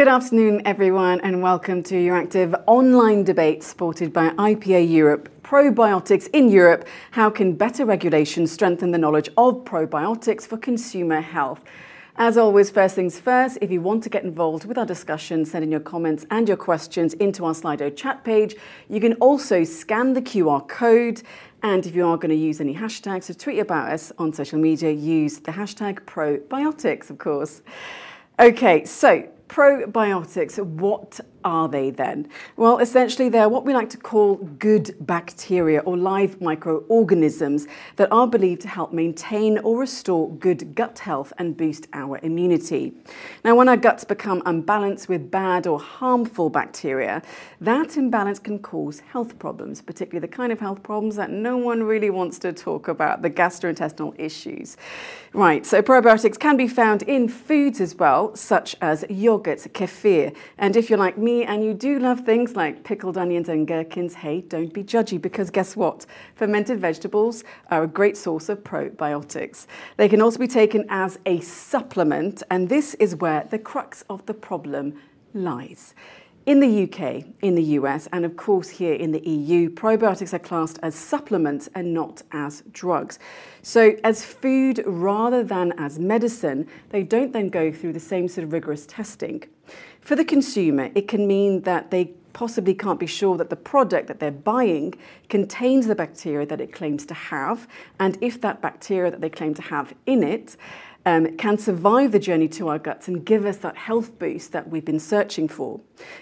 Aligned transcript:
Good 0.00 0.08
afternoon, 0.08 0.62
everyone, 0.64 1.20
and 1.20 1.42
welcome 1.42 1.82
to 1.82 1.98
your 1.98 2.16
active 2.16 2.54
online 2.66 3.22
debate 3.22 3.62
supported 3.62 4.14
by 4.14 4.30
IPA 4.30 4.90
Europe. 4.90 5.28
Probiotics 5.42 6.26
in 6.32 6.48
Europe 6.48 6.88
How 7.10 7.28
can 7.28 7.52
better 7.52 7.84
regulation 7.84 8.46
strengthen 8.46 8.92
the 8.92 8.96
knowledge 8.96 9.28
of 9.36 9.56
probiotics 9.56 10.46
for 10.46 10.56
consumer 10.56 11.20
health? 11.20 11.60
As 12.16 12.38
always, 12.38 12.70
first 12.70 12.94
things 12.94 13.20
first, 13.20 13.58
if 13.60 13.70
you 13.70 13.82
want 13.82 14.02
to 14.04 14.08
get 14.08 14.24
involved 14.24 14.64
with 14.64 14.78
our 14.78 14.86
discussion, 14.86 15.44
send 15.44 15.64
in 15.64 15.70
your 15.70 15.80
comments 15.80 16.24
and 16.30 16.48
your 16.48 16.56
questions 16.56 17.12
into 17.12 17.44
our 17.44 17.52
Slido 17.52 17.94
chat 17.94 18.24
page. 18.24 18.56
You 18.88 19.00
can 19.00 19.12
also 19.16 19.64
scan 19.64 20.14
the 20.14 20.22
QR 20.22 20.66
code. 20.66 21.22
And 21.62 21.84
if 21.84 21.94
you 21.94 22.06
are 22.06 22.16
going 22.16 22.30
to 22.30 22.42
use 22.42 22.58
any 22.62 22.74
hashtags 22.74 23.26
to 23.26 23.34
tweet 23.34 23.58
about 23.58 23.92
us 23.92 24.12
on 24.16 24.32
social 24.32 24.58
media, 24.58 24.92
use 24.92 25.40
the 25.40 25.52
hashtag 25.52 26.00
probiotics, 26.06 27.10
of 27.10 27.18
course. 27.18 27.60
Okay, 28.38 28.86
so 28.86 29.28
probiotics, 29.50 30.58
what 30.64 31.20
are 31.44 31.68
they 31.68 31.90
then? 31.90 32.28
Well, 32.56 32.78
essentially, 32.78 33.28
they're 33.28 33.48
what 33.48 33.64
we 33.64 33.72
like 33.72 33.90
to 33.90 33.96
call 33.96 34.36
good 34.36 34.94
bacteria 35.00 35.80
or 35.80 35.96
live 35.96 36.40
microorganisms 36.40 37.66
that 37.96 38.10
are 38.12 38.26
believed 38.26 38.62
to 38.62 38.68
help 38.68 38.92
maintain 38.92 39.58
or 39.58 39.78
restore 39.78 40.30
good 40.34 40.74
gut 40.74 40.98
health 40.98 41.32
and 41.38 41.56
boost 41.56 41.86
our 41.92 42.18
immunity. 42.22 42.92
Now, 43.44 43.54
when 43.54 43.68
our 43.68 43.76
guts 43.76 44.04
become 44.04 44.42
unbalanced 44.46 45.08
with 45.08 45.30
bad 45.30 45.66
or 45.66 45.78
harmful 45.78 46.50
bacteria, 46.50 47.22
that 47.60 47.96
imbalance 47.96 48.38
can 48.38 48.58
cause 48.58 49.00
health 49.00 49.38
problems, 49.38 49.80
particularly 49.80 50.26
the 50.26 50.34
kind 50.34 50.52
of 50.52 50.60
health 50.60 50.82
problems 50.82 51.16
that 51.16 51.30
no 51.30 51.56
one 51.56 51.82
really 51.82 52.10
wants 52.10 52.38
to 52.40 52.52
talk 52.52 52.88
about, 52.88 53.22
the 53.22 53.30
gastrointestinal 53.30 54.14
issues. 54.18 54.76
Right, 55.32 55.64
so 55.64 55.80
probiotics 55.80 56.38
can 56.38 56.56
be 56.56 56.66
found 56.66 57.02
in 57.02 57.28
foods 57.28 57.80
as 57.80 57.94
well, 57.94 58.34
such 58.34 58.74
as 58.80 59.04
yogurt, 59.08 59.58
kefir, 59.72 60.34
and 60.58 60.76
if 60.76 60.90
you're 60.90 60.98
like 60.98 61.16
me, 61.16 61.29
and 61.30 61.64
you 61.64 61.72
do 61.72 61.98
love 61.98 62.20
things 62.20 62.56
like 62.56 62.82
pickled 62.82 63.16
onions 63.16 63.48
and 63.48 63.66
gherkins, 63.66 64.14
hey, 64.14 64.40
don't 64.42 64.72
be 64.72 64.82
judgy 64.82 65.20
because 65.20 65.48
guess 65.48 65.76
what? 65.76 66.04
Fermented 66.34 66.80
vegetables 66.80 67.44
are 67.70 67.84
a 67.84 67.86
great 67.86 68.16
source 68.16 68.48
of 68.48 68.64
probiotics. 68.64 69.66
They 69.96 70.08
can 70.08 70.20
also 70.20 70.38
be 70.38 70.48
taken 70.48 70.84
as 70.88 71.18
a 71.26 71.40
supplement, 71.40 72.42
and 72.50 72.68
this 72.68 72.94
is 72.94 73.16
where 73.16 73.46
the 73.48 73.58
crux 73.58 74.04
of 74.10 74.26
the 74.26 74.34
problem 74.34 75.00
lies. 75.32 75.94
In 76.46 76.58
the 76.58 76.84
UK, 76.84 77.26
in 77.42 77.54
the 77.54 77.62
US, 77.78 78.08
and 78.12 78.24
of 78.24 78.36
course 78.36 78.70
here 78.70 78.94
in 78.94 79.12
the 79.12 79.20
EU, 79.20 79.70
probiotics 79.70 80.32
are 80.32 80.38
classed 80.38 80.78
as 80.82 80.94
supplements 80.94 81.68
and 81.74 81.94
not 81.94 82.22
as 82.32 82.62
drugs. 82.72 83.18
So, 83.62 83.94
as 84.02 84.24
food 84.24 84.82
rather 84.86 85.44
than 85.44 85.72
as 85.78 85.98
medicine, 85.98 86.66
they 86.88 87.02
don't 87.02 87.32
then 87.32 87.50
go 87.50 87.70
through 87.70 87.92
the 87.92 88.00
same 88.00 88.26
sort 88.26 88.44
of 88.44 88.52
rigorous 88.52 88.86
testing. 88.86 89.44
For 90.10 90.16
the 90.16 90.24
consumer, 90.24 90.90
it 90.96 91.06
can 91.06 91.28
mean 91.28 91.60
that 91.60 91.92
they 91.92 92.06
possibly 92.32 92.74
can't 92.74 92.98
be 92.98 93.06
sure 93.06 93.36
that 93.36 93.48
the 93.48 93.54
product 93.54 94.08
that 94.08 94.18
they're 94.18 94.32
buying 94.32 94.94
contains 95.28 95.86
the 95.86 95.94
bacteria 95.94 96.44
that 96.46 96.60
it 96.60 96.72
claims 96.72 97.06
to 97.06 97.14
have, 97.14 97.68
and 98.00 98.18
if 98.20 98.40
that 98.40 98.60
bacteria 98.60 99.12
that 99.12 99.20
they 99.20 99.30
claim 99.30 99.54
to 99.54 99.62
have 99.62 99.94
in 100.06 100.24
it 100.24 100.56
um, 101.06 101.36
can 101.36 101.56
survive 101.56 102.12
the 102.12 102.18
journey 102.18 102.48
to 102.48 102.68
our 102.68 102.78
guts 102.78 103.08
and 103.08 103.24
give 103.24 103.46
us 103.46 103.56
that 103.58 103.76
health 103.76 104.18
boost 104.18 104.52
that 104.52 104.68
we've 104.68 104.84
been 104.84 105.00
searching 105.00 105.48
for. 105.48 105.80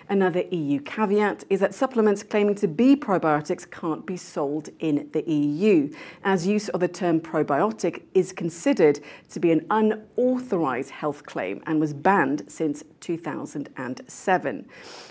Another 0.08 0.42
EU 0.50 0.80
caveat 0.80 1.44
is 1.50 1.60
that 1.60 1.74
supplements 1.74 2.22
claiming 2.22 2.54
to 2.56 2.68
be 2.68 2.96
probiotics 2.96 3.68
can't 3.68 4.06
be 4.06 4.16
sold 4.16 4.68
in 4.80 5.08
the 5.12 5.28
EU, 5.30 5.92
as 6.24 6.46
use 6.46 6.68
of 6.70 6.80
the 6.80 6.88
term 6.88 7.20
probiotic 7.20 8.02
is 8.14 8.32
considered 8.32 9.00
to 9.30 9.40
be 9.40 9.52
an 9.52 9.66
unauthorized 9.70 10.90
health 10.90 11.24
claim 11.24 11.62
and 11.66 11.80
was 11.80 11.92
banned 11.92 12.44
since 12.48 12.82
2007. 13.00 14.68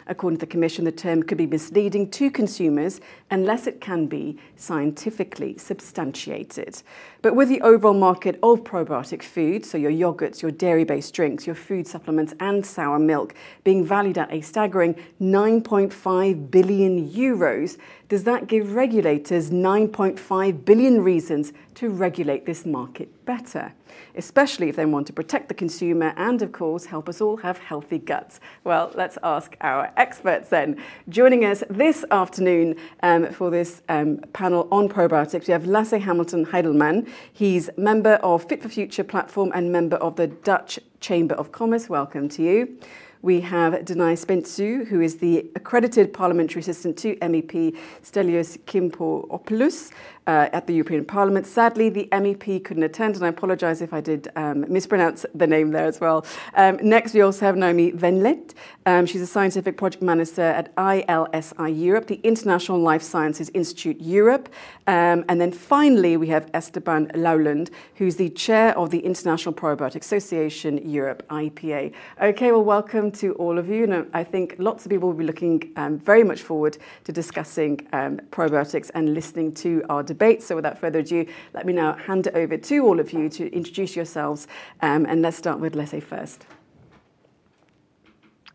According 0.07 0.37
to 0.37 0.45
the 0.45 0.51
Commission, 0.51 0.85
the 0.85 0.91
term 0.91 1.23
could 1.23 1.37
be 1.37 1.47
misleading 1.47 2.09
to 2.11 2.29
consumers 2.29 2.99
unless 3.31 3.67
it 3.67 3.81
can 3.81 4.07
be 4.07 4.37
scientifically 4.55 5.57
substantiated. 5.57 6.81
But 7.21 7.35
with 7.35 7.49
the 7.49 7.61
overall 7.61 7.93
market 7.93 8.39
of 8.43 8.63
probiotic 8.63 9.23
food, 9.23 9.56
so 9.65 9.77
your 9.77 9.91
yogurts, 9.91 10.41
your 10.41 10.51
dairy 10.51 10.83
based 10.83 11.13
drinks, 11.13 11.45
your 11.45 11.55
food 11.55 11.87
supplements, 11.87 12.33
and 12.39 12.65
sour 12.65 12.99
milk, 12.99 13.33
being 13.63 13.85
valued 13.85 14.17
at 14.17 14.31
a 14.31 14.41
staggering 14.41 14.95
9.5 15.21 16.51
billion 16.51 17.09
euros, 17.09 17.77
does 18.09 18.23
that 18.23 18.47
give 18.47 18.73
regulators 18.73 19.49
9.5 19.49 20.63
billion 20.63 21.01
reasons 21.01 21.51
to 21.75 21.89
regulate 21.89 22.45
this 22.45 22.65
market 22.65 23.25
better? 23.25 23.73
Especially 24.15 24.69
if 24.69 24.77
they 24.77 24.85
want 24.85 25.07
to 25.07 25.13
protect 25.13 25.49
the 25.49 25.53
consumer 25.53 26.13
and, 26.15 26.41
of 26.41 26.53
course, 26.53 26.85
help 26.85 27.09
us 27.09 27.19
all 27.19 27.35
have 27.37 27.57
healthy 27.57 27.99
guts. 27.99 28.39
Well, 28.63 28.91
let's 28.95 29.17
ask 29.23 29.57
our 29.59 29.91
experts 29.97 30.47
then. 30.47 30.81
Joining 31.09 31.43
us 31.43 31.63
this 31.69 32.05
afternoon 32.09 32.75
um, 33.03 33.31
for 33.33 33.49
this 33.49 33.81
um, 33.89 34.19
panel 34.31 34.69
on 34.71 34.87
probiotics, 34.87 35.47
we 35.47 35.51
have 35.51 35.67
Lasse 35.67 35.91
Hamilton 35.91 36.45
Heidemann. 36.45 37.09
He's 37.33 37.69
member 37.75 38.13
of 38.15 38.47
Fit 38.47 38.61
for 38.61 38.69
Future 38.69 39.03
platform 39.03 39.51
and 39.53 39.69
member 39.69 39.97
of 39.97 40.15
the 40.15 40.27
Dutch 40.27 40.79
Chamber 41.01 41.35
of 41.35 41.51
Commerce. 41.51 41.89
Welcome 41.89 42.29
to 42.29 42.43
you. 42.43 42.77
We 43.21 43.41
have 43.41 43.73
Danai 43.73 44.13
Spentsou, 44.13 44.87
who 44.87 45.01
is 45.01 45.17
the 45.17 45.49
accredited 45.55 46.13
parliamentary 46.13 46.59
assistant 46.59 46.97
to 46.99 47.15
MEP 47.15 47.75
Stelios 48.03 48.59
Kimpopoulos 48.65 49.91
uh, 50.27 50.49
at 50.51 50.67
the 50.67 50.73
European 50.73 51.05
Parliament. 51.05 51.47
Sadly, 51.47 51.89
the 51.89 52.07
MEP 52.11 52.63
couldn't 52.65 52.83
attend, 52.83 53.15
and 53.15 53.25
I 53.25 53.29
apologise 53.29 53.81
if 53.81 53.93
I 53.93 54.01
did 54.01 54.27
um, 54.35 54.65
mispronounce 54.71 55.25
the 55.33 55.47
name 55.47 55.71
there 55.71 55.85
as 55.85 56.01
well. 56.01 56.25
Um, 56.55 56.77
next, 56.81 57.13
we 57.13 57.21
also 57.21 57.45
have 57.45 57.55
Naomi 57.55 57.91
Venlet. 57.91 58.53
Um, 58.85 59.05
she's 59.05 59.21
a 59.21 59.27
scientific 59.27 59.77
project 59.77 60.03
manager 60.03 60.41
at 60.41 60.75
ILSI 60.75 61.69
Europe, 61.69 62.07
the 62.07 62.19
International 62.23 62.77
Life 62.77 63.01
Sciences 63.01 63.49
Institute 63.53 63.99
Europe. 64.01 64.49
Um, 64.85 65.23
and 65.29 65.39
then 65.39 65.51
finally, 65.51 66.17
we 66.17 66.27
have 66.27 66.51
Espen 66.51 67.11
Laulund, 67.13 67.69
who's 67.95 68.17
the 68.17 68.29
chair 68.29 68.77
of 68.77 68.89
the 68.89 68.99
International 68.99 69.53
Probiotic 69.53 70.01
Association 70.01 70.89
Europe, 70.89 71.25
IPA. 71.29 71.93
Okay, 72.21 72.51
well, 72.51 72.63
welcome 72.63 73.11
to 73.13 73.33
all 73.35 73.57
of 73.57 73.69
you. 73.69 73.85
And 73.85 74.09
I 74.13 74.23
think 74.25 74.55
lots 74.59 74.85
of 74.85 74.91
people 74.91 75.09
will 75.09 75.17
be 75.17 75.25
looking 75.25 75.71
um, 75.77 75.97
very 75.99 76.23
much 76.23 76.41
forward 76.41 76.77
to 77.05 77.13
discussing 77.13 77.87
um, 77.93 78.17
probiotics 78.31 78.91
and 78.93 79.13
listening 79.13 79.53
to 79.53 79.83
our 79.89 80.03
debate 80.03 80.16
debate. 80.17 80.41
So 80.43 80.55
without 80.55 80.77
further 80.77 80.99
ado, 80.99 81.25
let 81.53 81.65
me 81.65 81.73
now 81.73 81.93
hand 81.93 82.27
it 82.27 82.35
over 82.35 82.57
to 82.57 82.85
all 82.85 82.99
of 82.99 83.13
you 83.13 83.29
to 83.29 83.43
introduce 83.55 83.95
yourselves. 83.95 84.47
Um, 84.81 85.05
and 85.05 85.21
let's 85.21 85.37
start 85.37 85.59
with 85.59 85.75
Lasse 85.75 86.03
first. 86.03 86.45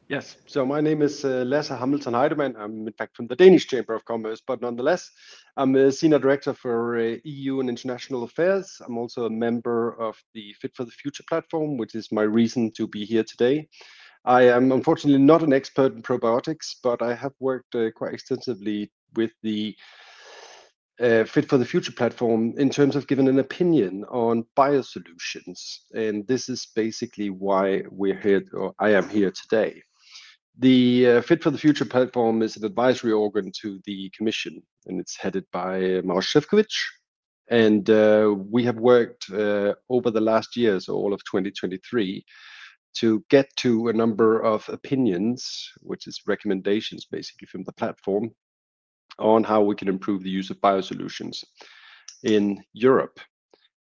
Yes, 0.08 0.36
so 0.46 0.66
my 0.66 0.80
name 0.82 1.00
is 1.00 1.24
uh, 1.24 1.42
Lasse 1.46 1.68
Hamilton 1.68 2.12
Heidemann. 2.12 2.54
I'm 2.58 2.86
in 2.86 2.92
fact 2.92 3.16
from 3.16 3.28
the 3.28 3.36
Danish 3.36 3.66
Chamber 3.66 3.94
of 3.94 4.04
Commerce, 4.04 4.42
but 4.46 4.60
nonetheless, 4.60 5.10
I'm 5.56 5.74
a 5.74 5.90
senior 5.90 6.18
director 6.18 6.52
for 6.52 6.98
uh, 6.98 7.16
EU 7.24 7.60
and 7.60 7.68
international 7.70 8.24
affairs. 8.24 8.82
I'm 8.84 8.98
also 8.98 9.24
a 9.24 9.30
member 9.30 9.98
of 9.98 10.14
the 10.34 10.52
Fit 10.60 10.72
for 10.76 10.84
the 10.84 10.90
Future 10.90 11.24
platform, 11.26 11.78
which 11.78 11.94
is 11.94 12.12
my 12.12 12.22
reason 12.22 12.72
to 12.72 12.86
be 12.86 13.06
here 13.06 13.24
today. 13.24 13.68
I 14.24 14.42
am 14.48 14.70
unfortunately 14.70 15.24
not 15.24 15.42
an 15.42 15.54
expert 15.54 15.94
in 15.94 16.02
probiotics, 16.02 16.74
but 16.82 17.00
I 17.00 17.14
have 17.14 17.32
worked 17.40 17.74
uh, 17.74 17.90
quite 17.92 18.12
extensively 18.12 18.92
with 19.14 19.32
the 19.42 19.74
uh, 21.00 21.24
Fit 21.24 21.48
for 21.48 21.58
the 21.58 21.64
Future 21.64 21.92
platform 21.92 22.54
in 22.56 22.70
terms 22.70 22.96
of 22.96 23.06
giving 23.06 23.28
an 23.28 23.38
opinion 23.38 24.04
on 24.10 24.44
biosolutions. 24.56 25.78
And 25.94 26.26
this 26.26 26.48
is 26.48 26.66
basically 26.74 27.30
why 27.30 27.82
we're 27.90 28.18
here, 28.18 28.44
or 28.52 28.74
I 28.78 28.90
am 28.90 29.08
here 29.08 29.30
today. 29.32 29.82
The 30.58 31.08
uh, 31.08 31.22
Fit 31.22 31.42
for 31.42 31.50
the 31.50 31.58
Future 31.58 31.86
platform 31.86 32.42
is 32.42 32.56
an 32.56 32.64
advisory 32.64 33.12
organ 33.12 33.50
to 33.62 33.80
the 33.86 34.10
Commission, 34.16 34.62
and 34.86 35.00
it's 35.00 35.16
headed 35.16 35.44
by 35.50 36.02
Maros 36.04 36.30
Sefcovic. 36.32 36.72
And 37.48 37.88
uh, 37.88 38.34
we 38.50 38.64
have 38.64 38.76
worked 38.76 39.30
uh, 39.30 39.74
over 39.88 40.10
the 40.10 40.20
last 40.20 40.56
years, 40.56 40.86
so 40.86 40.94
all 40.94 41.12
of 41.12 41.24
2023, 41.24 42.24
to 42.94 43.24
get 43.30 43.48
to 43.56 43.88
a 43.88 43.92
number 43.92 44.40
of 44.40 44.68
opinions, 44.68 45.70
which 45.80 46.06
is 46.06 46.20
recommendations 46.26 47.06
basically 47.06 47.46
from 47.46 47.64
the 47.64 47.72
platform, 47.72 48.30
on 49.18 49.44
how 49.44 49.62
we 49.62 49.74
can 49.74 49.88
improve 49.88 50.22
the 50.22 50.30
use 50.30 50.50
of 50.50 50.60
biosolutions 50.60 51.44
in 52.22 52.62
Europe. 52.72 53.20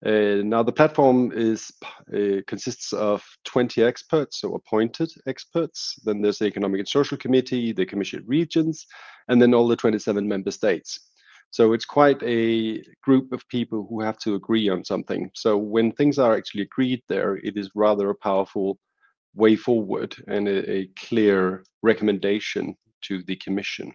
Uh, 0.05 0.41
now, 0.43 0.63
the 0.63 0.73
platform 0.73 1.31
is 1.35 1.71
uh, 2.15 2.41
consists 2.47 2.95
of 2.95 3.23
20 3.45 3.83
experts, 3.83 4.41
so 4.41 4.55
appointed 4.55 5.13
experts. 5.27 5.99
Then 6.05 6.23
there's 6.23 6.39
the 6.39 6.47
Economic 6.47 6.79
and 6.79 6.89
Social 6.89 7.19
Committee, 7.19 7.73
the 7.73 7.85
Commission 7.85 8.25
regions, 8.27 8.87
and 9.29 9.41
then 9.41 9.53
all 9.53 9.69
the 9.69 9.77
27 9.77 10.27
member 10.27 10.51
states. 10.51 11.11
So 11.51 11.75
it's 11.75 11.85
quite 11.85 12.23
a 12.23 12.83
group 13.03 13.33
of 13.33 13.47
people 13.49 13.87
who 13.91 14.01
have 14.01 14.19
to 14.21 14.37
agree 14.37 14.69
on 14.69 14.85
something. 14.85 15.31
So 15.35 15.59
when 15.59 15.93
things 15.93 16.19
are 16.19 16.35
actually 16.35 16.63
agreed 16.63 17.03
there, 17.09 17.37
it 17.37 17.57
is 17.57 17.71
rather 17.75 18.09
a 18.09 18.15
powerful 18.15 18.79
way 19.35 19.57
forward 19.57 20.17
and 20.29 20.49
a, 20.49 20.71
a 20.71 20.87
clear 20.97 21.65
recommendation 21.83 22.77
to 23.03 23.23
the 23.25 23.37
Commission. 23.37 23.93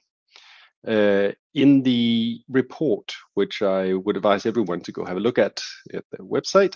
Uh, 0.87 1.31
in 1.53 1.81
the 1.81 2.41
report, 2.49 3.13
which 3.33 3.61
I 3.61 3.93
would 3.93 4.17
advise 4.17 4.45
everyone 4.45 4.81
to 4.81 4.91
go 4.91 5.05
have 5.05 5.17
a 5.17 5.21
look 5.21 5.39
at 5.39 5.61
at 5.93 6.03
the 6.11 6.17
website, 6.19 6.75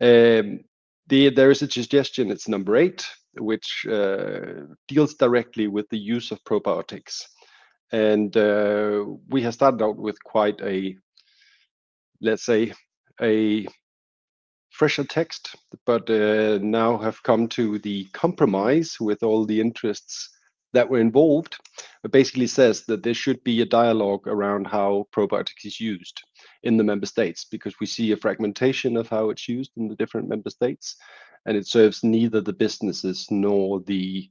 um, 0.00 0.60
the, 1.08 1.30
there 1.30 1.50
is 1.50 1.62
a 1.62 1.70
suggestion, 1.70 2.30
it's 2.30 2.46
number 2.46 2.76
eight, 2.76 3.04
which 3.34 3.86
uh, 3.90 4.66
deals 4.86 5.14
directly 5.14 5.66
with 5.66 5.88
the 5.88 5.98
use 5.98 6.30
of 6.30 6.44
probiotics. 6.44 7.22
And 7.90 8.36
uh, 8.36 9.04
we 9.28 9.42
have 9.42 9.54
started 9.54 9.82
out 9.82 9.96
with 9.96 10.22
quite 10.22 10.60
a, 10.60 10.96
let's 12.20 12.44
say, 12.44 12.72
a 13.20 13.66
fresher 14.70 15.04
text, 15.04 15.54
but 15.84 16.08
uh, 16.08 16.58
now 16.62 16.96
have 16.98 17.22
come 17.22 17.48
to 17.48 17.78
the 17.80 18.04
compromise 18.12 18.96
with 19.00 19.22
all 19.22 19.44
the 19.44 19.60
interests 19.60 20.30
that 20.72 20.88
were 20.88 21.00
involved. 21.00 21.56
Basically 22.10 22.46
says 22.46 22.84
that 22.86 23.02
there 23.02 23.14
should 23.14 23.42
be 23.44 23.60
a 23.60 23.66
dialogue 23.66 24.26
around 24.26 24.66
how 24.66 25.06
probiotics 25.14 25.64
is 25.64 25.80
used 25.80 26.22
in 26.62 26.76
the 26.76 26.84
member 26.84 27.06
states 27.06 27.44
because 27.44 27.78
we 27.80 27.86
see 27.86 28.12
a 28.12 28.16
fragmentation 28.16 28.96
of 28.96 29.08
how 29.08 29.30
it's 29.30 29.48
used 29.48 29.72
in 29.76 29.88
the 29.88 29.96
different 29.96 30.28
member 30.28 30.50
states 30.50 30.96
and 31.46 31.56
it 31.56 31.66
serves 31.66 32.04
neither 32.04 32.40
the 32.40 32.52
businesses 32.52 33.26
nor 33.30 33.80
the 33.80 34.28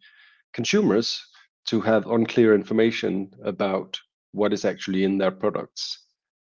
consumers 0.53 1.25
to 1.65 1.81
have 1.81 2.07
unclear 2.07 2.55
information 2.55 3.29
about 3.44 3.99
what 4.31 4.53
is 4.53 4.65
actually 4.65 5.03
in 5.03 5.17
their 5.17 5.31
products. 5.31 6.05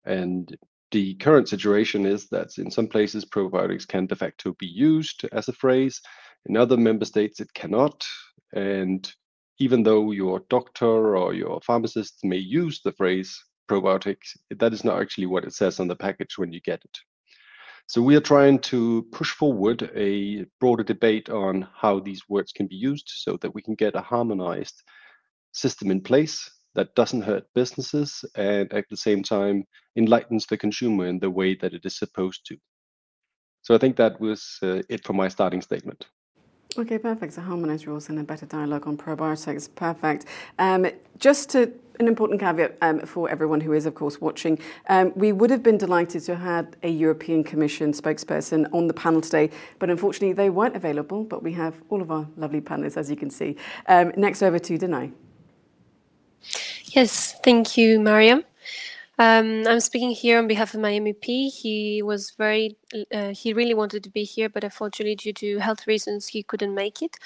And 0.05 0.57
the 0.91 1.15
current 1.15 1.49
situation 1.49 2.07
is 2.07 2.29
that 2.29 2.59
in 2.59 2.71
some 2.71 2.89
places 2.89 3.25
probiotics 3.25 3.87
can 3.87 4.07
de 4.07 4.17
facto 4.17 4.55
be 4.59 4.67
used 4.67 5.25
as 5.33 5.49
a 5.49 5.53
phrase. 5.53 6.01
In 6.47 6.57
other 6.57 6.77
member 6.77 7.05
states, 7.05 7.41
it 7.41 7.53
cannot. 7.55 8.05
And 8.53 9.11
even 9.61 9.83
though 9.83 10.11
your 10.11 10.41
doctor 10.49 11.17
or 11.17 11.35
your 11.35 11.61
pharmacist 11.61 12.25
may 12.25 12.39
use 12.39 12.81
the 12.83 12.93
phrase 12.93 13.45
probiotics, 13.71 14.37
that 14.51 14.73
is 14.73 14.85
not 14.85 15.01
actually 15.01 15.27
what 15.27 15.45
it 15.45 15.53
says 15.53 15.79
on 15.79 15.87
the 15.87 15.95
package 15.95 16.39
when 16.39 16.53
you 16.53 16.61
get 16.63 16.83
it. 16.83 16.99
So 17.87 18.01
we 18.01 18.17
are 18.17 18.21
trying 18.21 18.61
to 18.61 19.07
push 19.13 19.33
forward 19.33 19.91
a 19.95 20.47
broader 20.61 20.83
debate 20.83 21.29
on 21.29 21.69
how 21.77 22.01
these 22.01 22.23
words 22.29 22.53
can 22.53 22.69
be 22.69 22.77
used 22.77 23.09
so 23.09 23.37
that 23.43 23.55
we 23.55 23.63
can 23.63 23.75
get 23.75 23.95
a 23.95 24.01
harmonized 24.01 24.83
system 25.53 25.91
in 25.91 26.01
place 26.01 26.51
that 26.75 26.95
doesn't 26.95 27.23
hurt 27.23 27.45
businesses 27.55 28.25
and 28.37 28.73
at 28.73 28.85
the 28.91 28.97
same 28.97 29.23
time 29.23 29.65
enlightens 29.97 30.47
the 30.47 30.57
consumer 30.57 31.07
in 31.07 31.19
the 31.19 31.31
way 31.31 31.55
that 31.57 31.75
it 31.75 31.85
is 31.85 31.99
supposed 31.99 32.47
to. 32.47 32.57
So 33.63 33.75
I 33.75 33.79
think 33.79 33.97
that 33.97 34.21
was 34.21 34.59
uh, 34.63 34.83
it 34.89 35.05
for 35.05 35.13
my 35.13 35.29
starting 35.29 35.61
statement. 35.61 36.07
Okay, 36.79 36.99
perfect. 36.99 37.33
So 37.33 37.43
harmonized 37.43 37.87
rules 37.87 38.09
and 38.09 38.19
a 38.19 38.23
better 38.23 38.47
dialogue 38.47 38.87
on 38.87 38.97
probiotics. 38.97 39.69
Perfect. 39.75 40.27
Um, 40.59 40.87
just 41.19 41.51
to 41.51 41.73
an 41.99 42.09
important 42.09 42.41
caveat 42.41 42.79
um, 42.81 43.01
for 43.01 43.29
everyone 43.29 43.61
who 43.61 43.73
is, 43.73 43.87
of 43.87 43.95
course, 43.95 44.21
watching. 44.21 44.59
Um, 44.89 45.13
we 45.15 45.33
would 45.33 45.51
have 45.51 45.63
been 45.63 45.77
delighted 45.77 46.23
to 46.25 46.35
have 46.35 46.43
had 46.65 46.77
a 46.83 46.89
European 46.89 47.45
Commission 47.45 47.93
spokesperson 47.93 48.73
on 48.73 48.87
the 48.87 48.95
panel 48.95 49.21
today, 49.21 49.51
but 49.79 49.91
unfortunately 49.91 50.33
they 50.33 50.49
weren't 50.49 50.75
available. 50.75 51.25
But 51.25 51.43
we 51.43 51.53
have 51.53 51.75
all 51.91 52.01
of 52.01 52.11
our 52.11 52.27
lovely 52.37 52.61
panelists, 52.61 52.97
as 52.97 53.11
you 53.11 53.17
can 53.17 53.31
see. 53.31 53.57
Um, 53.87 54.13
next 54.17 54.43
over 54.43 54.59
to 54.59 54.79
Danai. 54.79 55.13
Yes, 56.85 57.39
thank 57.45 57.77
you, 57.77 58.01
Mariam. 58.01 58.45
Um, 59.21 59.67
I'm 59.67 59.81
speaking 59.81 60.13
here 60.13 60.39
on 60.39 60.49
behalf 60.49 60.73
of 60.73 60.81
my 60.81 60.93
MEP. 60.93 61.51
He 61.51 62.01
was 62.03 62.31
very, 62.39 62.79
uh, 63.13 63.35
he 63.35 63.53
really 63.53 63.75
wanted 63.75 64.03
to 64.05 64.11
be 64.11 64.25
here, 64.25 64.49
but 64.49 64.65
unfortunately, 64.65 65.15
due 65.15 65.35
to 65.35 65.59
health 65.59 65.87
reasons, 65.87 66.27
he 66.27 66.43
couldn't 66.43 66.75
make 66.75 67.03
it. 67.03 67.19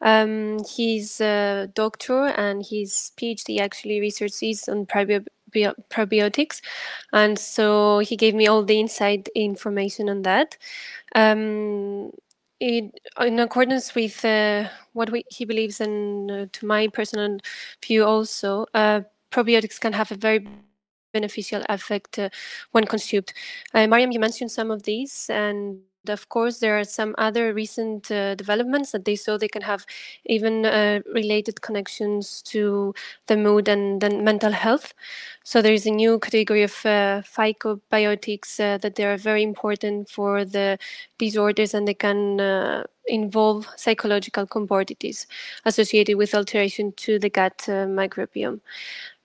Um, 0.00 0.60
he's 0.64 1.20
a 1.20 1.68
doctor 1.74 2.26
and 2.26 2.64
his 2.64 3.10
PhD 3.16 3.58
actually 3.58 3.98
researches 3.98 4.68
on 4.68 4.86
probiotics. 4.86 6.60
And 7.12 7.36
so 7.36 7.98
he 7.98 8.14
gave 8.14 8.36
me 8.36 8.46
all 8.46 8.62
the 8.62 8.78
inside 8.78 9.28
information 9.34 10.08
on 10.08 10.22
that. 10.22 10.56
Um, 11.16 12.12
it, 12.60 12.96
in 13.18 13.40
accordance 13.40 13.92
with 13.96 14.24
uh, 14.24 14.68
what 14.92 15.10
we, 15.10 15.24
he 15.30 15.44
believes 15.44 15.80
and 15.80 16.30
uh, 16.30 16.46
to 16.52 16.64
my 16.64 16.86
personal 16.86 17.38
view 17.84 18.04
also, 18.04 18.66
uh, 18.72 19.00
probiotics 19.32 19.80
can 19.80 19.92
have 19.94 20.12
a 20.12 20.16
very 20.16 20.46
beneficial 21.14 21.62
effect 21.70 22.18
uh, 22.18 22.28
when 22.72 22.84
consumed. 22.84 23.32
Uh, 23.72 23.86
Mariam, 23.86 24.12
you 24.12 24.20
mentioned 24.20 24.50
some 24.50 24.70
of 24.70 24.82
these 24.82 25.30
and 25.30 25.80
of 26.08 26.28
course, 26.28 26.58
there 26.58 26.78
are 26.78 26.84
some 26.84 27.14
other 27.16 27.54
recent 27.54 28.10
uh, 28.10 28.34
developments 28.34 28.92
that 28.92 29.06
they 29.06 29.16
saw 29.16 29.38
they 29.38 29.48
can 29.48 29.62
have 29.62 29.86
even 30.26 30.66
uh, 30.66 31.00
related 31.14 31.62
connections 31.62 32.42
to 32.42 32.94
the 33.26 33.36
mood 33.36 33.68
and, 33.68 34.02
and 34.04 34.22
mental 34.22 34.52
health. 34.52 34.92
So 35.44 35.62
there 35.62 35.72
is 35.72 35.86
a 35.86 35.90
new 35.90 36.18
category 36.18 36.62
of 36.62 36.72
uh, 36.84 37.22
psychobiotics 37.22 38.60
uh, 38.60 38.78
that 38.78 38.96
they 38.96 39.06
are 39.06 39.16
very 39.16 39.42
important 39.42 40.10
for 40.10 40.44
the 40.44 40.78
disorders 41.18 41.74
and 41.74 41.88
they 41.88 41.94
can 41.94 42.84
involve 43.06 43.66
psychological 43.76 44.46
comorbidities 44.46 45.26
associated 45.64 46.16
with 46.16 46.34
alteration 46.34 46.92
to 46.96 47.18
the 47.18 47.30
gut 47.30 47.58
microbiome. 47.68 48.60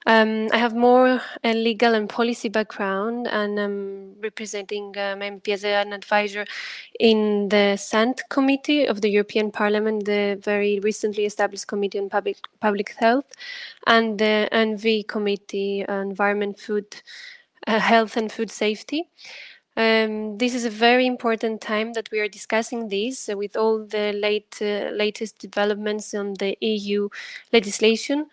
Um, 0.10 0.50
I 0.52 0.58
have 0.58 0.76
more 0.76 1.22
a 1.44 1.54
legal 1.54 1.94
and 1.94 2.10
policy 2.10 2.50
background, 2.50 3.28
and 3.28 3.60
I'm 3.60 4.16
representing 4.20 4.86
um, 4.98 5.20
MP 5.20 5.50
as 5.50 5.64
an 5.64 5.94
advisor 5.94 6.46
in 7.00 7.48
the 7.50 7.78
SANT 7.78 8.24
committee 8.30 8.88
of 8.88 9.02
the 9.02 9.10
European 9.10 9.52
Parliament, 9.52 10.06
the 10.06 10.40
very 10.42 10.80
recently 10.80 11.26
established 11.26 11.68
Committee 11.68 12.00
on 12.00 12.10
Public 12.10 12.38
Public 12.60 12.96
Health, 12.98 13.32
and 13.86 14.18
the 14.18 14.50
ENVI 14.52 15.08
committee, 15.08 15.86
Environment, 15.88 16.60
Food, 16.60 16.88
uh, 17.68 17.80
Health 17.80 18.18
and 18.18 18.32
Food 18.32 18.50
Safety. 18.50 19.08
Um, 19.78 20.40
this 20.40 20.56
is 20.56 20.66
a 20.66 20.72
very 20.72 21.06
important 21.06 21.62
time 21.62 21.94
that 21.94 22.10
we 22.12 22.20
are 22.20 22.28
discussing 22.28 22.90
this 22.90 23.30
uh, 23.30 23.38
with 23.38 23.56
all 23.56 23.86
the 23.86 24.12
late 24.14 24.58
uh, 24.60 24.90
latest 24.90 25.38
developments 25.38 26.16
on 26.16 26.34
the 26.34 26.58
EU 26.62 27.10
legislation 27.54 28.26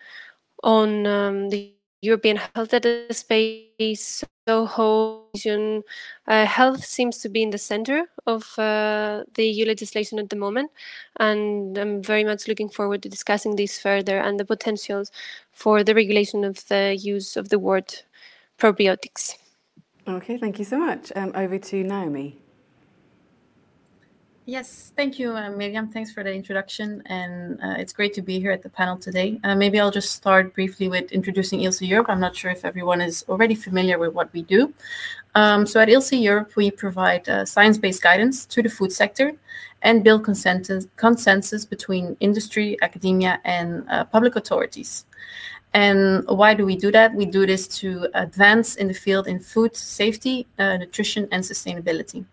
on 0.63 1.05
um, 1.05 1.49
the 1.49 1.73
European 2.01 2.37
health 2.37 2.69
data 2.69 3.11
space, 3.11 4.23
SOHO, 4.47 5.83
uh, 6.27 6.45
health 6.45 6.85
seems 6.85 7.17
to 7.19 7.29
be 7.29 7.41
in 7.41 7.49
the 7.49 7.57
center 7.57 8.05
of 8.25 8.57
uh, 8.59 9.23
the 9.33 9.45
EU 9.45 9.65
legislation 9.65 10.19
at 10.19 10.29
the 10.29 10.35
moment. 10.35 10.71
And 11.19 11.77
I'm 11.77 12.03
very 12.03 12.23
much 12.23 12.47
looking 12.47 12.69
forward 12.69 13.01
to 13.03 13.09
discussing 13.09 13.55
this 13.55 13.79
further 13.79 14.19
and 14.19 14.39
the 14.39 14.45
potentials 14.45 15.11
for 15.51 15.83
the 15.83 15.95
regulation 15.95 16.43
of 16.43 16.65
the 16.67 16.95
use 16.95 17.35
of 17.35 17.49
the 17.49 17.59
word 17.59 17.93
probiotics. 18.57 19.35
Okay, 20.07 20.37
thank 20.37 20.59
you 20.59 20.65
so 20.65 20.77
much. 20.77 21.11
Um, 21.15 21.31
over 21.35 21.57
to 21.57 21.83
Naomi. 21.83 22.37
Yes, 24.49 24.93
thank 24.95 25.19
you, 25.19 25.35
uh, 25.35 25.49
Miriam. 25.49 25.89
Thanks 25.89 26.13
for 26.13 26.23
the 26.23 26.33
introduction, 26.33 27.03
and 27.07 27.59
uh, 27.61 27.75
it's 27.77 27.91
great 27.91 28.13
to 28.13 28.21
be 28.21 28.39
here 28.39 28.51
at 28.51 28.63
the 28.63 28.69
panel 28.69 28.97
today. 28.97 29.41
Uh, 29.43 29.55
maybe 29.55 29.77
I'll 29.77 29.91
just 29.91 30.13
start 30.13 30.53
briefly 30.53 30.87
with 30.87 31.11
introducing 31.11 31.59
ILSI 31.59 31.85
Europe. 31.85 32.05
I'm 32.07 32.21
not 32.21 32.33
sure 32.33 32.49
if 32.49 32.63
everyone 32.63 33.01
is 33.01 33.25
already 33.27 33.55
familiar 33.55 33.99
with 33.99 34.13
what 34.13 34.31
we 34.31 34.43
do. 34.43 34.73
Um, 35.35 35.65
so 35.65 35.81
at 35.81 35.89
ILSI 35.89 36.21
Europe, 36.23 36.55
we 36.55 36.71
provide 36.71 37.27
uh, 37.27 37.43
science-based 37.43 38.01
guidance 38.01 38.45
to 38.45 38.63
the 38.63 38.69
food 38.69 38.93
sector 38.93 39.33
and 39.81 40.01
build 40.01 40.23
consensus, 40.23 40.87
consensus 40.95 41.65
between 41.65 42.15
industry, 42.21 42.77
academia, 42.81 43.41
and 43.43 43.83
uh, 43.89 44.05
public 44.05 44.37
authorities. 44.37 45.07
And 45.73 46.23
why 46.25 46.53
do 46.53 46.65
we 46.65 46.77
do 46.77 46.89
that? 46.93 47.13
We 47.13 47.25
do 47.25 47.45
this 47.45 47.67
to 47.79 48.07
advance 48.13 48.77
in 48.77 48.87
the 48.87 48.93
field 48.93 49.27
in 49.27 49.41
food 49.41 49.75
safety, 49.75 50.47
uh, 50.57 50.77
nutrition, 50.77 51.27
and 51.33 51.43
sustainability. 51.43 52.23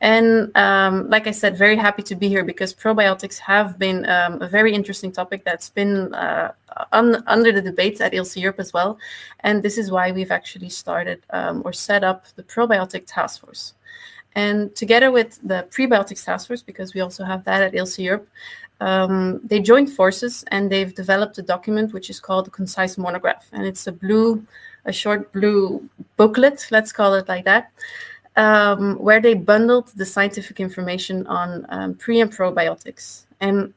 And 0.00 0.56
um, 0.56 1.10
like 1.10 1.26
I 1.26 1.30
said, 1.30 1.58
very 1.58 1.76
happy 1.76 2.02
to 2.04 2.14
be 2.14 2.28
here 2.28 2.42
because 2.42 2.72
probiotics 2.72 3.38
have 3.38 3.78
been 3.78 4.08
um, 4.08 4.40
a 4.40 4.48
very 4.48 4.72
interesting 4.72 5.12
topic 5.12 5.44
that's 5.44 5.68
been 5.68 6.14
uh, 6.14 6.52
un- 6.92 7.22
under 7.26 7.52
the 7.52 7.60
debates 7.60 8.00
at 8.00 8.12
ILSI 8.12 8.40
Europe 8.40 8.60
as 8.60 8.72
well. 8.72 8.98
And 9.40 9.62
this 9.62 9.76
is 9.76 9.90
why 9.90 10.10
we've 10.10 10.30
actually 10.30 10.70
started 10.70 11.22
um, 11.30 11.60
or 11.66 11.74
set 11.74 12.02
up 12.02 12.24
the 12.36 12.42
Probiotic 12.42 13.04
Task 13.06 13.42
Force. 13.42 13.74
And 14.34 14.74
together 14.74 15.10
with 15.10 15.38
the 15.42 15.66
Prebiotics 15.70 16.24
Task 16.24 16.48
Force, 16.48 16.62
because 16.62 16.94
we 16.94 17.02
also 17.02 17.24
have 17.24 17.44
that 17.44 17.60
at 17.60 17.74
ILSI 17.74 18.04
Europe, 18.04 18.28
um, 18.80 19.40
they 19.44 19.60
joined 19.60 19.92
forces 19.92 20.44
and 20.50 20.72
they've 20.72 20.94
developed 20.94 21.36
a 21.36 21.42
document 21.42 21.92
which 21.92 22.08
is 22.08 22.18
called 22.18 22.46
the 22.46 22.50
Concise 22.50 22.96
Monograph. 22.96 23.46
And 23.52 23.66
it's 23.66 23.86
a 23.86 23.92
blue, 23.92 24.42
a 24.86 24.92
short 24.94 25.30
blue 25.34 25.86
booklet, 26.16 26.68
let's 26.70 26.90
call 26.90 27.12
it 27.12 27.28
like 27.28 27.44
that 27.44 27.70
um, 28.40 28.96
where 28.96 29.20
they 29.20 29.34
bundled 29.34 29.88
the 29.96 30.06
scientific 30.06 30.60
information 30.60 31.26
on 31.26 31.66
um, 31.68 31.94
pre 31.94 32.20
and 32.22 32.32
probiotics. 32.32 33.24
And 33.40 33.74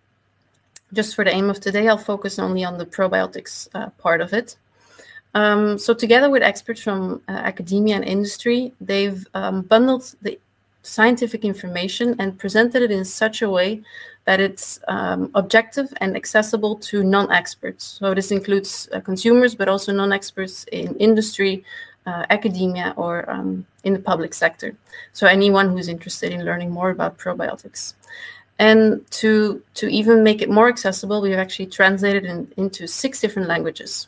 just 0.93 1.15
for 1.15 1.25
the 1.25 1.31
aim 1.31 1.49
of 1.49 1.59
today, 1.59 1.89
I'll 1.89 1.97
focus 1.97 2.39
only 2.39 2.63
on 2.63 2.77
the 2.77 2.85
probiotics 2.85 3.67
uh, 3.75 3.89
part 4.03 4.21
of 4.21 4.31
it. 4.31 4.55
Um, 5.35 5.77
so, 5.77 5.93
together 5.93 6.29
with 6.29 6.43
experts 6.43 6.81
from 6.81 7.21
uh, 7.27 7.31
academia 7.31 7.95
and 7.97 8.05
industry, 8.05 8.71
they've 8.79 9.27
um, 9.33 9.63
bundled 9.63 10.15
the 10.21 10.39
scientific 10.83 11.43
information 11.43 12.15
and 12.19 12.39
presented 12.39 12.81
it 12.83 12.91
in 12.91 13.03
such 13.03 13.41
a 13.41 13.49
way 13.49 13.81
that 14.25 14.39
it's 14.39 14.79
um, 14.87 15.29
objective 15.35 15.93
and 15.99 16.15
accessible 16.15 16.75
to 16.77 17.03
non 17.03 17.29
experts. 17.33 17.83
So, 17.99 18.13
this 18.13 18.31
includes 18.31 18.87
uh, 18.93 19.01
consumers, 19.01 19.55
but 19.55 19.67
also 19.67 19.91
non 19.91 20.13
experts 20.13 20.65
in 20.71 20.95
industry, 20.97 21.65
uh, 22.05 22.25
academia 22.29 22.93
or 22.95 23.29
um, 23.29 23.65
in 23.83 23.93
the 23.93 23.99
public 23.99 24.33
sector. 24.33 24.75
So 25.11 25.27
anyone 25.27 25.69
who's 25.69 25.87
interested 25.87 26.31
in 26.31 26.45
learning 26.45 26.71
more 26.71 26.89
about 26.89 27.17
probiotics. 27.17 27.93
And 28.59 29.09
to, 29.11 29.61
to 29.75 29.87
even 29.87 30.23
make 30.23 30.41
it 30.41 30.49
more 30.49 30.69
accessible, 30.69 31.21
we've 31.21 31.37
actually 31.37 31.65
translated 31.67 32.25
it 32.25 32.53
into 32.55 32.87
six 32.87 33.19
different 33.19 33.47
languages. 33.47 34.07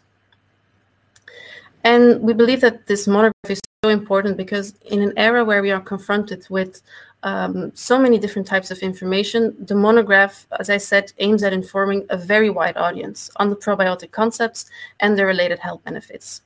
And 1.84 2.22
we 2.22 2.34
believe 2.34 2.62
that 2.62 2.88
this 2.88 3.08
monograph 3.08 3.50
is 3.50 3.62
so 3.84 3.90
important 3.90 4.38
because 4.38 4.74
in 4.86 5.02
an 5.02 5.14
era 5.18 5.44
where 5.44 5.62
we 5.62 5.72
are 5.72 5.80
confronted 5.80 6.46
with 6.50 6.82
um, 7.22 7.72
so 7.76 8.00
many 8.00 8.18
different 8.18 8.48
types 8.48 8.72
of 8.72 8.80
information, 8.80 9.56
the 9.60 9.76
monograph, 9.76 10.48
as 10.60 10.70
I 10.70 10.78
said, 10.78 11.12
aims 11.18 11.44
at 11.44 11.54
informing 11.54 12.06
a 12.10 12.18
very 12.18 12.50
wide 12.50 12.78
audience 12.78 13.30
on 13.38 13.50
the 13.50 13.56
probiotic 13.56 14.12
concepts 14.12 14.66
and 15.00 15.18
the 15.18 15.26
related 15.26 15.60
health 15.60 15.84
benefits. 15.84 16.42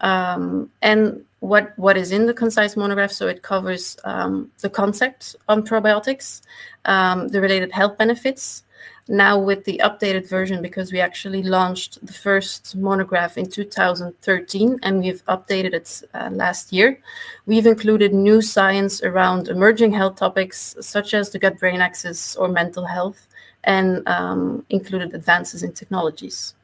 Um, 0.00 0.70
and 0.82 1.24
what 1.40 1.72
what 1.78 1.96
is 1.96 2.12
in 2.12 2.26
the 2.26 2.34
concise 2.34 2.76
monograph? 2.76 3.12
So 3.12 3.28
it 3.28 3.42
covers 3.42 3.96
um, 4.04 4.50
the 4.60 4.70
concept 4.70 5.36
on 5.48 5.62
probiotics, 5.62 6.42
um, 6.84 7.28
the 7.28 7.40
related 7.40 7.72
health 7.72 7.96
benefits. 7.98 8.62
Now 9.08 9.38
with 9.38 9.64
the 9.64 9.80
updated 9.84 10.28
version, 10.28 10.60
because 10.60 10.90
we 10.90 10.98
actually 10.98 11.44
launched 11.44 12.04
the 12.04 12.12
first 12.12 12.74
monograph 12.74 13.38
in 13.38 13.48
2013, 13.48 14.80
and 14.82 15.00
we've 15.00 15.24
updated 15.26 15.74
it 15.74 16.02
uh, 16.12 16.30
last 16.32 16.72
year. 16.72 16.98
We've 17.46 17.66
included 17.66 18.12
new 18.12 18.42
science 18.42 19.04
around 19.04 19.46
emerging 19.46 19.92
health 19.92 20.16
topics 20.16 20.74
such 20.80 21.14
as 21.14 21.30
the 21.30 21.38
gut-brain 21.38 21.80
axis 21.80 22.34
or 22.34 22.48
mental 22.48 22.84
health, 22.84 23.28
and 23.62 24.06
um, 24.08 24.66
included 24.70 25.14
advances 25.14 25.62
in 25.62 25.72
technologies. 25.72 26.54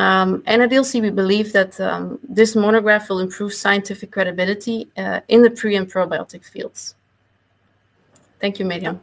Um, 0.00 0.42
and 0.46 0.62
at 0.62 0.70
ILSI, 0.70 1.02
we 1.02 1.10
believe 1.10 1.52
that 1.52 1.78
um, 1.78 2.18
this 2.26 2.56
monograph 2.56 3.10
will 3.10 3.20
improve 3.20 3.52
scientific 3.52 4.10
credibility 4.10 4.88
uh, 4.96 5.20
in 5.28 5.42
the 5.42 5.50
pre 5.50 5.76
and 5.76 5.86
probiotic 5.92 6.42
fields. 6.42 6.94
Thank 8.40 8.58
you, 8.58 8.64
Miriam. 8.64 8.98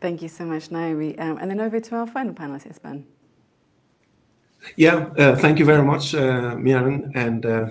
Thank 0.00 0.22
you 0.22 0.28
so 0.28 0.44
much, 0.44 0.72
Naomi. 0.72 1.16
Um, 1.18 1.38
and 1.38 1.48
then 1.50 1.60
over 1.60 1.78
to 1.78 1.94
our 1.94 2.06
final 2.08 2.34
panelist, 2.34 2.66
Espen. 2.66 3.04
Yeah, 4.76 4.96
uh, 5.18 5.36
thank 5.36 5.60
you 5.60 5.64
very 5.64 5.84
much, 5.84 6.14
uh, 6.16 6.56
Miriam. 6.56 7.12
And 7.14 7.46
uh, 7.46 7.66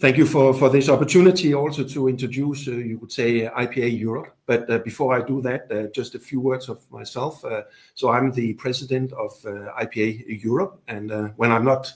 Thank 0.00 0.16
you 0.16 0.24
for, 0.24 0.70
this 0.70 0.88
opportunity 0.88 1.52
also 1.52 1.84
to 1.84 2.08
introduce, 2.08 2.66
uh, 2.66 2.70
you 2.70 2.96
could 2.96 3.12
say, 3.12 3.42
IPA 3.42 4.00
Europe. 4.00 4.34
But 4.46 4.70
uh, 4.70 4.78
before 4.78 5.14
I 5.14 5.20
do 5.20 5.42
that, 5.42 5.70
uh, 5.70 5.88
just 5.88 6.14
a 6.14 6.18
few 6.18 6.40
words 6.40 6.70
of 6.70 6.80
myself. 6.90 7.44
Uh, 7.44 7.64
so 7.94 8.08
I'm 8.08 8.32
the 8.32 8.54
president 8.54 9.12
of 9.12 9.32
uh, 9.44 9.70
IPA 9.78 10.42
Europe. 10.42 10.80
And 10.88 11.12
uh, 11.12 11.28
when 11.36 11.52
I'm 11.52 11.66
not, 11.66 11.92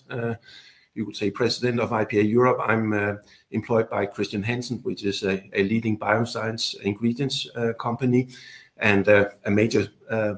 you 0.93 1.07
could 1.07 1.17
say, 1.17 1.31
president 1.31 1.81
of 1.81 1.91
IPA 1.91 2.29
Europe, 2.29 2.59
I'm 2.63 3.19
employed 3.53 3.89
by 3.89 4.05
Chr. 4.05 4.39
Hansen, 4.43 4.81
which 4.83 5.03
is 5.03 5.23
a, 5.23 5.43
leading 5.55 5.99
bioscience 5.99 6.79
ingredients 6.83 7.49
company 7.81 8.29
and 8.77 9.09
a 9.09 9.51
major 9.51 9.89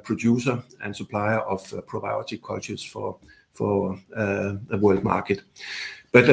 producer 0.05 0.63
and 0.85 0.95
supplier 0.95 1.41
of 1.41 1.65
probiotic 1.89 2.45
cultures 2.45 2.85
for, 2.85 3.19
for 3.51 3.99
the 4.11 4.79
world 4.81 5.03
market. 5.03 5.43
But 6.13 6.27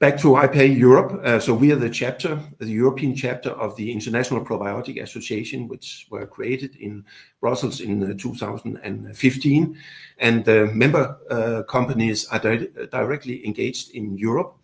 Back 0.00 0.16
to 0.20 0.28
IPA 0.28 0.78
Europe. 0.78 1.20
Uh, 1.22 1.38
so 1.38 1.52
we 1.52 1.72
are 1.72 1.76
the 1.76 1.90
chapter, 1.90 2.40
the 2.56 2.70
European 2.70 3.14
chapter 3.14 3.50
of 3.50 3.76
the 3.76 3.92
International 3.92 4.42
Probiotic 4.42 5.02
Association, 5.02 5.68
which 5.68 6.06
were 6.08 6.26
created 6.26 6.74
in 6.76 7.04
Brussels 7.38 7.82
in 7.82 8.02
uh, 8.02 8.14
2015. 8.16 9.76
And 10.16 10.44
the 10.46 10.68
member 10.72 11.18
uh, 11.30 11.64
companies 11.64 12.26
are 12.28 12.38
di 12.38 12.68
directly 12.90 13.44
engaged 13.46 13.90
in 13.90 14.16
Europe 14.16 14.56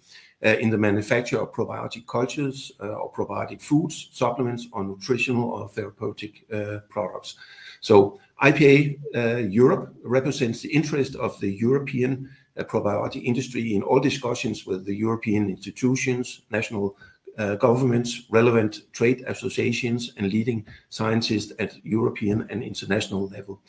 uh, 0.43 0.57
in 0.59 0.71
the 0.71 0.79
manufacture 0.79 1.39
of 1.39 1.53
probiotic 1.53 2.07
cultures 2.07 2.73
uh, 2.81 2.95
or 2.95 3.13
probiotic 3.13 3.61
foods, 3.61 4.09
supplements, 4.13 4.69
or 4.73 4.85
nutritional 4.85 5.51
or 5.51 5.69
therapeutic 5.69 6.47
uh, 6.51 6.79
products. 6.89 7.37
So 7.83 8.19
IPA 8.43 9.53
Europe 9.53 9.95
represents 10.03 10.63
the 10.63 10.73
interest 10.73 11.15
of 11.17 11.39
the 11.41 11.53
European 11.53 12.31
probiotic 12.65 13.23
industry 13.23 13.75
in 13.75 13.83
all 13.83 14.01
discussions 14.01 14.67
with 14.67 14.85
the 14.85 14.95
European 14.95 15.49
institutions, 15.49 16.43
national 16.51 16.97
uh, 17.39 17.55
governments, 17.57 18.23
relevant 18.31 18.81
trade 18.93 19.23
associations, 19.27 20.13
and 20.17 20.33
leading 20.33 20.65
scientists 20.89 21.53
at 21.59 21.85
European 21.85 22.47
and 22.51 22.63
international 22.63 23.29
level. 23.29 23.61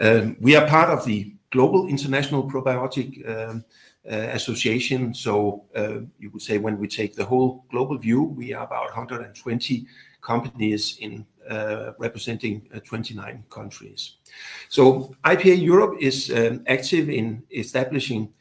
Um, 0.00 0.36
we 0.40 0.56
are 0.56 0.66
part 0.66 0.90
of 0.90 1.04
the 1.04 1.34
Global 1.50 1.88
International 1.88 2.48
Probiotic 2.48 3.28
um, 3.28 3.64
uh, 4.10 4.14
Association. 4.14 5.12
So 5.12 5.64
uh, 5.76 6.00
you 6.18 6.30
would 6.30 6.42
say 6.42 6.58
when 6.58 6.78
we 6.78 6.88
take 6.88 7.16
the 7.16 7.24
whole 7.24 7.64
global 7.70 7.98
view, 7.98 8.22
we 8.22 8.54
are 8.54 8.64
about 8.64 8.84
120 8.84 9.86
companies 10.22 10.96
in 11.00 11.26
representing 11.98 12.68
uh, 12.74 12.80
29 12.80 13.44
countries. 13.50 14.16
So 14.68 15.14
IPA 15.24 15.62
Europe 15.62 15.96
is 16.00 16.30
um, 16.30 16.62
active 16.66 17.08
in 17.08 17.42
establishing 17.50 18.32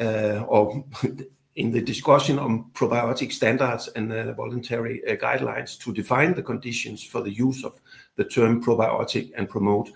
uh, 0.00 0.44
or 0.48 0.84
in 1.56 1.70
the 1.70 1.80
discussion 1.80 2.38
on 2.38 2.64
probiotic 2.74 3.32
standards 3.32 3.88
and 3.96 4.10
voluntary 4.36 5.02
guidelines 5.22 5.78
to 5.78 5.92
define 5.92 6.34
the 6.34 6.42
conditions 6.42 7.02
for 7.02 7.22
the 7.22 7.32
use 7.32 7.64
of 7.64 7.80
the 8.16 8.24
term 8.24 8.62
probiotic 8.62 9.32
and 9.36 9.48
promote 9.48 9.90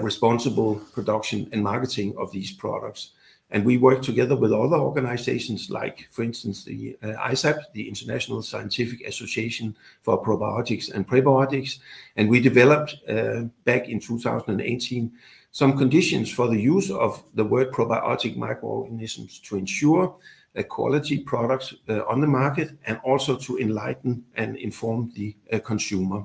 responsible 0.00 0.76
production 0.94 1.50
and 1.52 1.62
marketing 1.62 2.14
of 2.16 2.32
these 2.32 2.50
products. 2.50 3.10
And 3.56 3.64
we 3.64 3.78
work 3.78 4.02
together 4.02 4.36
with 4.36 4.52
other 4.52 4.76
organizations 4.76 5.70
like, 5.70 6.08
for 6.10 6.22
instance, 6.22 6.62
the 6.62 6.94
uh, 7.02 7.30
ISAPP, 7.30 7.58
the 7.72 7.88
International 7.88 8.42
Scientific 8.42 9.00
Association 9.08 9.74
for 10.02 10.22
Probiotics 10.22 10.92
and 10.92 11.08
Prebiotics. 11.08 11.78
And 12.16 12.28
we 12.28 12.38
developed 12.38 12.96
uh, 13.08 13.44
back 13.64 13.88
in 13.88 13.98
2018 13.98 15.10
some 15.52 15.78
conditions 15.78 16.30
for 16.30 16.48
the 16.48 16.60
use 16.60 16.90
of 16.90 17.24
the 17.32 17.44
word 17.44 17.72
probiotic 17.72 18.36
microorganisms 18.36 19.38
to 19.38 19.56
ensure 19.56 20.14
quality 20.62 21.18
products 21.18 21.74
uh, 21.88 22.04
on 22.06 22.20
the 22.20 22.26
market 22.26 22.70
and 22.86 22.98
also 23.04 23.36
to 23.36 23.58
enlighten 23.58 24.24
and 24.34 24.56
inform 24.56 25.12
the 25.14 25.36
uh, 25.52 25.58
consumer. 25.58 26.24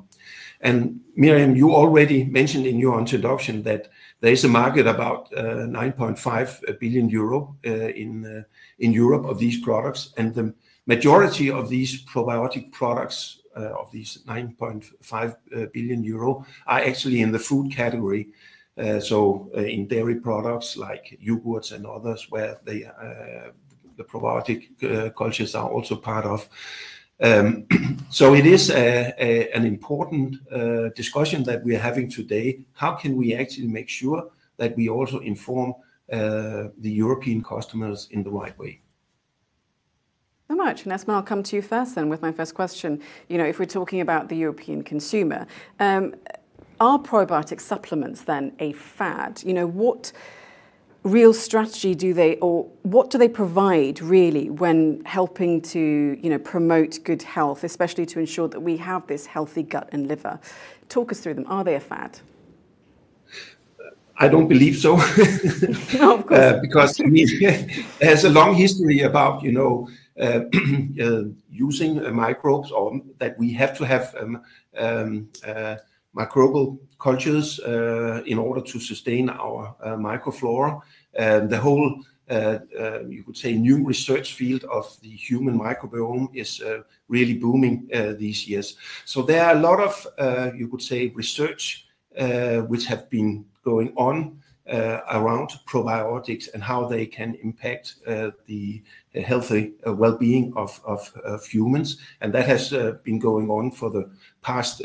And 0.61 1.00
Miriam, 1.15 1.55
you 1.55 1.73
already 1.73 2.23
mentioned 2.23 2.65
in 2.65 2.79
your 2.79 3.00
introduction 3.00 3.63
that 3.63 3.89
there 4.19 4.31
is 4.31 4.43
a 4.43 4.47
market 4.47 4.85
about 4.85 5.31
9.5 5.31 6.79
billion 6.79 7.09
euro 7.09 7.55
in 7.63 8.45
Europe 8.77 9.25
of 9.25 9.39
these 9.39 9.59
products, 9.61 10.13
and 10.17 10.35
the 10.35 10.53
majority 10.85 11.50
of 11.50 11.69
these 11.69 12.05
probiotic 12.05 12.71
products 12.71 13.41
of 13.55 13.91
these 13.91 14.19
9.5 14.27 15.71
billion 15.73 16.03
euro 16.03 16.45
are 16.67 16.81
actually 16.81 17.21
in 17.21 17.31
the 17.31 17.39
food 17.39 17.71
category. 17.71 18.27
Uh, 18.77 19.00
so 19.00 19.51
uh, 19.55 19.61
in 19.61 19.85
dairy 19.85 20.15
products 20.15 20.77
like 20.77 21.17
yogurts 21.21 21.73
and 21.73 21.85
others, 21.85 22.27
where 22.29 22.57
they, 22.63 22.85
uh, 22.85 23.51
the 24.01 24.08
probiotic 24.12 25.15
cultures 25.15 25.55
are 25.55 25.70
also 25.70 25.96
part 25.96 26.25
of. 26.25 26.50
Um, 27.22 27.67
so 28.10 28.34
it 28.34 28.46
is 28.46 28.70
an 28.70 29.65
important 29.65 30.38
uh, 30.51 30.89
discussion 30.96 31.43
that 31.43 31.63
we 31.63 31.75
are 31.75 31.79
having 31.79 32.10
today. 32.10 32.65
How 32.74 32.93
can 32.93 33.15
we 33.15 33.36
actually 33.36 33.67
make 33.67 33.89
sure 33.89 34.31
that 34.58 34.75
we 34.75 34.89
also 34.89 35.20
inform 35.20 35.74
uh, 36.12 36.70
the 36.79 36.91
European 36.91 37.43
customers 37.43 38.08
in 38.12 38.24
the 38.24 38.31
right 38.31 38.58
way? 38.58 38.81
So 40.50 40.55
much. 40.55 40.84
And 40.84 40.91
Espen, 40.91 41.13
I'll 41.13 41.24
come 41.24 41.43
to 41.43 41.55
you 41.55 41.62
first 41.62 41.96
then 41.96 42.10
with 42.10 42.22
my 42.22 42.31
first 42.31 42.55
question. 42.55 43.01
You 43.29 43.38
know, 43.38 43.46
if 43.46 43.60
we're 43.60 43.65
talking 43.65 44.01
about 44.01 44.27
the 44.27 44.36
European 44.36 44.84
consumer, 44.84 45.48
um, 45.79 46.15
are 46.81 47.00
probiotic 47.00 47.62
supplements 47.62 48.24
then 48.24 48.53
a 48.60 48.74
fad? 48.74 49.41
You 49.46 49.53
know, 49.53 49.67
what 49.67 50.12
real 51.03 51.34
strategy 51.34 51.96
do 51.96 52.13
they, 52.13 52.36
or 52.38 52.65
what 52.84 53.10
do 53.10 53.17
they 53.17 53.27
provide 53.27 54.01
really 54.01 54.50
when 54.50 55.03
helping 55.05 55.62
to, 55.62 56.17
you 56.22 56.29
know, 56.29 56.39
promote 56.39 57.00
good 57.03 57.24
health, 57.24 57.63
especially 57.63 58.05
to 58.08 58.20
ensure 58.20 58.48
that 58.48 58.60
we 58.60 58.77
have 58.77 59.08
this 59.08 59.25
healthy 59.25 59.63
gut 59.63 59.89
and 59.91 60.08
liver? 60.08 60.39
Talk 60.89 61.12
us 61.12 61.20
through 61.20 61.36
them. 61.36 61.46
Are 61.48 61.63
they 61.63 61.75
a 61.75 61.79
fad? 61.79 62.20
I 64.17 64.27
don't 64.27 64.48
believe 64.48 64.77
so. 64.77 64.98
no, 65.93 66.15
of 66.15 66.27
course. 66.27 66.39
Uh, 66.39 66.60
because 66.62 67.01
I 67.01 67.05
mean, 67.05 67.27
there's 68.00 68.24
a 68.24 68.29
long 68.29 68.53
history 68.53 69.01
about, 69.01 69.41
you 69.41 69.51
know, 69.51 69.89
uh, 70.20 70.41
uh, 71.01 71.24
using 71.50 72.05
uh, 72.05 72.12
microbes 72.12 72.72
or 72.72 73.01
that 73.17 73.38
we 73.39 73.51
have 73.53 73.75
to 73.77 73.84
have 73.84 74.13
um, 74.20 74.43
um, 74.77 75.29
uh, 75.48 75.77
microbial 76.15 76.77
cultures 77.01 77.60
uh, 77.60 78.22
in 78.25 78.38
order 78.38 78.62
to 78.62 78.79
sustain 78.79 79.29
our 79.29 79.75
uh, 79.84 79.96
microflora. 79.96 80.81
Um, 81.17 81.50
the 81.50 81.58
whole 81.58 82.03
uh, 82.31 82.60
uh, 82.79 83.00
you 83.10 83.24
could 83.24 83.36
say 83.36 83.53
new 83.53 83.86
research 83.86 84.36
field 84.36 84.63
of 84.63 84.98
the 85.01 85.10
human 85.10 85.60
microbiome 85.60 86.34
is 86.34 86.62
uh, 86.62 86.79
really 87.10 87.34
booming 87.34 87.89
uh, 87.93 88.13
these 88.17 88.48
years. 88.48 88.77
So 89.03 89.22
there 89.22 89.43
are 89.46 89.55
a 89.55 89.60
lot 89.60 89.81
of 89.81 90.55
you 90.55 90.70
could 90.70 90.81
say 90.81 91.08
research 91.10 91.88
which 92.67 92.86
have 92.86 93.10
been 93.10 93.46
going 93.65 93.93
on 93.98 94.39
around 95.12 95.50
probiotics 95.65 96.48
and 96.53 96.63
how 96.63 96.88
they 96.88 97.05
can 97.05 97.36
impact 97.43 97.96
the 98.05 98.81
healthy 99.25 99.74
well-being 99.86 100.53
of, 100.55 101.43
humans, 101.46 101.98
and 102.22 102.31
that 102.34 102.46
has 102.46 102.70
been 103.03 103.20
going 103.20 103.50
on 103.50 103.72
for 103.72 103.89
the 103.89 104.10
past 104.41 104.81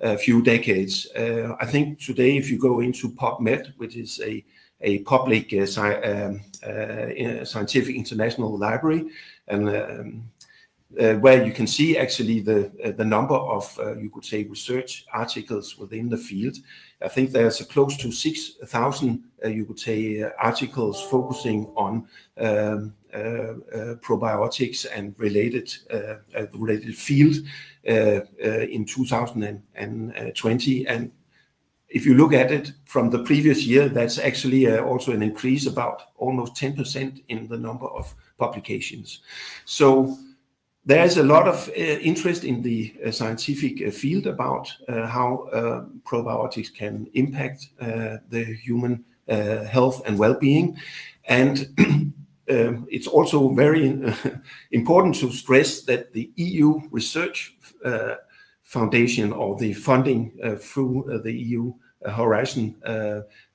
a 0.00 0.18
few 0.18 0.42
decades. 0.42 1.06
Uh, 1.16 1.56
I 1.60 1.66
think 1.66 2.00
today, 2.00 2.36
if 2.36 2.50
you 2.50 2.58
go 2.58 2.80
into 2.80 3.10
PubMed, 3.10 3.72
which 3.76 3.96
is 3.96 4.20
a 4.24 4.44
a 4.82 4.98
public 5.00 5.52
uh, 5.54 5.80
um, 5.80 6.40
uh, 6.62 7.44
scientific 7.44 7.96
international 7.96 8.58
library, 8.58 9.06
and 9.48 9.68
um, 9.68 10.30
where 11.20 11.44
you 11.44 11.52
can 11.52 11.66
see 11.66 11.96
actually 11.96 12.40
the 12.40 12.70
the 12.96 13.04
number 13.04 13.34
of, 13.34 13.78
you 13.98 14.10
could 14.10 14.24
say, 14.24 14.44
research 14.44 15.06
articles 15.12 15.78
within 15.78 16.08
the 16.08 16.16
field. 16.16 16.56
I 17.02 17.08
think 17.08 17.30
there's 17.30 17.60
close 17.62 17.96
to 17.98 18.10
6,000, 18.10 19.24
you 19.44 19.66
could 19.66 19.78
say, 19.78 20.22
articles 20.38 21.02
focusing 21.02 21.66
on 21.76 22.08
um, 22.38 22.94
probiotics 24.00 24.86
and 24.94 25.14
related 25.18 25.68
field 26.96 27.36
Uh, 27.86 28.22
uh, 28.44 28.66
in 28.68 28.84
2020. 28.84 30.86
And 30.88 31.12
if 31.88 32.04
you 32.04 32.14
look 32.14 32.32
at 32.32 32.50
it 32.50 32.72
from 32.84 33.10
the 33.10 33.20
previous 33.20 33.64
year, 33.64 33.88
that's 33.88 34.18
actually 34.18 34.66
uh, 34.66 34.82
also 34.82 35.12
an 35.12 35.22
increase 35.22 35.68
about 35.68 36.02
almost 36.16 36.56
10% 36.56 37.22
in 37.28 37.46
the 37.46 37.56
number 37.56 37.86
of 37.86 38.12
publications. 38.38 39.20
So 39.66 40.18
there 40.84 41.04
is 41.04 41.16
a 41.16 41.22
lot 41.22 41.46
of 41.46 41.68
interest 41.76 42.42
in 42.42 42.60
the 42.60 42.92
scientific 43.12 43.92
field 43.92 44.26
about 44.26 44.68
how 44.88 45.48
probiotics 46.04 46.74
can 46.74 47.06
impact 47.14 47.68
the 47.78 48.58
human 48.64 49.04
health 49.28 50.02
and 50.06 50.18
well-being. 50.18 50.76
And 51.28 51.68
um, 52.50 52.88
it's 52.90 53.06
also 53.06 53.50
very 53.50 54.12
important 54.72 55.14
to 55.16 55.30
stress 55.30 55.82
that 55.82 56.12
the 56.12 56.32
EU 56.34 56.80
Research 56.90 57.55
Uh, 57.86 58.16
foundation 58.66 59.32
or 59.32 59.56
the 59.56 59.72
funding 59.72 60.32
uh, 60.42 60.56
through 60.56 61.08
uh, 61.08 61.22
the 61.22 61.32
EU 61.32 61.72
Horizon 62.04 62.74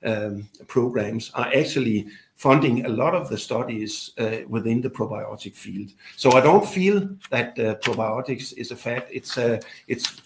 um, 0.02 0.48
programs 0.68 1.30
are 1.34 1.52
actually 1.54 2.06
funding 2.34 2.86
a 2.86 2.88
lot 2.88 3.14
of 3.14 3.28
the 3.28 3.36
studies 3.36 4.12
within 4.48 4.80
the 4.80 4.88
probiotic 4.88 5.54
field. 5.54 5.90
So 6.16 6.32
I 6.32 6.40
don't 6.40 6.66
feel 6.66 7.08
that 7.30 7.56
probiotics 7.56 8.54
is 8.56 8.70
a 8.70 8.76
fad. 8.76 9.06
It's 9.10 9.34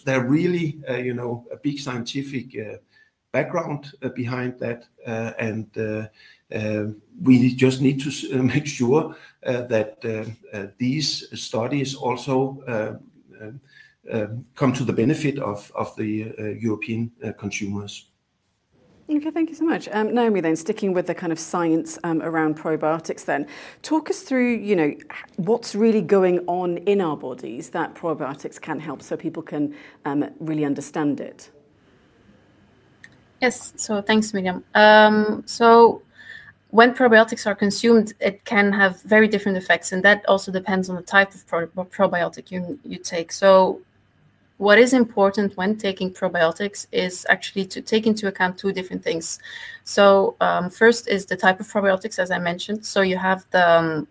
there 0.03 0.23
really, 0.23 0.79
you 0.89 1.13
know, 1.13 1.45
a 1.51 1.57
big 1.57 1.79
scientific 1.79 2.57
background 3.33 3.91
behind 4.15 4.57
that. 4.59 4.87
And 5.05 6.09
we 7.21 7.55
just 7.55 7.81
need 7.81 8.01
to 8.01 8.43
make 8.55 8.65
sure 8.65 9.15
that 9.43 10.73
these 10.77 11.39
studies 11.39 11.93
also 11.93 12.97
Um, 14.09 14.45
come 14.55 14.71
to 14.71 14.85
the 14.85 14.93
benefit 14.93 15.37
of 15.37 15.69
the 15.97 16.33
uh, 16.39 16.43
European 16.59 17.11
uh, 17.21 17.33
consumers. 17.33 18.05
Okay, 19.09 19.31
thank 19.31 19.49
you 19.49 19.55
so 19.55 19.65
much. 19.65 19.89
Um, 19.91 20.13
Naomi, 20.13 20.39
then, 20.39 20.55
sticking 20.55 20.93
with 20.93 21.07
the 21.07 21.15
kind 21.15 21.33
of 21.33 21.39
science 21.39 21.99
um, 22.05 22.21
around 22.21 22.57
probiotics 22.57 23.25
then, 23.25 23.47
talk 23.81 24.09
us 24.09 24.21
through, 24.21 24.59
you 24.59 24.77
know, 24.77 24.95
what's 25.35 25.75
really 25.75 26.01
going 26.01 26.39
on 26.47 26.77
in 26.79 27.01
our 27.01 27.17
bodies 27.17 27.69
that 27.71 27.95
probiotics 27.95 28.61
can 28.61 28.79
help 28.79 29.01
so 29.01 29.17
people 29.17 29.43
can 29.43 29.75
really 30.39 30.63
understand 30.63 31.19
it. 31.19 31.51
Yes. 33.41 33.73
So 33.75 34.01
thanks, 34.01 34.33
Miriam. 34.33 34.63
So 35.45 36.01
when 36.69 36.93
probiotics 36.93 37.45
are 37.45 37.55
consumed, 37.55 38.13
it 38.19 38.45
can 38.45 38.71
have 38.71 39.01
very 39.01 39.27
different 39.27 39.57
effects, 39.57 39.91
and 39.91 40.01
that 40.03 40.25
also 40.27 40.51
depends 40.51 40.89
on 40.89 40.95
the 40.95 41.01
type 41.01 41.33
of 41.33 41.45
probiotic 41.45 42.51
you 42.51 42.97
take. 42.97 43.31
So 43.31 43.81
what 44.57 44.79
is 44.79 44.93
important 44.93 45.55
when 45.55 45.77
taking 45.77 46.11
probiotics 46.11 46.87
is 46.91 47.25
actually 47.29 47.65
to 47.65 47.81
take 47.81 48.07
into 48.07 48.27
account 48.27 48.57
two 48.57 48.71
different 48.71 49.03
things. 49.03 49.39
So 49.83 50.35
first 50.71 51.07
is 51.07 51.25
the 51.25 51.35
type 51.35 51.59
of 51.59 51.67
probiotics, 51.67 52.17
as 52.19 52.31
I 52.31 52.39
mentioned. 52.39 52.85
So 52.85 53.01
you 53.01 53.17
have 53.17 53.45
the 53.51 53.69
um, 53.69 54.07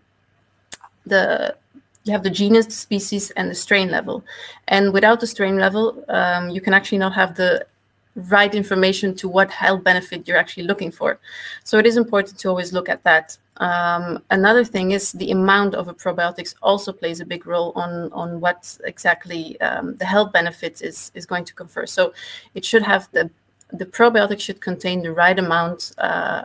the 1.04 1.56
you 2.04 2.12
have 2.12 2.22
the 2.22 2.30
genus, 2.30 2.66
the 2.66 2.72
species, 2.72 3.32
and 3.32 3.50
the 3.50 3.54
strain 3.54 3.90
level. 3.90 4.24
And 4.68 4.92
without 4.92 5.18
the 5.18 5.26
strain 5.26 5.58
level, 5.58 6.04
you 6.52 6.60
can 6.60 6.72
actually 6.72 6.98
not 6.98 7.12
have 7.14 7.34
the 7.34 7.66
right 8.14 8.54
information 8.54 9.14
to 9.16 9.28
what 9.28 9.50
health 9.50 9.82
benefit 9.82 10.26
you're 10.26 10.38
actually 10.38 10.62
looking 10.62 10.92
for. 10.92 11.18
So 11.64 11.78
it 11.78 11.86
is 11.86 11.96
important 11.96 12.38
to 12.38 12.48
always 12.48 12.72
look 12.72 12.88
at 12.88 13.02
that. 13.02 13.36
Um, 13.58 14.22
another 14.30 14.64
thing 14.64 14.92
is 14.92 15.12
the 15.12 15.30
amount 15.30 15.74
of 15.74 15.88
a 15.88 15.94
probiotics 15.94 16.54
also 16.62 16.92
plays 16.92 17.20
a 17.20 17.24
big 17.24 17.46
role 17.46 17.72
on 17.74 18.12
on 18.12 18.40
what 18.40 18.76
exactly 18.84 19.58
um, 19.60 19.96
the 19.96 20.04
health 20.04 20.32
benefits 20.32 20.82
is 20.82 21.10
is 21.14 21.26
going 21.26 21.44
to 21.44 21.54
confer. 21.54 21.86
So 21.86 22.12
it 22.54 22.64
should 22.64 22.82
have 22.82 23.08
the 23.12 23.30
the 23.72 23.86
probiotic 23.86 24.40
should 24.40 24.60
contain 24.60 25.02
the 25.02 25.12
right 25.12 25.38
amount, 25.38 25.92
uh, 25.98 26.44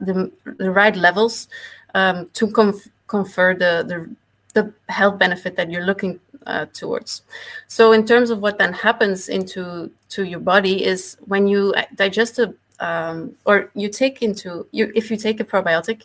the 0.00 0.30
the 0.58 0.70
right 0.70 0.96
levels, 0.96 1.48
um, 1.94 2.30
to 2.34 2.46
confer 3.06 3.54
the 3.54 4.08
the 4.54 4.72
health 4.88 5.18
benefit 5.18 5.56
that 5.56 5.70
you're 5.70 5.84
looking 5.84 6.20
uh, 6.46 6.66
towards. 6.72 7.22
So 7.66 7.92
in 7.92 8.06
terms 8.06 8.30
of 8.30 8.38
what 8.40 8.58
then 8.58 8.72
happens 8.72 9.28
into 9.28 9.90
to 10.10 10.24
your 10.24 10.40
body 10.40 10.84
is 10.84 11.16
when 11.26 11.46
you 11.46 11.74
uh, 11.76 11.82
digest 11.96 12.38
a 12.38 12.54
Um, 12.80 13.36
or 13.44 13.70
you 13.74 13.88
take 13.88 14.22
into 14.22 14.66
you 14.72 14.90
if 14.94 15.10
you 15.10 15.16
take 15.16 15.40
a 15.40 15.44
probiotic, 15.44 16.02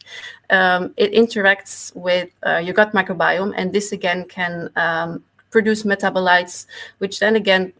um, 0.50 0.94
it 0.98 1.12
interacts 1.14 1.96
with 1.96 2.30
uh, 2.46 2.58
your 2.58 2.74
gut 2.74 2.94
microbiome, 2.94 3.54
and 3.58 3.74
this 3.74 3.92
again 3.92 4.26
can 4.26 4.70
um, 4.76 5.24
produce 5.50 5.84
metabolites, 5.84 6.68
which 7.00 7.20
then 7.20 7.36
again 7.36 7.74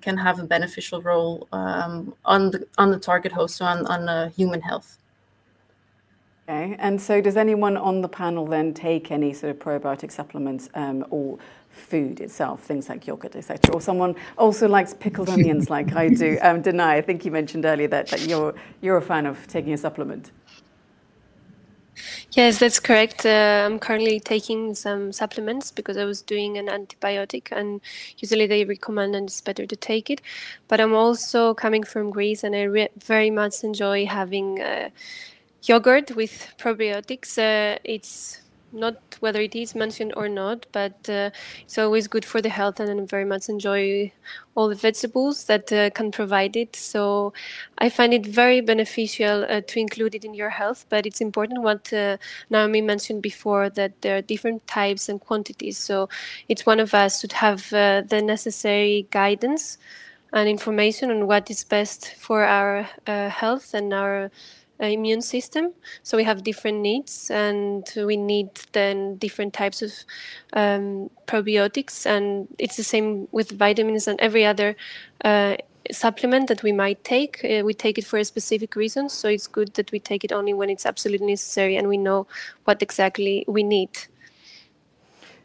can 0.00 0.16
have 0.16 0.38
a 0.38 0.44
beneficial 0.44 1.02
role 1.02 1.48
on 1.52 2.50
the 2.50 2.66
on 2.78 2.90
the 2.90 2.98
target 2.98 3.32
host, 3.32 3.56
so 3.56 3.64
on 3.64 4.08
uh, 4.08 4.30
human 4.30 4.60
health. 4.60 4.98
Okay. 6.48 6.76
And 6.78 7.02
so 7.02 7.20
does 7.20 7.36
anyone 7.36 7.76
on 7.76 8.02
the 8.02 8.08
panel 8.08 8.46
then 8.46 8.72
take 8.72 9.10
any 9.10 9.32
sort 9.32 9.50
of 9.50 9.58
probiotic 9.58 10.12
supplements, 10.12 10.68
or 11.10 11.38
food 11.76 12.20
itself, 12.20 12.62
things 12.62 12.88
like 12.88 13.06
yogurt, 13.06 13.36
etc. 13.36 13.74
Or 13.74 13.80
someone 13.80 14.14
also 14.36 14.68
likes 14.68 14.94
pickled 14.94 15.28
onions 15.28 15.70
like 15.76 15.94
I 15.94 16.08
do? 16.08 16.38
Um, 16.42 16.62
Danai, 16.62 16.80
I 16.80 17.00
think 17.00 17.24
you 17.24 17.30
mentioned 17.30 17.64
earlier 17.64 17.88
that 17.88 18.08
that 18.08 18.26
you're 18.26 18.54
you're 18.80 18.96
a 18.96 19.02
fan 19.02 19.26
of 19.26 19.46
taking 19.46 19.72
a 19.72 19.76
supplement. 19.76 20.30
Yes, 22.32 22.58
that's 22.58 22.78
correct. 22.78 23.24
Uh, 23.24 23.64
I'm 23.64 23.78
currently 23.78 24.20
taking 24.20 24.74
some 24.74 25.12
supplements 25.12 25.70
because 25.70 25.96
I 25.96 26.04
was 26.04 26.20
doing 26.20 26.58
an 26.58 26.66
antibiotic, 26.66 27.48
and 27.50 27.80
usually 28.18 28.46
they 28.46 28.64
recommend, 28.64 29.16
and 29.16 29.28
it's 29.28 29.40
better 29.40 29.66
to 29.66 29.76
take 29.76 30.10
it. 30.10 30.20
But 30.68 30.80
I'm 30.80 30.92
also 30.92 31.54
coming 31.54 31.84
from 31.84 32.10
Greece, 32.10 32.44
and 32.44 32.54
I 32.54 32.88
very 32.98 33.30
much 33.30 33.64
enjoy 33.64 34.04
having 34.04 34.60
uh, 34.60 34.90
yogurt 35.62 36.14
with 36.14 36.52
probiotics. 36.58 37.38
Uh, 37.38 37.78
it's 37.84 38.42
not 38.72 38.96
whether 39.20 39.40
it 39.40 39.54
is 39.54 39.74
mentioned 39.74 40.12
or 40.16 40.28
not, 40.28 40.66
but 40.72 41.08
uh, 41.08 41.30
it's 41.62 41.78
always 41.78 42.08
good 42.08 42.24
for 42.24 42.42
the 42.42 42.48
health, 42.48 42.80
and 42.80 43.00
I 43.00 43.04
very 43.04 43.24
much 43.24 43.48
enjoy 43.48 44.12
all 44.54 44.68
the 44.68 44.74
vegetables 44.74 45.44
that 45.44 45.72
uh, 45.72 45.90
can 45.90 46.10
provide 46.10 46.56
it. 46.56 46.76
So 46.76 47.32
I 47.78 47.88
find 47.88 48.12
it 48.12 48.26
very 48.26 48.60
beneficial 48.60 49.44
uh, 49.48 49.60
to 49.66 49.78
include 49.78 50.14
it 50.14 50.24
in 50.24 50.34
your 50.34 50.50
health, 50.50 50.86
but 50.88 51.06
it's 51.06 51.20
important 51.20 51.62
what 51.62 51.92
Naomi 52.50 52.82
mentioned 52.82 53.22
before, 53.22 53.70
that 53.70 54.02
there 54.02 54.18
are 54.18 54.22
different 54.22 54.66
types 54.66 55.08
and 55.08 55.20
quantities. 55.20 55.78
So 55.78 56.08
each 56.48 56.66
one 56.66 56.80
of 56.80 56.92
us 56.94 57.20
should 57.20 57.32
have 57.32 57.70
the 57.70 58.22
necessary 58.24 59.06
guidance 59.10 59.78
and 60.32 60.48
information 60.48 61.10
on 61.10 61.26
what 61.26 61.50
is 61.50 61.64
best 61.64 62.14
for 62.18 62.44
our 62.44 62.82
health 63.06 63.74
and 63.74 63.94
our 63.94 64.30
immune 64.80 65.22
system. 65.22 65.72
So 66.02 66.16
we 66.16 66.24
have 66.24 66.42
different 66.42 66.80
needs, 66.80 67.30
and 67.30 67.90
we 67.96 68.16
need 68.16 68.50
then 68.72 69.16
different 69.16 69.52
types 69.52 69.82
of 69.82 69.92
um, 70.52 71.10
probiotics, 71.26 72.06
and 72.06 72.48
it's 72.58 72.76
the 72.76 72.84
same 72.84 73.28
with 73.32 73.50
vitamins 73.52 74.08
and 74.08 74.20
every 74.20 74.44
other 74.44 74.76
uh, 75.24 75.56
supplement 75.90 76.48
that 76.48 76.62
we 76.62 76.72
might 76.72 77.02
take. 77.04 77.44
Uh, 77.44 77.62
we 77.64 77.72
take 77.72 77.98
it 77.98 78.04
for 78.04 78.18
a 78.18 78.24
specific 78.24 78.76
reason, 78.76 79.08
so 79.08 79.28
it's 79.28 79.46
good 79.46 79.74
that 79.74 79.92
we 79.92 79.98
take 79.98 80.24
it 80.24 80.32
only 80.32 80.52
when 80.52 80.70
it's 80.70 80.86
absolutely 80.86 81.26
necessary, 81.26 81.76
and 81.76 81.88
we 81.88 81.96
know 81.96 82.26
what 82.64 82.82
exactly 82.82 83.44
we 83.48 83.62
need. 83.62 83.90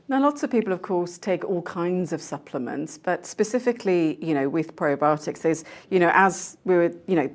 Now, 0.08 0.20
lots 0.20 0.44
of 0.44 0.52
people, 0.52 0.74
of 0.74 0.82
course, 0.82 1.18
take 1.18 1.46
all 1.46 1.62
kinds 1.62 2.12
of 2.12 2.22
supplements, 2.22 2.98
but 2.98 3.26
specifically, 3.26 4.18
you 4.22 4.34
know, 4.34 4.50
with 4.50 4.76
probiotics, 4.76 5.42
there's, 5.42 5.64
you 5.90 6.00
know, 6.00 6.12
as 6.14 6.58
we 6.66 6.76
were, 6.76 6.92
you 7.08 7.16
know, 7.16 7.30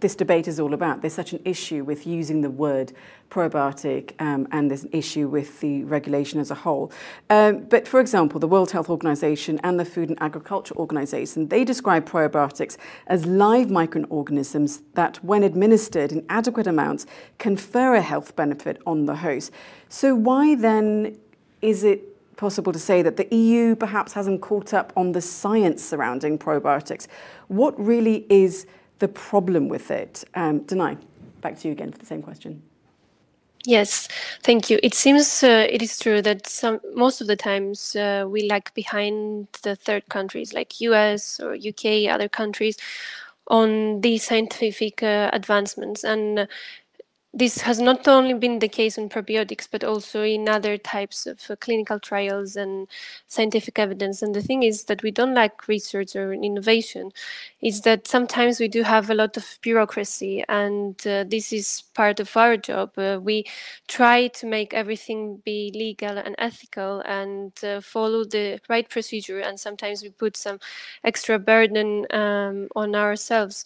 this 0.00 0.14
debate 0.14 0.48
is 0.48 0.60
all 0.60 0.74
about, 0.74 1.00
there's 1.00 1.14
such 1.14 1.32
an 1.32 1.40
issue 1.44 1.84
with 1.84 2.06
using 2.06 2.40
the 2.40 2.50
word 2.50 2.92
probiotic, 3.30 4.12
um, 4.20 4.46
and 4.52 4.70
there's 4.70 4.84
an 4.84 4.90
issue 4.92 5.28
with 5.28 5.60
the 5.60 5.84
regulation 5.84 6.40
as 6.40 6.50
a 6.50 6.54
whole. 6.54 6.92
Um, 7.30 7.64
but 7.64 7.88
for 7.88 8.00
example, 8.00 8.38
the 8.40 8.48
World 8.48 8.70
Health 8.70 8.88
Organization 8.88 9.60
and 9.64 9.78
the 9.78 9.84
Food 9.84 10.08
and 10.08 10.20
Agriculture 10.20 10.74
Organization, 10.76 11.48
they 11.48 11.64
describe 11.64 12.08
probiotics 12.08 12.76
as 13.06 13.26
live 13.26 13.70
microorganisms 13.70 14.82
that, 14.94 15.22
when 15.24 15.42
administered 15.42 16.12
in 16.12 16.24
adequate 16.28 16.66
amounts, 16.66 17.06
confer 17.38 17.94
a 17.94 18.02
health 18.02 18.36
benefit 18.36 18.80
on 18.86 19.06
the 19.06 19.16
host. 19.16 19.50
So 19.88 20.14
why 20.14 20.54
then 20.54 21.18
is 21.60 21.84
it 21.84 22.14
possible 22.36 22.72
to 22.72 22.78
say 22.78 23.02
that 23.02 23.16
the 23.16 23.32
EU 23.34 23.74
perhaps 23.76 24.12
hasn't 24.12 24.40
caught 24.42 24.74
up 24.74 24.92
on 24.96 25.12
the 25.12 25.20
science 25.20 25.82
surrounding 25.82 26.38
probiotics. 26.38 27.06
What 27.48 27.78
really 27.78 28.26
is 28.28 28.66
the 28.98 29.08
problem 29.08 29.68
with 29.68 29.90
it? 29.90 30.24
Um, 30.34 30.60
Danai, 30.60 30.98
back 31.40 31.58
to 31.60 31.68
you 31.68 31.72
again 31.72 31.92
for 31.92 31.98
the 31.98 32.06
same 32.06 32.22
question. 32.22 32.62
Yes, 33.66 34.08
thank 34.42 34.68
you. 34.68 34.78
It 34.82 34.94
seems 34.94 35.42
uh, 35.42 35.66
it 35.70 35.80
is 35.80 35.98
true 35.98 36.20
that 36.20 36.46
some 36.46 36.80
most 36.94 37.22
of 37.22 37.26
the 37.26 37.36
times 37.36 37.96
uh, 37.96 38.26
we 38.28 38.46
lag 38.46 38.72
behind 38.74 39.48
the 39.62 39.74
third 39.74 40.06
countries 40.10 40.52
like 40.52 40.82
US 40.82 41.40
or 41.40 41.54
UK, 41.54 42.10
other 42.10 42.28
countries, 42.28 42.76
on 43.48 44.02
these 44.02 44.22
scientific 44.24 45.02
uh, 45.02 45.30
advancements, 45.32 46.04
and 46.04 46.46
this 47.34 47.62
has 47.62 47.80
not 47.80 48.06
only 48.06 48.34
been 48.34 48.60
the 48.60 48.68
case 48.68 48.96
in 48.96 49.08
probiotics, 49.08 49.68
but 49.70 49.82
also 49.84 50.22
in 50.22 50.48
other 50.48 50.78
types 50.78 51.26
of 51.26 51.40
uh, 51.50 51.56
clinical 51.56 51.98
trials 51.98 52.56
and 52.56 52.88
scientific 53.26 53.78
evidence. 53.78 54.22
And 54.22 54.34
the 54.34 54.42
thing 54.42 54.62
is 54.62 54.84
that 54.84 55.02
we 55.02 55.10
don't 55.10 55.34
like 55.34 55.66
research 55.66 56.14
or 56.14 56.32
innovation. 56.32 57.10
Is 57.60 57.80
that 57.82 58.06
sometimes 58.06 58.60
we 58.60 58.68
do 58.68 58.84
have 58.84 59.10
a 59.10 59.14
lot 59.14 59.36
of 59.36 59.58
bureaucracy, 59.62 60.44
and 60.48 60.94
uh, 61.06 61.24
this 61.26 61.52
is 61.52 61.82
part 61.94 62.20
of 62.20 62.36
our 62.36 62.56
job. 62.56 62.96
Uh, 62.96 63.18
we 63.20 63.44
try 63.88 64.28
to 64.28 64.46
make 64.46 64.72
everything 64.72 65.42
be 65.44 65.72
legal 65.74 66.16
and 66.18 66.36
ethical 66.38 67.00
and 67.00 67.52
uh, 67.64 67.80
follow 67.80 68.24
the 68.24 68.60
right 68.68 68.88
procedure. 68.88 69.40
And 69.40 69.58
sometimes 69.58 70.02
we 70.02 70.10
put 70.10 70.36
some 70.36 70.60
extra 71.02 71.38
burden 71.38 72.06
um, 72.10 72.68
on 72.76 72.94
ourselves. 72.94 73.64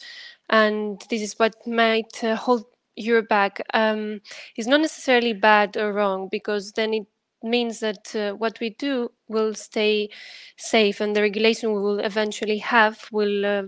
And 0.51 1.03
this 1.11 1.21
is 1.21 1.39
what 1.39 1.55
might 1.67 2.25
uh, 2.25 2.37
hold 2.37 2.65
your 2.99 3.23
back 3.23 3.63
um, 3.75 4.21
is 4.57 4.67
not 4.67 4.81
necessarily 4.81 5.33
bad 5.33 5.77
or 5.77 5.93
wrong 5.93 6.29
because 6.31 6.73
then 6.73 6.95
it 6.95 7.07
means 7.43 7.81
that 7.81 8.15
uh, 8.17 8.33
what 8.33 8.59
we 8.61 8.71
do 8.71 9.11
will 9.29 9.55
stay 9.55 10.09
safe 10.57 11.01
and 11.01 11.15
the 11.15 11.23
regulation 11.23 11.73
we 11.73 11.81
will 11.81 12.01
eventually 12.01 12.59
have 12.59 13.07
will 13.13 13.47
uh, 13.47 13.63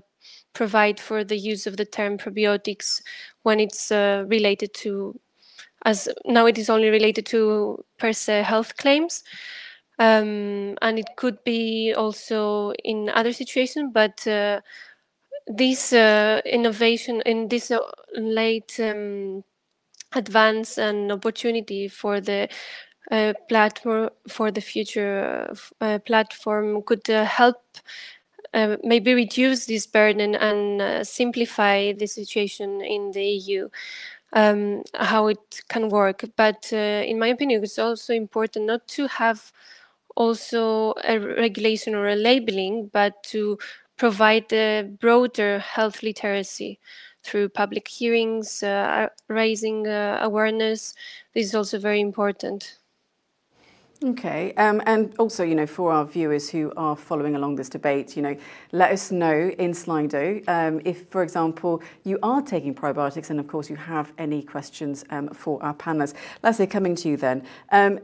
provide 0.53 0.99
for 0.99 1.23
the 1.25 1.37
use 1.37 1.67
of 1.67 1.77
the 1.77 1.85
term 1.85 2.19
probiotics 2.19 3.01
when 3.43 3.61
it's 3.61 3.93
uh, 3.93 4.25
related 4.29 4.75
to 4.75 5.19
as 5.85 6.09
now 6.27 6.47
it 6.47 6.59
is 6.59 6.69
only 6.69 6.91
related 6.91 7.25
to 7.25 7.83
per 7.99 8.13
se 8.13 8.43
health 8.43 8.77
claims 8.77 9.23
um, 9.99 10.77
and 10.83 10.99
it 10.99 11.09
could 11.17 11.43
be 11.45 11.95
also 11.95 12.73
in 12.85 13.09
other 13.11 13.33
situations 13.33 13.91
but 13.93 14.27
uh, 14.27 14.61
this 15.51 15.93
uh, 15.93 16.41
innovation 16.45 17.23
in 17.27 17.49
this 17.49 17.71
uh, 17.71 17.81
late 18.15 18.79
um, 18.81 19.43
advance 20.15 20.79
and 20.79 21.11
opportunity 21.13 21.89
for 21.89 22.21
the 22.21 22.49
uh, 23.11 23.33
platform 23.49 24.11
for 24.29 24.51
the 24.53 24.61
future 24.61 25.53
uh, 25.81 25.99
platform 26.07 26.83
could 26.83 27.09
uh, 27.11 27.25
help 27.25 27.57
uh, 28.55 28.77
maybe 28.85 29.15
reduce 29.15 29.67
this 29.67 29.87
burden 29.87 30.37
and 30.37 31.07
simplify 31.07 31.93
the 31.93 32.07
situation 32.07 32.81
in 32.81 33.11
the 33.13 33.25
EU. 33.25 33.69
Um, 34.33 34.85
how 34.95 35.27
it 35.27 35.61
can 35.69 35.89
work, 35.89 36.25
but 36.37 36.73
in 36.73 37.19
my 37.19 37.27
opinion, 37.27 37.65
it's 37.65 37.81
also 37.81 38.15
important 38.15 38.67
not 38.67 38.87
to 38.87 39.09
have 39.09 39.51
also 40.15 40.95
a 41.03 41.19
regulation 41.19 41.97
or 41.97 42.07
a 42.07 42.15
labeling, 42.15 42.91
but 42.93 43.21
to 43.25 43.59
provide 44.01 44.51
a 44.51 44.83
broader 44.99 45.59
health 45.59 46.03
literacy 46.03 46.81
through 47.23 47.51
public 47.51 47.87
hearings, 47.87 48.63
uh, 48.63 49.07
raising 49.29 49.87
uh, 49.87 50.19
awareness. 50.23 50.95
This 51.35 51.45
is 51.49 51.55
also 51.55 51.79
very 51.79 52.01
important. 52.01 52.79
Okay, 54.03 54.55
um, 54.55 54.81
and 54.87 55.15
also, 55.19 55.45
you 55.45 55.55
know, 55.55 55.67
for 55.67 55.93
our 55.93 56.07
viewers 56.07 56.49
who 56.49 56.73
are 56.79 56.97
following 56.97 57.37
along 57.37 57.57
this 57.57 57.69
debate, 57.69 58.17
you 58.17 58.23
know, 58.23 58.35
let 58.73 58.91
us 58.91 59.11
know 59.11 59.53
in 59.59 59.73
Slido 59.73 60.43
um, 60.49 60.81
if, 60.87 61.07
for 61.11 61.23
example, 61.23 61.83
you 62.05 62.19
are 62.23 62.41
taking 62.41 62.75
probiotics, 62.75 63.29
and 63.29 63.39
of 63.39 63.47
course, 63.49 63.69
you 63.69 63.77
have 63.77 64.15
any 64.17 64.43
questions 64.43 65.05
um, 65.11 65.29
for 65.29 65.63
our 65.63 65.75
panelists. 65.75 66.15
Lasse, 66.43 66.67
coming 66.71 66.95
to 66.95 67.11
you 67.11 67.19
then. 67.19 67.43
Um, 67.71 68.01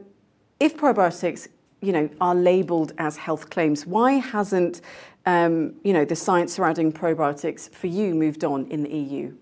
if 0.59 0.77
probiotics, 0.77 1.47
you 1.81 1.91
know, 1.91 2.07
are 2.21 2.35
labelled 2.35 2.93
as 2.99 3.17
health 3.17 3.49
claims, 3.49 3.87
why 3.87 4.11
hasn't 4.13 4.81
um, 5.27 5.75
you 5.83 5.91
know, 5.91 6.05
the 6.05 6.15
science 6.15 6.53
surrounding 6.53 6.93
probiotics 6.93 7.69
for 7.69 7.87
you 7.87 8.15
moved 8.15 8.45
on 8.45 8.65
in 8.71 8.81
the 8.81 8.89
EU? 8.89 9.35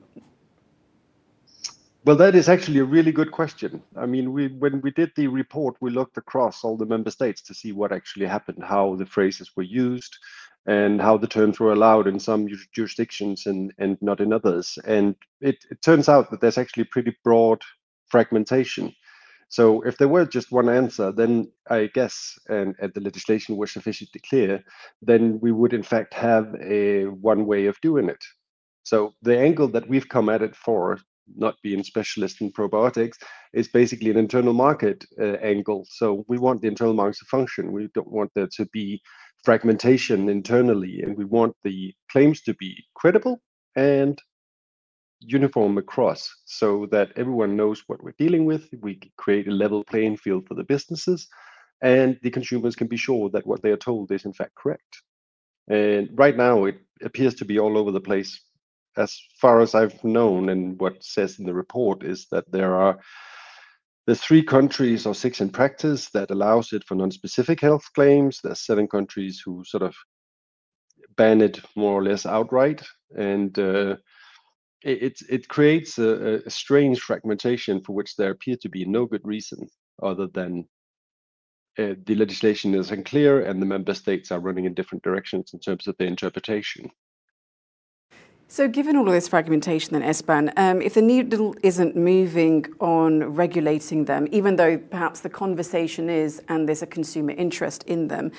Well, 2.03 2.15
that 2.15 2.35
is 2.35 2.49
actually 2.49 2.79
a 2.79 2.83
really 2.83 3.11
good 3.11 3.31
question. 3.31 3.81
I 3.95 4.07
mean, 4.07 4.33
we 4.33 4.47
when 4.47 4.81
we 4.81 4.91
did 4.91 5.11
the 5.15 5.27
report, 5.27 5.75
we 5.81 5.91
looked 5.91 6.17
across 6.17 6.63
all 6.63 6.75
the 6.75 6.85
member 6.85 7.11
states 7.11 7.41
to 7.43 7.53
see 7.53 7.71
what 7.71 7.91
actually 7.91 8.25
happened, 8.25 8.63
how 8.63 8.95
the 8.95 9.05
phrases 9.05 9.55
were 9.55 9.63
used, 9.63 10.17
and 10.65 10.99
how 10.99 11.17
the 11.17 11.27
terms 11.27 11.59
were 11.59 11.71
allowed 11.71 12.07
in 12.07 12.19
some 12.19 12.47
jurisdictions 12.73 13.45
and, 13.45 13.71
and 13.77 13.97
not 14.01 14.19
in 14.19 14.33
others. 14.33 14.79
And 14.85 15.15
it, 15.39 15.65
it 15.69 15.83
turns 15.83 16.09
out 16.09 16.31
that 16.31 16.41
there's 16.41 16.57
actually 16.57 16.85
pretty 16.85 17.15
broad 17.23 17.61
fragmentation. 18.07 18.93
So 19.49 19.81
if 19.81 19.97
there 19.97 20.07
were 20.07 20.25
just 20.25 20.51
one 20.51 20.69
answer, 20.69 21.11
then 21.11 21.51
I 21.69 21.89
guess, 21.93 22.37
and, 22.49 22.75
and 22.79 22.93
the 22.93 23.01
legislation 23.01 23.57
was 23.57 23.71
sufficiently 23.71 24.21
clear, 24.27 24.63
then 25.01 25.39
we 25.41 25.51
would 25.51 25.73
in 25.73 25.83
fact 25.83 26.13
have 26.13 26.55
a 26.61 27.05
one 27.05 27.45
way 27.45 27.67
of 27.67 27.79
doing 27.81 28.09
it. 28.09 28.23
So 28.83 29.13
the 29.21 29.37
angle 29.37 29.67
that 29.69 29.87
we've 29.87 30.09
come 30.09 30.29
at 30.29 30.41
it 30.41 30.55
for, 30.55 30.99
not 31.35 31.55
being 31.63 31.83
specialist 31.83 32.41
in 32.41 32.51
probiotics, 32.51 33.15
is 33.53 33.67
basically 33.67 34.11
an 34.11 34.17
internal 34.17 34.53
market 34.53 35.05
uh, 35.19 35.37
angle. 35.41 35.85
So 35.89 36.25
we 36.27 36.37
want 36.37 36.61
the 36.61 36.67
internal 36.67 36.93
market 36.93 37.17
to 37.19 37.25
function. 37.25 37.71
We 37.71 37.89
don't 37.93 38.11
want 38.11 38.31
there 38.35 38.49
to 38.57 38.65
be 38.67 39.01
fragmentation 39.43 40.29
internally, 40.29 41.01
and 41.01 41.17
we 41.17 41.25
want 41.25 41.55
the 41.63 41.93
claims 42.11 42.41
to 42.41 42.53
be 42.55 42.83
credible 42.95 43.41
and 43.75 44.19
uniform 45.25 45.77
across 45.77 46.29
so 46.45 46.87
that 46.91 47.11
everyone 47.15 47.55
knows 47.55 47.83
what 47.87 48.03
we're 48.03 48.13
dealing 48.17 48.45
with. 48.45 48.69
We 48.81 48.99
create 49.17 49.47
a 49.47 49.51
level 49.51 49.83
playing 49.83 50.17
field 50.17 50.47
for 50.47 50.55
the 50.55 50.63
businesses, 50.63 51.27
and 51.81 52.17
the 52.21 52.31
consumers 52.31 52.75
can 52.75 52.87
be 52.87 52.97
sure 52.97 53.29
that 53.31 53.45
what 53.45 53.61
they 53.61 53.71
are 53.71 53.77
told 53.77 54.11
is 54.11 54.25
in 54.25 54.33
fact 54.33 54.55
correct. 54.55 55.01
And 55.67 56.09
right 56.13 56.37
now, 56.37 56.65
it 56.65 56.77
appears 57.03 57.35
to 57.35 57.45
be 57.45 57.59
all 57.59 57.77
over 57.77 57.91
the 57.91 58.01
place. 58.01 58.39
As 58.97 59.19
far 59.41 59.61
as 59.61 59.75
I've 59.75 60.01
known, 60.03 60.49
and 60.49 60.79
what 60.79 61.03
says 61.03 61.39
in 61.39 61.45
the 61.45 61.53
report 61.53 62.03
is 62.03 62.27
that 62.31 62.49
there 62.51 62.75
are 62.75 62.99
the 64.07 64.15
three 64.15 64.43
countries 64.43 65.05
or 65.05 65.15
six 65.15 65.41
in 65.41 65.49
practice 65.49 66.09
that 66.11 66.31
allows 66.31 66.71
it 66.71 66.83
for 66.85 66.95
non-specific 66.95 67.59
health 67.59 67.83
claims. 67.93 68.39
There's 68.43 68.65
seven 68.65 68.87
countries 68.87 69.41
who 69.43 69.63
sort 69.65 69.83
of 69.83 69.95
ban 71.17 71.41
it 71.41 71.59
more 71.75 71.93
or 71.93 72.03
less 72.03 72.25
outright, 72.25 72.83
and 73.17 73.57
uh, 73.57 73.95
it 74.85 75.19
it 75.29 75.47
creates 75.47 75.97
a, 75.97 76.41
a, 76.45 76.49
strange 76.49 76.99
fragmentation 77.01 77.81
for 77.81 77.93
which 77.93 78.15
there 78.15 78.31
appear 78.31 78.55
to 78.57 78.69
be 78.69 78.85
no 78.85 79.05
good 79.05 79.25
reason 79.25 79.67
other 80.01 80.27
than 80.27 80.67
uh, 81.79 81.95
the 82.05 82.15
legislation 82.15 82.73
is 82.75 82.91
unclear 82.91 83.41
and 83.41 83.61
the 83.61 83.65
member 83.65 83.93
states 83.93 84.31
are 84.31 84.39
running 84.39 84.65
in 84.65 84.73
different 84.73 85.03
directions 85.03 85.53
in 85.53 85.59
terms 85.59 85.87
of 85.87 85.97
their 85.97 86.07
interpretation. 86.07 86.89
So, 88.47 88.67
given 88.67 88.95
all 88.95 89.07
of 89.07 89.13
this 89.13 89.27
fragmentation, 89.27 89.93
then, 89.93 90.03
Espen, 90.03 90.53
um, 90.55 90.79
if 90.79 90.93
the 90.93 91.01
needle 91.01 91.55
isn't 91.63 91.95
moving 91.95 92.67
on 92.79 93.23
regulating 93.33 94.05
them, 94.05 94.27
even 94.31 94.55
though 94.55 94.77
perhaps 94.77 95.21
the 95.21 95.31
conversation 95.31 96.11
is 96.11 96.43
and 96.47 96.69
there's 96.69 96.83
a 96.83 96.87
consumer 96.87 97.31
interest 97.31 97.83
in 97.85 98.07
them, 98.07 98.31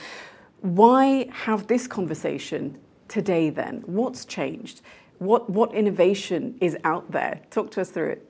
why 0.60 1.28
have 1.32 1.66
this 1.66 1.88
conversation 1.88 2.78
today 3.08 3.50
then? 3.50 3.82
What's 3.86 4.24
changed? 4.24 4.80
What 5.18 5.50
what 5.50 5.74
innovation 5.74 6.56
is 6.60 6.76
out 6.84 7.10
there? 7.12 7.40
Talk 7.50 7.70
to 7.72 7.80
us 7.80 7.90
through 7.90 8.10
it. 8.10 8.26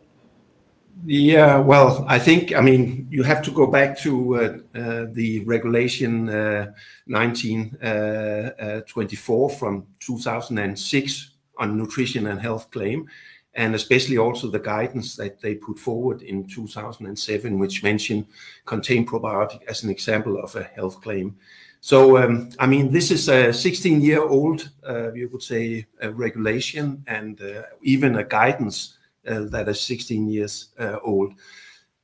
Yeah, 1.05 1.59
well, 1.59 2.07
I 2.09 2.19
think 2.19 2.55
I 2.55 2.63
mean 2.63 3.07
you 3.11 3.23
have 3.23 3.43
to 3.43 3.51
go 3.51 3.67
back 3.67 3.99
to 3.99 4.37
uh, 4.37 4.57
uh, 4.75 5.05
the 5.13 5.45
regulation 5.45 6.31
uh, 6.31 6.73
1924 7.07 9.51
uh, 9.51 9.53
uh, 9.53 9.57
from 9.57 9.87
2006 10.01 11.31
on 11.59 11.77
nutrition 11.77 12.29
and 12.29 12.41
health 12.41 12.71
claim, 12.71 13.07
and 13.55 13.75
especially 13.75 14.17
also 14.17 14.51
the 14.51 14.59
guidance 14.59 15.17
that 15.17 15.39
they 15.41 15.55
put 15.55 15.79
forward 15.79 16.23
in 16.23 16.47
2007, 16.47 17.59
which 17.59 17.83
mentioned 17.83 18.25
contain 18.65 19.07
probiotic 19.07 19.63
as 19.69 19.85
an 19.85 19.91
example 19.91 20.39
of 20.39 20.57
a 20.57 20.63
health 20.63 21.03
claim. 21.03 21.37
So, 21.81 22.19
um, 22.19 22.51
I 22.59 22.67
mean, 22.67 22.91
this 22.91 23.11
is 23.11 23.29
a 23.29 23.49
16-year-old, 23.49 24.71
uh, 24.87 25.13
you 25.13 25.29
could 25.29 25.43
say, 25.43 25.87
regulation 26.03 27.05
and 27.07 27.41
uh, 27.41 27.63
even 27.83 28.17
a 28.17 28.25
guidance 28.25 28.99
uh, 29.29 29.45
that 29.51 29.69
is 29.69 29.81
16 29.81 30.29
years 30.29 30.69
old. 31.05 31.35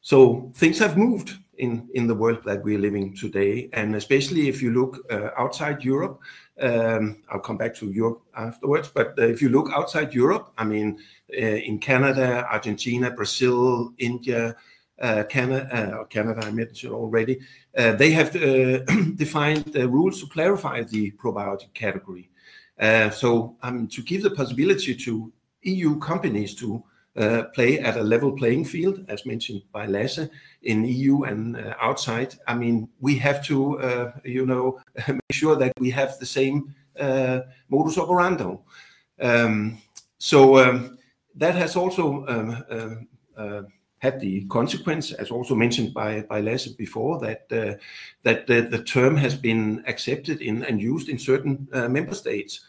So 0.00 0.50
things 0.54 0.78
have 0.78 0.96
moved 0.96 1.38
in 1.58 2.08
the 2.08 2.14
world 2.14 2.42
that 2.44 2.64
we're 2.64 2.78
living 2.78 3.14
today, 3.14 3.68
and 3.72 3.94
especially 3.94 4.48
if 4.48 4.60
you 4.60 4.72
look 4.72 4.98
outside 5.38 5.84
Europe, 5.84 6.20
um, 6.60 7.22
I'll 7.30 7.38
come 7.38 7.56
back 7.56 7.74
to 7.76 7.86
Europe 7.90 8.22
afterwards, 8.36 8.90
but 8.92 9.14
if 9.16 9.40
you 9.40 9.48
look 9.48 9.70
outside 9.72 10.12
Europe, 10.12 10.52
I 10.58 10.64
mean, 10.64 10.98
in 11.28 11.78
Canada, 11.78 12.44
Argentina, 12.50 13.12
Brazil, 13.12 13.92
India, 13.98 14.56
Uh, 15.02 15.24
Canada, 15.24 15.66
uh, 15.74 16.04
Canada 16.04 16.46
I 16.46 16.52
mentioned 16.52 16.92
already, 16.92 17.40
uh, 17.76 17.90
they 17.90 18.12
have 18.12 18.30
defined 19.16 19.64
the 19.64 19.88
rules 19.88 20.20
to 20.20 20.28
clarify 20.28 20.84
the 20.84 21.10
probiotic 21.12 21.74
category. 21.74 22.30
So, 23.10 23.56
um, 23.62 23.88
to 23.88 24.00
give 24.00 24.22
the 24.22 24.30
possibility 24.30 24.94
to 24.94 25.32
EU 25.62 25.98
companies 25.98 26.54
to 26.54 26.84
play 27.52 27.80
at 27.80 27.96
a 27.96 28.02
level 28.02 28.30
playing 28.30 28.64
field, 28.64 29.04
as 29.08 29.26
mentioned 29.26 29.62
by 29.72 29.86
Lasse, 29.86 30.28
in 30.62 30.84
EU 30.84 31.24
and 31.24 31.56
outside, 31.80 32.36
I 32.46 32.54
mean, 32.54 32.88
we 33.00 33.16
have 33.18 33.44
to, 33.46 34.12
you 34.24 34.46
know, 34.46 34.78
make 35.08 35.32
sure 35.32 35.56
that 35.56 35.72
we 35.80 35.90
have 35.90 36.16
the 36.20 36.26
same 36.26 36.72
modus 37.68 37.98
operandi. 37.98 38.56
Um, 39.20 39.78
so, 40.18 40.58
um, 40.58 40.96
that 41.34 41.56
has 41.56 41.74
also 41.74 42.24
had 44.02 44.18
the 44.18 44.44
consequence, 44.46 45.12
as 45.12 45.30
also 45.30 45.54
mentioned 45.54 45.94
by 45.94 46.24
Lasse 46.28 46.66
before, 46.66 47.20
that 47.20 47.46
uh, 47.52 47.74
the 48.24 48.82
term 48.84 49.16
has 49.16 49.36
been 49.36 49.84
accepted 49.86 50.42
in 50.42 50.64
and 50.64 50.82
used 50.82 51.08
in 51.08 51.20
certain 51.20 51.68
uh, 51.72 51.88
member 51.88 52.12
states. 52.12 52.62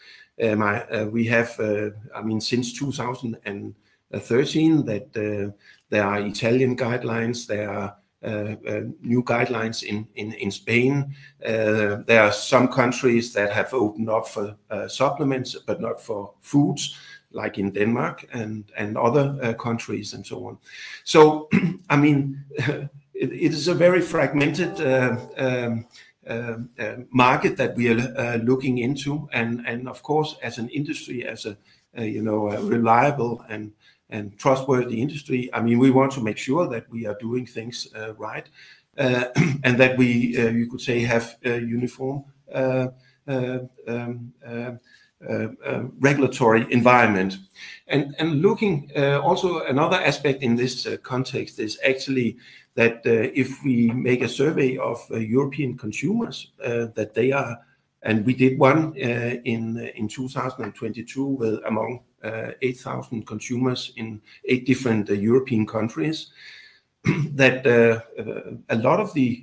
Um, 0.43 0.61
uh, 0.61 1.05
we 1.09 1.25
have, 1.25 1.59
I 1.59 2.21
mean, 2.23 2.39
since 2.39 2.73
2013, 2.73 4.85
that 4.85 5.11
there 5.89 6.05
are 6.05 6.19
Italian 6.19 6.77
guidelines, 6.77 7.47
there 7.47 7.71
are 7.71 7.97
new 9.01 9.23
guidelines 9.23 9.81
in 9.81 10.51
Spain. 10.51 11.15
There 11.39 12.21
are 12.21 12.31
some 12.31 12.67
countries 12.67 13.33
that 13.33 13.51
have 13.51 13.73
opened 13.73 14.11
up 14.11 14.27
for 14.27 14.55
supplements, 14.87 15.55
but 15.65 15.81
not 15.81 15.99
for 15.99 16.35
foods, 16.41 16.95
like 17.33 17.57
in 17.57 17.71
Denmark 17.71 18.25
and 18.33 18.71
and 18.77 18.97
other 18.97 19.37
uh, 19.41 19.53
countries, 19.53 20.13
and 20.13 20.25
so 20.25 20.47
on. 20.47 20.57
So, 21.03 21.49
I 21.89 21.97
mean, 21.97 22.43
it 23.13 23.53
is 23.53 23.67
a 23.67 23.73
very 23.73 24.01
fragmented 24.01 24.79
uh, 24.81 25.17
um, 25.37 25.85
um, 26.27 26.69
uh, 26.79 26.95
market 27.11 27.57
that 27.57 27.75
we 27.75 27.89
are 27.89 28.37
looking 28.37 28.77
into. 28.77 29.27
And 29.33 29.65
and 29.67 29.87
of 29.89 30.01
course, 30.03 30.35
as 30.43 30.57
an 30.57 30.69
industry, 30.69 31.25
as 31.25 31.45
a 31.45 31.57
you 32.01 32.21
know, 32.21 32.49
a 32.51 32.61
reliable 32.61 33.43
and 33.49 33.71
and 34.09 34.37
trustworthy 34.37 35.01
industry, 35.01 35.49
I 35.53 35.61
mean, 35.61 35.79
we 35.79 35.91
want 35.91 36.11
to 36.13 36.21
make 36.21 36.37
sure 36.37 36.67
that 36.69 36.89
we 36.89 37.07
are 37.07 37.17
doing 37.19 37.45
things 37.45 37.87
right, 38.17 38.47
and 38.97 39.77
that 39.77 39.97
we 39.97 40.37
you 40.37 40.67
could 40.69 40.81
say 40.81 41.01
have 41.01 41.37
uniform 41.43 42.23
um, 43.27 44.79
Uh, 45.29 45.47
uh, 45.65 45.83
regulatory 46.01 46.65
environment. 46.69 47.37
And 47.87 48.13
and 48.19 48.41
looking 48.41 48.91
uh, 48.93 49.21
also 49.21 49.63
another 49.63 49.95
aspect 49.95 50.43
in 50.43 50.57
this 50.57 50.85
context 51.01 51.59
is 51.59 51.79
actually 51.85 52.35
that 52.75 53.01
if 53.05 53.63
we 53.63 53.91
make 53.91 54.21
a 54.21 54.27
survey 54.27 54.77
of 54.77 54.99
European 55.11 55.77
consumers, 55.77 56.51
that 56.57 57.13
they 57.13 57.31
are... 57.31 57.57
And 58.01 58.25
we 58.25 58.33
did 58.33 58.57
one 58.59 58.95
in 58.95 60.09
2022 60.09 61.25
with 61.25 61.59
among 61.65 62.01
8,000 62.23 63.25
consumers 63.25 63.93
in 63.95 64.21
eight 64.49 64.65
different 64.65 65.07
European 65.09 65.65
countries. 65.65 66.31
That 67.35 67.65
a 67.67 68.75
lot 68.75 68.99
of 68.99 69.13
the 69.13 69.41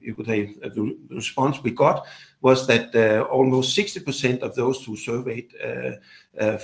you 0.00 0.14
could 0.16 0.26
say 0.26 0.54
the 0.60 0.98
response 1.10 1.62
we 1.62 1.70
got 1.70 2.06
was 2.42 2.66
that 2.66 2.94
uh, 2.94 3.22
almost 3.30 3.76
60% 3.76 4.40
of 4.40 4.54
those 4.56 4.84
who 4.84 4.96
surveyed 4.96 5.54
uh, 5.64 5.92
uh, 6.38 6.58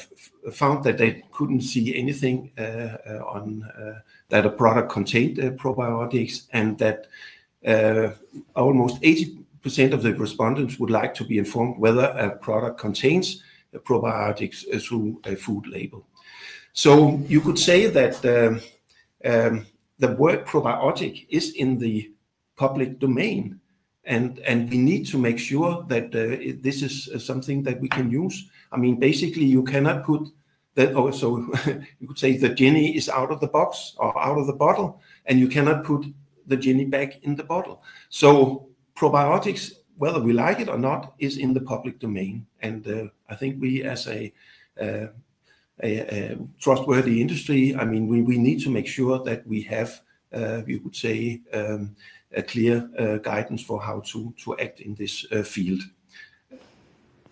found 0.53 0.83
that 0.85 0.99
they 0.99 1.23
couldn't 1.31 1.61
see 1.61 1.97
anything 1.97 2.51
on 2.59 3.69
that 4.29 4.45
a 4.45 4.51
product 4.51 4.93
contained 4.93 5.39
probiotics, 5.59 6.49
and 6.53 6.79
that 6.79 7.07
almost 8.57 9.01
80% 9.03 9.93
of 9.93 10.03
the 10.03 10.15
respondents 10.15 10.79
would 10.79 10.91
like 10.91 11.15
to 11.15 11.25
be 11.25 11.39
informed 11.39 11.79
whether 11.79 12.07
a 12.19 12.31
product 12.37 12.79
contains 12.79 13.43
probiotics 13.73 14.65
through 14.83 15.21
a 15.25 15.37
food 15.37 15.67
label. 15.69 16.05
So 16.73 17.21
you 17.29 17.41
could 17.41 17.59
say 17.59 17.87
that 17.87 18.25
um, 18.25 18.61
um, 19.25 19.67
the 19.99 20.13
word 20.15 20.47
probiotic 20.47 21.27
is 21.29 21.53
in 21.55 21.79
the 21.79 22.11
public 22.57 22.99
domain, 22.99 23.61
and 24.09 24.71
we 24.71 24.79
need 24.79 25.07
to 25.09 25.19
make 25.19 25.39
sure 25.39 25.85
that 25.89 26.07
uh, 26.15 26.57
this 26.63 26.83
is 26.83 27.11
uh, 27.15 27.19
something 27.19 27.63
that 27.65 27.79
we 27.81 27.89
can 27.89 28.11
use. 28.11 28.49
I 28.73 28.79
mean, 28.79 28.99
basically, 28.99 29.45
you 29.45 29.63
cannot 29.63 30.05
put 30.05 30.29
that 30.75 30.95
Oh, 30.95 31.11
so 31.11 31.39
you 32.01 32.09
could 32.09 32.19
say 32.19 32.37
the 32.37 32.49
genie 32.49 32.97
is 32.97 33.09
out 33.09 33.31
of 33.31 33.41
the 33.41 33.49
box 33.49 33.95
or 33.99 34.19
out 34.19 34.39
of 34.39 34.47
the 34.47 34.55
bottle, 34.55 35.01
and 35.27 35.39
you 35.39 35.49
cannot 35.49 35.85
put 35.85 36.07
the 36.47 36.57
genie 36.57 36.87
back 36.87 37.23
in 37.25 37.37
the 37.37 37.45
bottle. 37.45 37.83
So 38.09 38.69
probiotics, 38.97 39.73
whether 39.97 40.21
we 40.21 40.33
like 40.33 40.61
it 40.61 40.69
or 40.69 40.79
not, 40.79 41.15
is 41.19 41.37
in 41.37 41.53
the 41.53 41.61
public 41.61 41.99
domain. 41.99 42.47
And 42.61 42.87
uh, 42.89 43.09
I 43.29 43.35
think 43.35 43.61
we, 43.61 43.83
as 43.83 44.07
a 44.07 44.33
trustworthy 46.59 47.21
industry, 47.21 47.77
I 47.77 47.85
mean, 47.85 48.07
we 48.09 48.39
need 48.39 48.63
to 48.63 48.71
make 48.71 48.87
sure 48.87 49.23
that 49.25 49.47
we 49.47 49.63
have, 49.63 50.01
you 50.67 50.81
could 50.81 50.97
say, 50.97 51.43
a 51.53 51.81
clear 52.47 52.89
uh, 52.99 53.19
guidance 53.19 53.63
for 53.63 53.81
how 53.81 54.01
to 54.01 54.59
act 54.59 54.81
in 54.81 54.95
this 54.95 55.27
uh, 55.33 55.43
field. 55.43 55.83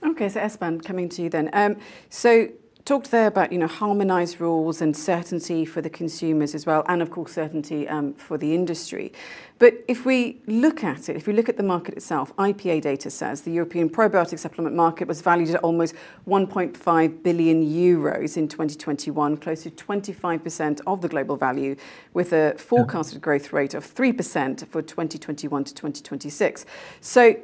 Okay, 0.02 0.28
so 0.28 0.40
Espen, 0.40 0.85
coming 0.85 1.09
to 1.11 1.22
you 1.22 1.30
then. 1.30 1.50
Um, 1.52 1.76
so 2.11 2.48
talked 2.87 3.11
there 3.11 3.27
about, 3.27 3.51
you 3.53 3.59
know, 3.59 3.66
harmonized 3.66 4.40
rules 4.40 4.81
and 4.81 4.96
certainty 4.96 5.64
for 5.64 5.83
the 5.83 5.90
consumers 5.90 6.55
as 6.55 6.64
well, 6.64 6.85
and 6.87 7.03
of 7.03 7.11
course, 7.11 7.33
certainty 7.33 7.87
um, 7.88 8.14
for 8.14 8.38
the 8.38 8.55
industry. 8.55 9.12
But 9.59 9.75
if 9.88 10.07
we 10.07 10.40
look 10.46 10.85
at 10.85 11.09
it, 11.09 11.16
if 11.16 11.27
we 11.27 11.33
look 11.33 11.49
at 11.49 11.57
the 11.57 11.64
market 11.64 11.94
itself, 11.96 12.35
IPA 12.37 12.83
data 12.83 13.11
says 13.11 13.42
the 13.42 13.51
European 13.51 13.90
probiotic 13.90 14.38
supplement 14.38 14.77
market 14.77 15.09
was 15.09 15.20
valued 15.20 15.51
at 15.51 15.61
almost 15.64 15.96
1.5 16.29 17.22
billion 17.25 17.64
euros 17.64 18.37
in 18.37 18.46
2021, 18.46 19.37
close 19.38 19.64
to 19.64 19.70
25% 19.70 20.81
of 20.87 21.01
the 21.03 21.09
global 21.09 21.37
value, 21.37 21.75
with 22.14 22.33
a 22.33 22.55
forecasted 22.57 23.20
growth 23.20 23.53
rate 23.53 23.75
of 23.75 23.85
3% 23.85 24.64
for 24.68 24.81
2021 24.81 25.64
to 25.64 25.75
2026. 25.75 26.64
So 27.01 27.35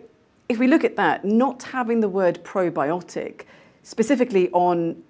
if 0.49 0.61
we 0.61 0.69
look 0.69 0.85
at 0.85 0.95
that, 0.97 1.25
not 1.25 1.65
having 1.65 1.99
the 1.99 2.09
word 2.09 2.45
probiotic 2.45 3.43
specifically 3.83 4.49
on 4.51 5.03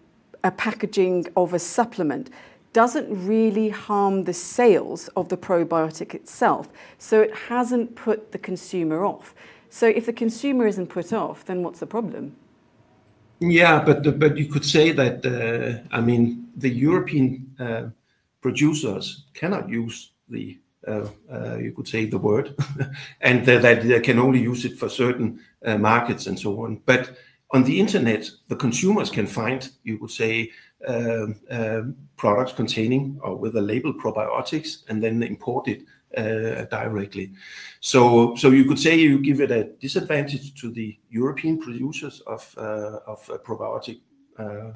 a 0.44 0.50
packaging 0.50 1.26
of 1.36 1.54
a 1.54 1.58
supplement 1.58 2.30
doesn't 2.72 3.08
really 3.26 3.68
harm 3.68 4.24
the 4.24 4.32
sales 4.32 5.08
of 5.08 5.28
the 5.28 5.36
probiotic 5.36 6.14
itself, 6.14 6.68
so 6.98 7.20
it 7.20 7.34
hasn't 7.48 7.94
put 7.94 8.32
the 8.32 8.38
consumer 8.38 9.04
off. 9.04 9.34
So 9.68 9.86
if 9.86 10.06
the 10.06 10.12
consumer 10.12 10.66
isn't 10.66 10.88
put 10.88 11.12
off, 11.12 11.44
then 11.44 11.62
what's 11.62 11.80
the 11.80 11.86
problem? 11.86 12.36
Yeah, 13.40 13.82
but 13.84 14.18
but 14.18 14.36
you 14.36 14.46
could 14.46 14.64
say 14.64 14.92
that, 14.92 15.26
uh, 15.26 15.96
I 15.96 16.00
mean, 16.00 16.48
the 16.56 16.70
European 16.70 17.54
uh, 17.58 17.88
producers 18.40 19.24
cannot 19.34 19.68
use 19.68 20.12
the, 20.28 20.58
uh, 20.86 21.08
you 21.58 21.72
could 21.72 21.88
say, 21.88 22.06
the 22.06 22.18
word, 22.18 22.54
and 23.20 23.44
that 23.46 23.82
they 23.82 24.00
can 24.00 24.18
only 24.18 24.40
use 24.40 24.64
it 24.64 24.78
for 24.78 24.88
certain 24.88 25.40
markets 25.78 26.26
and 26.26 26.38
so 26.38 26.64
on. 26.64 26.80
But 26.86 27.16
on 27.52 27.64
the 27.64 27.78
internet, 27.78 28.30
the 28.48 28.56
consumers 28.56 29.10
can 29.10 29.26
find, 29.26 29.70
you 29.84 29.98
would 29.98 30.10
say, 30.10 30.50
um, 30.88 31.36
um, 31.50 31.96
products 32.16 32.52
containing 32.52 33.18
or 33.22 33.36
with 33.36 33.56
a 33.56 33.60
label 33.60 33.92
probiotics, 33.92 34.82
and 34.88 35.02
then 35.02 35.22
import 35.22 35.68
it 35.68 35.82
uh, 36.16 36.64
directly. 36.64 37.32
So 37.80 38.34
so 38.36 38.50
you 38.50 38.64
could 38.64 38.78
say 38.78 38.96
you 38.96 39.18
give 39.18 39.40
it 39.40 39.50
a 39.50 39.64
disadvantage 39.80 40.60
to 40.60 40.70
the 40.70 40.98
European 41.10 41.58
producers 41.58 42.20
of 42.26 42.54
uh, 42.58 42.98
probiotic 43.44 44.00
uh, 44.38 44.72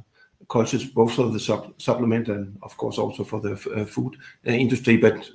cultures, 0.49 0.85
both 0.85 1.15
for 1.15 1.31
the 1.31 1.41
supplement 1.79 2.29
and 2.29 2.57
of 2.63 2.77
course, 2.77 2.99
also 2.99 3.25
for 3.25 3.41
the 3.41 3.57
food 3.87 4.17
industry. 4.45 4.97
But 4.97 5.29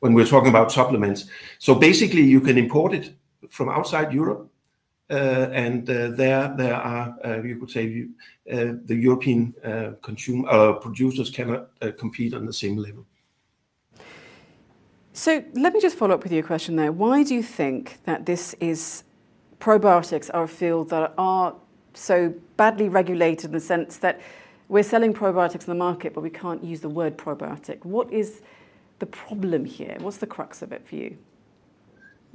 when 0.00 0.14
we're 0.14 0.26
talking 0.26 0.50
about 0.50 0.72
supplements, 0.72 1.26
so 1.58 1.74
basically 1.74 2.22
you 2.22 2.40
can 2.40 2.56
import 2.56 2.94
it 2.94 3.14
from 3.50 3.68
outside 3.68 4.12
Europe, 4.12 4.50
Uh, 5.10 5.48
and 5.52 5.88
uh, 5.88 6.10
there 6.10 6.54
there 6.56 6.74
are, 6.74 7.16
uh, 7.24 7.42
you 7.42 7.56
could 7.58 7.70
say, 7.70 8.06
the 8.44 8.94
European 8.94 9.54
consumer 10.02 10.74
producers 10.74 11.30
cannot 11.30 11.68
compete 11.98 12.34
on 12.34 12.46
the 12.46 12.52
same 12.52 12.76
level. 12.76 13.04
So 15.12 15.42
let 15.54 15.72
me 15.72 15.80
just 15.80 15.96
follow 15.96 16.14
up 16.14 16.22
with 16.22 16.32
your 16.32 16.44
question 16.44 16.76
there. 16.76 16.92
Why 16.92 17.24
do 17.24 17.34
you 17.34 17.42
think 17.42 17.98
that 18.04 18.26
this 18.26 18.54
is... 18.60 19.04
probiotics 19.60 20.30
are 20.32 20.44
a 20.44 20.48
field 20.62 20.88
that 20.90 21.12
are 21.16 21.52
so 21.92 22.32
badly 22.56 22.88
regulated 22.88 23.46
in 23.46 23.52
the 23.60 23.66
sense 23.74 23.98
that 23.98 24.20
we're 24.68 24.84
selling 24.84 25.12
probiotics 25.12 25.64
in 25.66 25.72
the 25.74 25.82
market, 25.88 26.14
but 26.14 26.22
we 26.22 26.30
can't 26.30 26.62
use 26.62 26.80
the 26.80 26.88
word 27.00 27.18
probiotic? 27.18 27.78
What 27.84 28.06
is 28.12 28.40
the 29.00 29.06
problem 29.06 29.64
here? 29.64 29.96
What's 30.00 30.18
the 30.18 30.28
crux 30.28 30.62
of 30.62 30.70
it 30.70 30.86
for 30.86 30.94
you? 30.94 31.10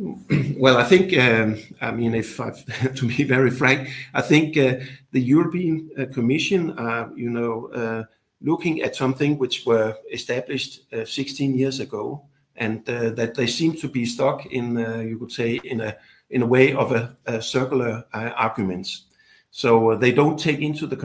Well, 0.58 0.78
I 0.78 0.84
think, 0.84 1.18
um, 1.18 1.58
I 1.82 1.92
mean, 1.92 2.16
if 2.16 2.40
I've 2.40 2.64
to 2.96 3.08
be 3.08 3.24
very 3.24 3.52
frank, 3.52 3.90
I 4.14 4.22
think, 4.22 4.58
uh, 4.58 4.76
the 5.12 5.22
European 5.22 5.90
uh, 5.98 6.06
Commission, 6.06 6.78
are 6.78 7.12
you 7.16 7.30
know, 7.30 7.68
uh, 7.68 8.04
looking 8.42 8.82
at 8.82 8.96
something 8.96 9.38
which 9.38 9.66
were 9.66 9.96
established 10.12 10.82
16 11.06 11.56
years 11.56 11.80
ago, 11.80 12.26
and 12.56 12.86
that 12.86 13.34
they 13.36 13.48
seem 13.48 13.74
to 13.74 13.88
be 13.88 14.06
stuck 14.06 14.46
in, 14.46 14.78
you 15.10 15.18
could 15.18 15.32
say, 15.32 15.60
in 15.64 15.82
a 15.82 15.96
in 16.30 16.42
a 16.42 16.46
way 16.46 16.74
of 16.74 16.92
a 16.92 17.42
circular 17.42 18.06
arguments. 18.14 19.06
So 19.52 19.96
they 19.96 20.12
don't 20.12 20.40
take 20.40 20.60
into 20.60 20.88
the 20.88 20.98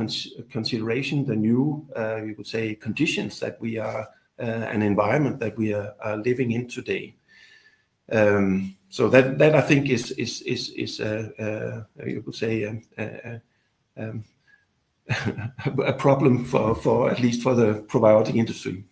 consideration 0.50 1.24
the 1.26 1.36
new, 1.36 1.86
you 2.26 2.34
could 2.36 2.46
say, 2.46 2.74
conditions 2.74 3.40
that 3.40 3.60
we 3.60 3.78
are 3.78 4.08
an 4.38 4.82
environment 4.82 5.38
that 5.40 5.56
we 5.56 5.74
are 5.74 6.16
living 6.24 6.52
in 6.52 6.66
today. 6.66 7.14
Um, 8.10 8.77
So 8.90 9.08
that 9.10 9.38
that 9.38 9.54
I 9.54 9.60
think 9.60 9.90
is, 9.90 10.12
is 10.12 10.40
is 10.42 10.70
is 10.70 11.00
uh, 11.00 11.28
uh, 11.38 12.06
you 12.06 12.22
could 12.22 12.34
say, 12.34 12.64
um, 12.64 12.82
uh, 12.96 13.38
um, 13.96 14.24
a 15.84 15.92
problem 15.92 16.44
for 16.44 17.10
at 17.10 17.20
least 17.20 17.42
for 17.42 17.54
the 17.54 17.84
probiotic 17.86 18.34
industry, 18.34 18.84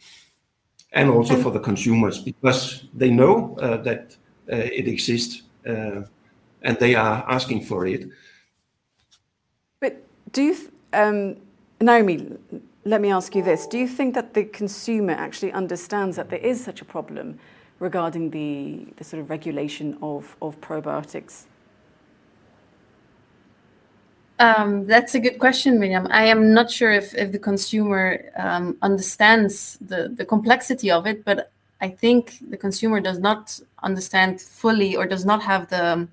and 0.92 1.10
also 1.10 1.36
for 1.36 1.50
the 1.50 1.60
consumers, 1.60 2.18
because 2.18 2.84
they 2.92 3.10
know 3.10 3.56
that 3.58 4.16
it 4.46 4.86
exists, 4.86 5.42
and 5.64 6.78
they 6.78 6.94
are 6.94 7.24
asking 7.28 7.64
for 7.64 7.86
it. 7.86 8.06
But 9.80 10.02
do 10.32 10.42
you, 10.42 10.56
um, 10.92 11.36
Naomi, 11.80 12.36
let 12.84 13.00
me 13.00 13.10
ask 13.10 13.34
you 13.34 13.42
this: 13.42 13.66
Do 13.66 13.78
you 13.78 13.88
think 13.88 14.14
that 14.14 14.34
the 14.34 14.44
consumer 14.44 15.14
actually 15.14 15.52
understands 15.52 16.16
that 16.16 16.28
there 16.28 16.44
is 16.44 16.62
such 16.62 16.82
a 16.82 16.84
problem 16.84 17.38
regarding 17.78 18.30
the 18.30 18.86
the 18.96 19.04
sort 19.04 19.22
of 19.22 19.30
regulation 19.30 19.98
of 20.02 20.36
of 20.40 20.60
probiotics? 20.60 21.44
Um, 24.38 24.86
that's 24.86 25.14
a 25.14 25.20
good 25.20 25.38
question, 25.38 25.78
Miriam. 25.78 26.06
I 26.10 26.24
am 26.24 26.52
not 26.52 26.70
sure 26.70 26.92
if 26.92 27.14
if 27.14 27.32
the 27.32 27.38
consumer 27.38 28.30
um, 28.36 28.76
understands 28.82 29.78
the 29.80 30.08
the 30.08 30.24
complexity 30.24 30.90
of 30.90 31.06
it, 31.06 31.24
but 31.24 31.50
I 31.80 31.88
think 31.88 32.38
the 32.50 32.56
consumer 32.56 33.00
does 33.00 33.18
not 33.18 33.60
understand 33.82 34.40
fully 34.40 34.96
or 34.96 35.06
does 35.06 35.24
not 35.24 35.42
have 35.42 35.68
the, 35.68 36.08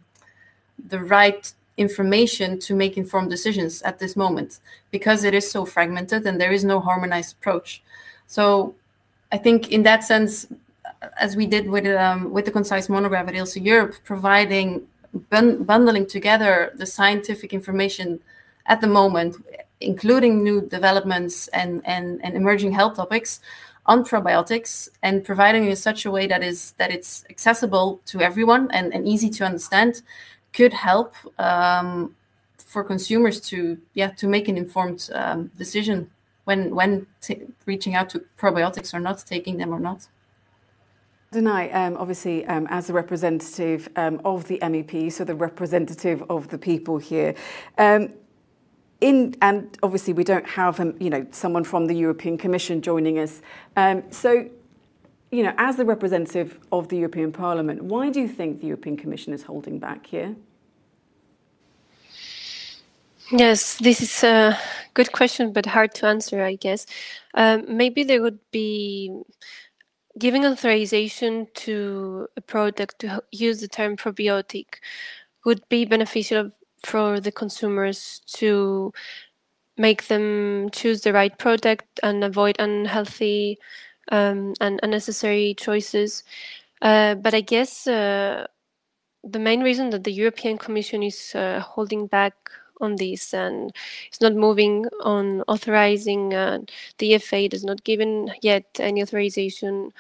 the 0.90 1.00
right 1.00 1.54
information 1.78 2.60
to 2.60 2.76
make 2.76 2.98
informed 2.98 3.30
decisions 3.30 3.82
at 3.84 3.98
this 3.98 4.16
moment, 4.16 4.60
because 4.92 5.24
it 5.24 5.34
is 5.34 5.50
so 5.50 5.66
fragmented 5.66 6.26
and 6.28 6.40
there 6.40 6.52
is 6.52 6.66
no 6.66 6.82
harmonized 6.82 7.36
approach. 7.40 7.82
So 8.28 8.76
I 9.32 9.38
think 9.38 9.72
in 9.72 9.84
that 9.84 10.04
sense, 10.04 10.48
as 11.18 11.36
we 11.36 11.46
did 11.46 11.70
with 11.70 11.86
um, 11.86 12.32
with 12.32 12.46
the 12.46 12.52
Concise 12.52 12.90
monograph 12.90 13.28
at 13.28 13.34
ILSI 13.34 13.64
Europe, 13.64 13.96
providing 14.04 14.88
bundling 15.30 16.08
together 16.08 16.72
the 16.76 16.86
scientific 16.86 17.54
information 17.54 18.20
at 18.66 18.82
the 18.82 18.88
moment, 18.88 19.36
including 19.82 20.44
new 20.44 20.62
developments 20.62 21.48
and 21.50 21.82
and 21.86 22.22
emerging 22.22 22.72
health 22.72 22.96
topics 22.96 23.40
on 23.86 24.04
probiotics, 24.06 24.88
and 25.02 25.26
providing 25.26 25.66
in 25.66 25.76
such 25.76 26.06
a 26.06 26.12
way 26.12 26.26
that 26.28 26.42
is 26.42 26.74
that 26.78 26.92
it's 26.92 27.26
accessible 27.30 28.00
to 28.06 28.22
everyone 28.22 28.70
and 28.72 28.94
and 28.94 29.08
easy 29.08 29.30
to 29.30 29.46
understand, 29.46 30.02
could 30.54 30.74
help 30.74 31.14
um, 31.40 32.16
for 32.58 32.84
consumers 32.84 33.40
to 33.40 33.78
yeah 33.94 34.10
to 34.10 34.28
make 34.28 34.48
an 34.48 34.58
informed 34.58 35.10
um, 35.14 35.52
decision 35.58 36.10
when 36.46 37.08
reaching 37.66 37.96
out 37.96 38.10
to 38.10 38.24
probiotics 38.38 38.94
or 38.94 39.00
not, 39.00 39.20
taking 39.26 39.58
them 39.58 39.74
or 39.74 39.80
not. 39.80 40.08
Danai, 41.34 41.74
um, 41.76 41.98
obviously, 41.98 42.46
um, 42.46 42.68
as 42.70 42.90
a 42.90 42.94
representative 42.94 43.90
um, 43.96 44.22
of 44.24 44.48
the 44.48 44.60
MEP, 44.60 45.12
so 45.12 45.24
the 45.24 45.36
representative 45.36 46.24
of 46.30 46.48
the 46.50 46.58
people 46.58 46.98
here, 46.98 47.36
in, 47.78 49.36
and 49.42 49.78
obviously 49.84 50.14
we 50.14 50.24
don't 50.24 50.48
have, 50.48 50.80
you 51.00 51.10
know, 51.10 51.26
someone 51.32 51.66
from 51.66 51.88
the 51.88 51.94
European 51.94 52.38
Commission 52.38 52.82
joining 52.82 53.20
us. 53.20 53.42
So, 54.12 54.50
you 55.30 55.44
know, 55.44 55.54
as 55.58 55.76
the 55.76 55.84
representative 55.84 56.60
of 56.72 56.88
the 56.88 56.98
European 56.98 57.32
Parliament, 57.34 57.84
why 57.84 58.10
do 58.10 58.22
you 58.22 58.30
think 58.30 58.62
the 58.62 58.68
European 58.68 58.96
Commission 58.96 59.34
is 59.34 59.44
holding 59.44 59.78
back 59.80 60.06
here? 60.06 60.36
Yes, 63.32 63.78
this 63.80 64.02
is 64.02 64.24
a 64.24 64.58
good 64.94 65.12
question, 65.12 65.52
but 65.52 65.66
hard 65.66 65.94
to 65.96 66.06
answer, 66.06 66.44
I 66.44 66.56
guess. 66.56 66.86
Maybe 67.36 68.04
there 68.04 68.22
would 68.22 68.40
be 68.52 69.12
giving 70.20 70.46
authorization 70.46 71.48
to 71.54 72.28
a 72.38 72.42
product 72.42 73.00
to 73.00 73.24
use 73.32 73.62
the 73.62 73.68
term 73.68 73.98
probiotic 73.98 74.66
would 75.46 75.68
be 75.70 75.86
beneficial 75.86 76.52
for 76.84 77.20
the 77.20 77.32
consumers 77.32 78.22
to 78.28 78.94
make 79.78 80.08
them 80.08 80.70
choose 80.72 81.02
the 81.02 81.14
right 81.14 81.38
product 81.38 82.00
and 82.04 82.24
avoid 82.24 82.56
unhealthy 82.60 83.58
um, 84.12 84.54
and 84.62 84.80
unnecessary 84.84 85.56
choices. 85.56 86.24
Uh, 86.82 87.16
but 87.16 87.34
I 87.34 87.42
guess 87.42 87.88
uh, 87.88 88.46
the 89.24 89.40
main 89.40 89.62
reason 89.62 89.90
that 89.92 90.04
the 90.04 90.12
European 90.12 90.58
Commission 90.58 91.02
is 91.02 91.34
uh, 91.34 91.60
holding 91.62 92.08
back 92.08 92.36
on 92.82 92.96
this 92.96 93.34
and 93.34 93.72
it's 94.08 94.22
not 94.22 94.34
moving 94.34 94.86
on 95.02 95.42
authorizing 95.48 96.30
the 96.30 96.66
EFSA 97.00 97.50
does 97.50 97.64
not 97.64 97.84
given 97.84 98.32
yet 98.42 98.66
any 98.80 99.02
authorization 99.02 99.92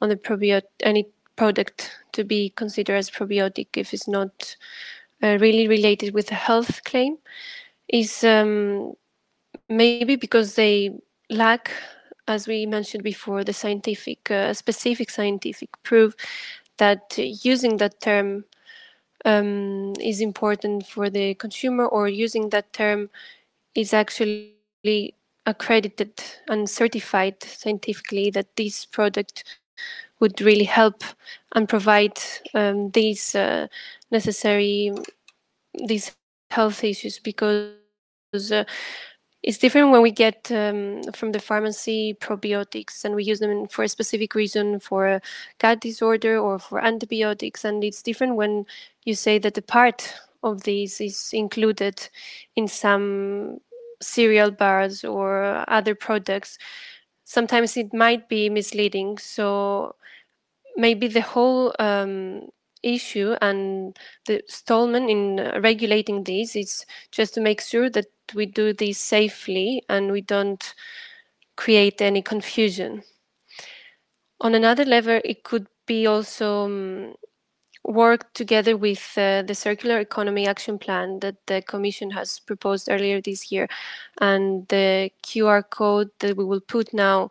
on 0.00 0.08
the 0.08 0.16
probiotic 0.16 0.62
any 0.80 1.06
product 1.36 1.96
to 2.12 2.24
be 2.24 2.50
considered 2.50 2.96
as 2.96 3.10
probiotic 3.10 3.68
if 3.76 3.94
it's 3.94 4.08
not 4.08 4.56
uh, 5.22 5.38
really 5.40 5.68
related 5.68 6.12
with 6.12 6.30
a 6.30 6.34
health 6.34 6.84
claim. 6.84 7.16
Is 7.88 8.22
um, 8.24 8.92
maybe 9.68 10.16
because 10.16 10.54
they 10.54 10.90
lack, 11.30 11.70
as 12.26 12.46
we 12.46 12.66
mentioned 12.66 13.02
before, 13.02 13.44
the 13.44 13.52
scientific 13.52 14.30
uh, 14.30 14.52
specific 14.52 15.10
scientific 15.10 15.70
proof 15.84 16.14
that 16.76 17.16
using 17.16 17.78
that 17.78 18.00
term 18.00 18.44
Um, 19.24 19.94
is 20.00 20.20
important 20.20 20.86
for 20.86 21.10
the 21.10 21.34
consumer, 21.34 21.86
or 21.86 22.08
using 22.08 22.50
that 22.50 22.72
term 22.72 23.10
is 23.74 23.92
actually 23.92 25.14
accredited 25.44 26.12
and 26.48 26.68
certified 26.70 27.42
scientifically 27.42 28.30
that 28.30 28.56
this 28.56 28.84
product 28.84 29.44
would 30.20 30.40
really 30.40 30.64
help 30.64 31.02
and 31.54 31.68
provide 31.68 32.18
um, 32.54 32.90
these 32.90 33.34
uh, 33.34 33.66
necessary 34.10 34.92
these 35.74 36.12
health 36.50 36.84
issues. 36.84 37.18
Because 37.18 38.52
uh, 38.52 38.64
it's 39.48 39.56
different 39.56 39.90
when 39.92 40.02
we 40.02 40.10
get 40.10 40.52
um, 40.52 41.02
from 41.14 41.32
the 41.32 41.40
pharmacy 41.40 42.14
probiotics, 42.20 43.02
and 43.02 43.14
we 43.14 43.24
use 43.24 43.40
them 43.40 43.66
for 43.66 43.82
a 43.82 43.88
specific 43.88 44.34
reason, 44.34 44.78
for 44.78 45.06
a 45.08 45.22
gut 45.58 45.80
disorder 45.80 46.38
or 46.38 46.58
for 46.58 46.84
antibiotics, 46.84 47.64
and 47.64 47.82
it's 47.82 48.02
different 48.02 48.36
when 48.36 48.66
you 49.06 49.14
say 49.14 49.38
that 49.38 49.56
a 49.56 49.62
part 49.62 50.12
of 50.42 50.64
this 50.64 51.00
is 51.00 51.30
included 51.32 52.10
in 52.56 52.68
some 52.68 53.56
cereal 54.02 54.50
bars 54.50 55.02
or 55.02 55.64
other 55.66 55.94
products. 55.94 56.58
Sometimes 57.24 57.74
it 57.78 57.94
might 57.94 58.28
be 58.28 58.50
misleading, 58.50 59.16
so 59.16 59.94
maybe 60.76 61.08
the 61.08 61.22
whole 61.22 61.74
um, 61.78 62.50
issue 62.82 63.34
and 63.40 63.96
the 64.26 64.42
stallment 64.48 65.10
in 65.10 65.40
uh, 65.40 65.60
regulating 65.62 66.24
this 66.24 66.56
is 66.56 66.84
just 67.10 67.34
to 67.34 67.40
make 67.40 67.60
sure 67.60 67.90
that 67.90 68.06
we 68.34 68.46
do 68.46 68.72
this 68.72 68.98
safely 68.98 69.82
and 69.88 70.12
we 70.12 70.20
don't 70.20 70.74
create 71.56 72.00
any 72.00 72.22
confusion. 72.22 73.02
On 74.40 74.54
another 74.54 74.84
level, 74.84 75.20
it 75.24 75.42
could 75.42 75.66
be 75.86 76.06
also 76.06 76.64
um, 76.64 77.14
work 77.84 78.32
together 78.34 78.76
with 78.76 79.12
uh, 79.16 79.42
the 79.42 79.54
Circular 79.54 79.98
Economy 79.98 80.46
Action 80.46 80.78
Plan 80.78 81.18
that 81.20 81.36
the 81.46 81.62
Commission 81.62 82.10
has 82.10 82.38
proposed 82.38 82.88
earlier 82.88 83.20
this 83.20 83.50
year, 83.50 83.66
and 84.20 84.68
the 84.68 85.10
QR 85.24 85.68
code 85.68 86.10
that 86.20 86.36
we 86.36 86.44
will 86.44 86.60
put 86.60 86.92
now 86.94 87.30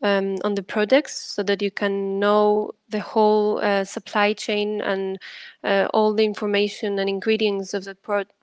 Um, 0.00 0.36
on 0.44 0.54
the 0.54 0.62
products 0.62 1.34
so 1.34 1.42
that 1.42 1.60
you 1.60 1.72
can 1.72 2.20
know 2.20 2.70
the 2.88 3.00
whole 3.00 3.58
uh, 3.58 3.82
supply 3.82 4.32
chain 4.32 4.80
and 4.80 5.18
uh, 5.64 5.88
all 5.92 6.14
the 6.14 6.24
information 6.24 7.00
and 7.00 7.08
ingredients 7.08 7.74
of 7.74 7.82
the 7.82 7.96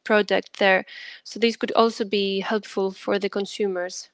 product 0.03 0.59
there. 0.59 0.83
So 1.23 1.39
this 1.39 1.55
could 1.55 1.71
also 1.71 2.03
be 2.03 2.41
helpful 2.41 2.91
for 2.91 3.19
the 3.19 3.29
consumers. 3.29 4.09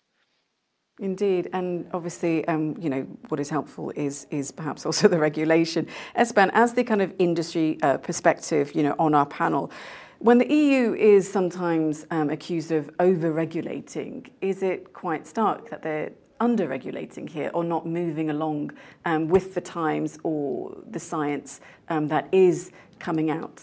Indeed, 1.01 1.49
and 1.51 1.89
obviously, 1.93 2.47
um, 2.47 2.75
you 2.79 2.87
know, 2.87 3.01
what 3.29 3.39
is 3.39 3.49
helpful 3.49 3.91
is 3.95 4.27
is 4.29 4.51
perhaps 4.51 4.85
also 4.87 5.07
the 5.07 5.17
regulation. 5.17 5.87
Espen, 6.15 6.51
as 6.53 6.73
the 6.75 6.83
kind 6.83 7.01
of 7.01 7.11
industry 7.17 7.79
uh, 7.81 7.97
perspective, 7.97 8.75
you 8.75 8.83
know, 8.83 8.95
on 8.99 9.15
our 9.15 9.25
panel, 9.25 9.71
when 10.19 10.37
the 10.37 10.53
EU 10.53 10.93
is 10.93 11.27
sometimes 11.29 12.05
um, 12.11 12.29
accused 12.29 12.71
of 12.71 12.91
over-regulating, 12.99 14.29
is 14.41 14.61
it 14.61 14.93
quite 14.93 15.25
stark 15.25 15.71
that 15.71 15.81
they're 15.81 16.11
under-regulating 16.41 17.27
here 17.27 17.51
or 17.53 17.63
not 17.63 17.85
moving 17.85 18.29
along 18.29 18.71
um, 19.05 19.29
with 19.29 19.53
the 19.53 19.61
times 19.61 20.19
or 20.23 20.75
the 20.89 20.99
science 20.99 21.61
um, 21.87 22.07
that 22.07 22.27
is 22.33 22.71
coming 22.99 23.29
out? 23.29 23.61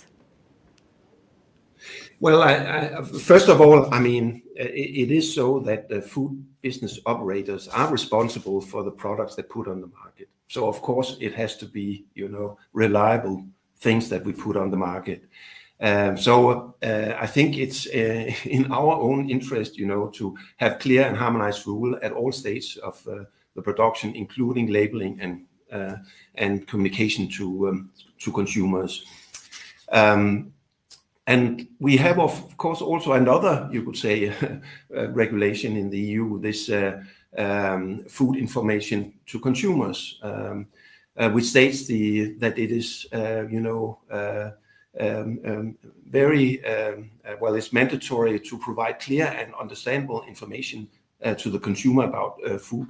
Well, 2.21 3.05
first 3.05 3.49
of 3.49 3.61
all, 3.61 3.93
I 3.95 4.01
mean, 4.01 4.43
it 4.57 5.11
is 5.11 5.33
so 5.35 5.61
that 5.61 5.89
the 5.89 6.03
food 6.03 6.45
business 6.63 6.99
operators 7.07 7.69
are 7.69 7.91
responsible 7.91 8.61
for 8.61 8.83
the 8.83 8.91
products 8.91 9.35
they 9.37 9.43
put 9.43 9.69
on 9.69 9.81
the 9.81 9.87
market. 9.87 10.29
So 10.49 10.67
of 10.67 10.81
course, 10.83 11.17
it 11.21 11.35
has 11.35 11.57
to 11.59 11.67
be, 11.67 12.07
you 12.15 12.29
know, 12.29 12.59
reliable 12.73 13.45
things 13.79 14.09
that 14.09 14.25
we 14.25 14.33
put 14.33 14.57
on 14.57 14.71
the 14.71 14.77
market. 14.77 15.29
Um, 15.81 16.17
so 16.17 16.75
uh, 16.83 17.15
I 17.19 17.27
think 17.27 17.57
it's 17.57 17.87
uh, 17.87 18.33
in 18.45 18.73
our 18.73 18.95
own 18.95 19.31
interest, 19.31 19.77
you 19.79 19.87
know, 19.87 20.09
to 20.11 20.37
have 20.57 20.79
clear 20.79 21.07
and 21.07 21.17
harmonized 21.17 21.67
rule 21.67 21.99
at 22.03 22.13
all 22.13 22.33
stages 22.33 22.77
of 22.79 23.07
uh, 23.07 23.25
the 23.55 23.63
production, 23.63 24.15
including 24.15 24.69
labeling 24.69 25.45
and 26.35 26.67
communication 26.67 27.29
to 27.29 27.69
um, 27.69 27.91
consumers. 28.35 29.05
Um, 29.93 30.53
and 31.27 31.69
we 31.79 31.97
have, 31.99 32.19
of 32.19 32.57
course, 32.57 32.81
also 32.81 33.13
another, 33.13 33.69
you 33.71 33.83
could 33.83 33.97
say, 33.97 34.33
regulation 34.91 35.77
in 35.77 35.91
the 35.91 35.99
EU, 35.99 36.41
this 36.41 36.69
food 38.09 38.37
information 38.37 39.13
to 39.27 39.39
consumers, 39.39 40.19
which 41.33 41.45
states 41.45 41.87
that 41.87 42.55
it 42.57 42.71
is, 42.71 43.07
you 43.13 43.61
know, 43.61 43.99
Um, 45.01 45.39
um, 45.45 45.79
very 46.09 46.65
um, 46.65 47.11
uh, 47.25 47.35
well, 47.41 47.55
it's 47.55 47.73
mandatory 47.73 48.41
to 48.41 48.59
provide 48.59 48.99
clear 48.99 49.27
and 49.27 49.55
understandable 49.55 50.25
information 50.25 50.89
uh, 51.25 51.35
to 51.35 51.51
the 51.51 51.59
consumer 51.59 52.05
about 52.05 52.39
uh, 52.45 52.59
food, 52.59 52.89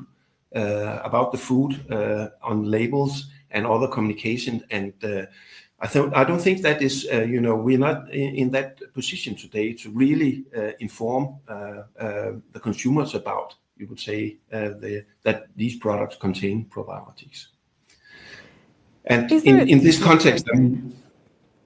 about 0.53 1.33
the 1.33 1.39
food 1.39 1.85
on 2.43 2.65
labels 2.65 3.27
and 3.51 3.67
other 3.67 3.89
communication. 3.89 4.63
And 4.71 4.95
I 5.81 6.25
don't 6.25 6.41
think 6.41 6.63
that 6.63 6.81
is, 6.81 7.05
you 7.05 7.41
know, 7.41 7.57
we're 7.57 7.79
not 7.79 8.11
in 8.11 8.51
that 8.53 8.81
position 8.95 9.35
today 9.35 9.73
to 9.75 9.91
really 9.91 10.45
inform 10.79 11.37
the 11.47 12.61
consumers 12.63 13.15
about, 13.15 13.57
you 13.77 13.87
would 13.89 14.01
say, 14.01 14.39
that 14.51 15.47
these 15.57 15.77
products 15.77 16.17
contain 16.17 16.65
probiotics. 16.67 17.49
And 19.05 19.31
in 19.33 19.83
this 19.83 20.03
context, 20.03 20.47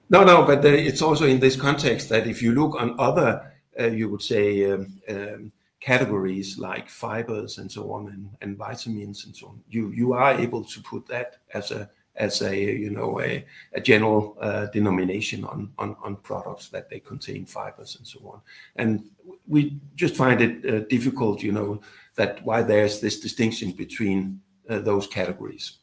no, 0.09 0.23
no, 0.23 0.43
but 0.43 0.63
it's 0.65 1.01
also 1.01 1.25
in 1.25 1.39
this 1.39 1.55
context 1.55 2.09
that 2.09 2.27
if 2.27 2.41
you 2.41 2.53
look 2.53 2.75
on 2.79 2.95
other, 2.99 3.53
uh, 3.79 3.87
you 3.87 4.09
would 4.09 4.21
say, 4.21 4.71
um, 4.71 5.01
um, 5.09 5.51
categories 5.79 6.57
like 6.57 6.89
fibers 6.89 7.57
and 7.57 7.69
so 7.69 7.91
on 7.91 8.29
and 8.41 8.57
vitamins 8.57 9.25
and 9.25 9.35
so 9.35 9.47
on, 9.47 9.61
you 9.69 9.91
you 9.91 10.13
are 10.13 10.33
able 10.39 10.63
to 10.63 10.81
put 10.81 11.05
that 11.07 11.37
as 11.53 11.71
a, 11.71 11.89
as 12.15 12.41
a 12.41 12.55
you 12.55 12.89
know, 12.89 13.19
a 13.19 13.45
general 13.81 14.37
uh, 14.39 14.67
denomination 14.67 15.43
on 15.43 16.15
products 16.23 16.69
that 16.69 16.89
they 16.89 16.99
contain 16.99 17.45
fibers 17.45 17.97
and 17.97 18.07
so 18.07 18.19
on. 18.31 18.39
And 18.77 19.09
we 19.47 19.77
just 19.95 20.15
find 20.15 20.39
it 20.39 20.65
uh, 20.65 20.79
difficult, 20.87 21.41
you 21.43 21.51
know, 21.51 21.81
that 22.15 22.41
why 22.45 22.61
there's 22.61 23.01
this 23.01 23.19
distinction 23.19 23.71
between 23.71 24.39
those 24.69 25.07
categories. 25.07 25.79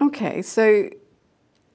Okay, 0.00 0.42
so 0.42 0.88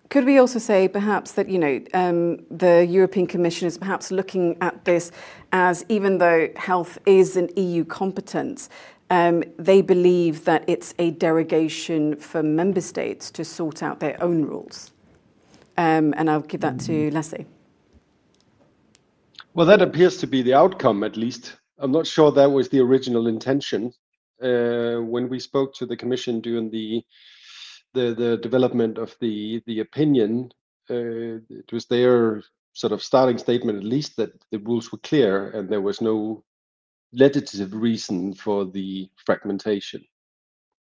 could 0.09 0.25
we 0.25 0.37
also 0.37 0.59
say 0.59 0.87
perhaps 0.87 1.31
that, 1.33 1.49
you 1.49 1.57
know, 1.57 1.81
um, 1.93 2.45
the 2.51 2.85
European 2.85 3.25
Commission 3.25 3.67
is 3.67 3.77
perhaps 3.77 4.11
looking 4.11 4.57
at 4.61 4.85
this 4.85 5.11
as 5.51 5.85
even 5.89 6.17
though 6.17 6.49
health 6.55 6.99
is 7.05 7.35
an 7.35 7.49
EU 7.55 7.83
competence, 7.85 8.69
um, 9.09 9.43
they 9.57 9.81
believe 9.81 10.45
that 10.45 10.63
it's 10.67 10.93
a 10.99 11.11
derogation 11.11 12.15
for 12.15 12.43
member 12.43 12.81
states 12.81 13.31
to 13.31 13.45
sort 13.45 13.81
out 13.81 13.99
their 13.99 14.21
own 14.21 14.43
rules? 14.43 14.91
Um, 15.77 16.13
and 16.17 16.29
I'll 16.29 16.41
give 16.41 16.61
that 16.61 16.79
to 16.81 16.91
mm-hmm. 16.91 17.15
Lasse. 17.15 17.45
Well, 19.55 19.67
that 19.67 19.81
appears 19.81 20.17
to 20.17 20.27
be 20.27 20.41
the 20.41 20.53
outcome, 20.53 21.03
at 21.03 21.15
least. 21.15 21.55
I'm 21.79 21.91
not 21.91 22.07
sure 22.07 22.31
that 22.31 22.51
was 22.51 22.69
the 22.69 22.79
original 22.79 23.27
intention. 23.27 23.93
Uh, 24.41 24.97
when 24.97 25.29
we 25.29 25.39
spoke 25.39 25.73
to 25.75 25.85
the 25.85 25.95
Commission 25.95 26.41
during 26.41 26.69
the 26.69 27.03
development 27.93 28.97
of 28.97 29.15
the 29.19 29.61
opinion, 29.79 30.51
uh, 30.89 31.39
it 31.49 31.71
was 31.71 31.85
their 31.85 32.43
sort 32.73 32.93
of 32.93 33.03
starting 33.03 33.37
statement, 33.37 33.77
at 33.77 33.83
least, 33.83 34.17
that 34.17 34.31
the 34.51 34.59
rules 34.59 34.91
were 34.91 34.97
clear 34.99 35.51
and 35.51 35.69
there 35.69 35.81
was 35.81 36.01
no 36.01 36.43
legislative 37.13 37.73
reason 37.73 38.33
for 38.33 38.65
the 38.65 39.07
fragmentation, 39.15 40.03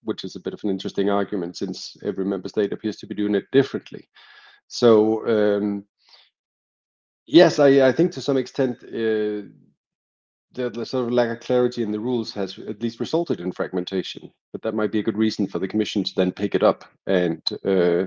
which 0.03 0.23
is 0.23 0.35
a 0.35 0.39
bit 0.39 0.53
of 0.53 0.63
an 0.63 0.69
interesting 0.69 1.09
argument 1.09 1.57
since 1.57 1.97
every 2.03 2.25
member 2.25 2.47
state 2.47 2.71
appears 2.71 2.97
to 2.97 3.07
be 3.07 3.15
doing 3.15 3.35
it 3.35 3.45
differently. 3.51 4.07
So 4.67 5.27
um, 5.27 5.85
yes, 7.27 7.59
I 7.59 7.91
think 7.91 8.13
to 8.13 8.21
some 8.21 8.37
extent, 8.37 8.77
uh, 8.83 9.47
the 10.55 10.85
sort 10.85 11.05
of 11.05 11.11
lack 11.11 11.29
of 11.29 11.39
clarity 11.39 11.83
in 11.83 11.91
the 11.91 11.99
rules 11.99 12.33
has 12.33 12.57
at 12.59 12.81
least 12.81 12.99
resulted 12.99 13.39
in 13.39 13.51
fragmentation, 13.51 14.31
but 14.51 14.61
that 14.61 14.75
might 14.75 14.91
be 14.91 14.99
a 14.99 15.03
good 15.03 15.17
reason 15.17 15.47
for 15.47 15.59
the 15.59 15.67
Commission 15.67 16.03
to 16.03 16.11
then 16.15 16.31
pick 16.31 16.55
it 16.55 16.63
up 16.63 16.85
and 17.07 17.41
uh, 17.65 18.05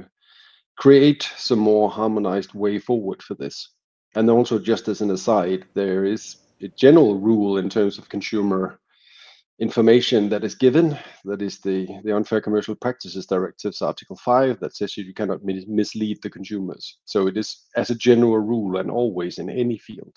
create 0.76 1.30
some 1.36 1.58
more 1.58 1.90
harmonized 1.90 2.54
way 2.54 2.78
forward 2.78 3.22
for 3.22 3.34
this. 3.34 3.70
And 4.14 4.28
also, 4.30 4.58
just 4.58 4.88
as 4.88 5.00
an 5.00 5.10
aside, 5.10 5.66
there 5.74 6.04
is 6.04 6.36
a 6.62 6.68
general 6.68 7.18
rule 7.18 7.58
in 7.58 7.68
terms 7.68 7.98
of 7.98 8.08
consumer 8.08 8.80
information 9.60 10.28
that 10.28 10.44
is 10.44 10.54
given, 10.54 10.96
that 11.24 11.42
is 11.42 11.58
the 11.60 11.86
the 12.04 12.14
Unfair 12.16 12.40
Commercial 12.40 12.74
Practices 12.76 13.26
Directive, 13.26 13.74
Article 13.80 14.16
5, 14.16 14.60
that 14.60 14.76
says 14.76 14.96
you 14.96 15.12
cannot 15.12 15.44
mislead 15.44 16.18
the 16.22 16.30
consumers. 16.30 16.98
So 17.04 17.26
it 17.26 17.36
is, 17.36 17.66
as 17.76 17.90
a 17.90 17.94
general 17.94 18.38
rule 18.38 18.78
and 18.78 18.90
always 18.90 19.38
in 19.38 19.50
any 19.50 19.78
field, 19.78 20.14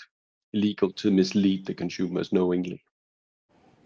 illegal 0.53 0.91
to 0.91 1.11
mislead 1.11 1.65
the 1.65 1.73
consumers 1.73 2.31
knowingly. 2.31 2.83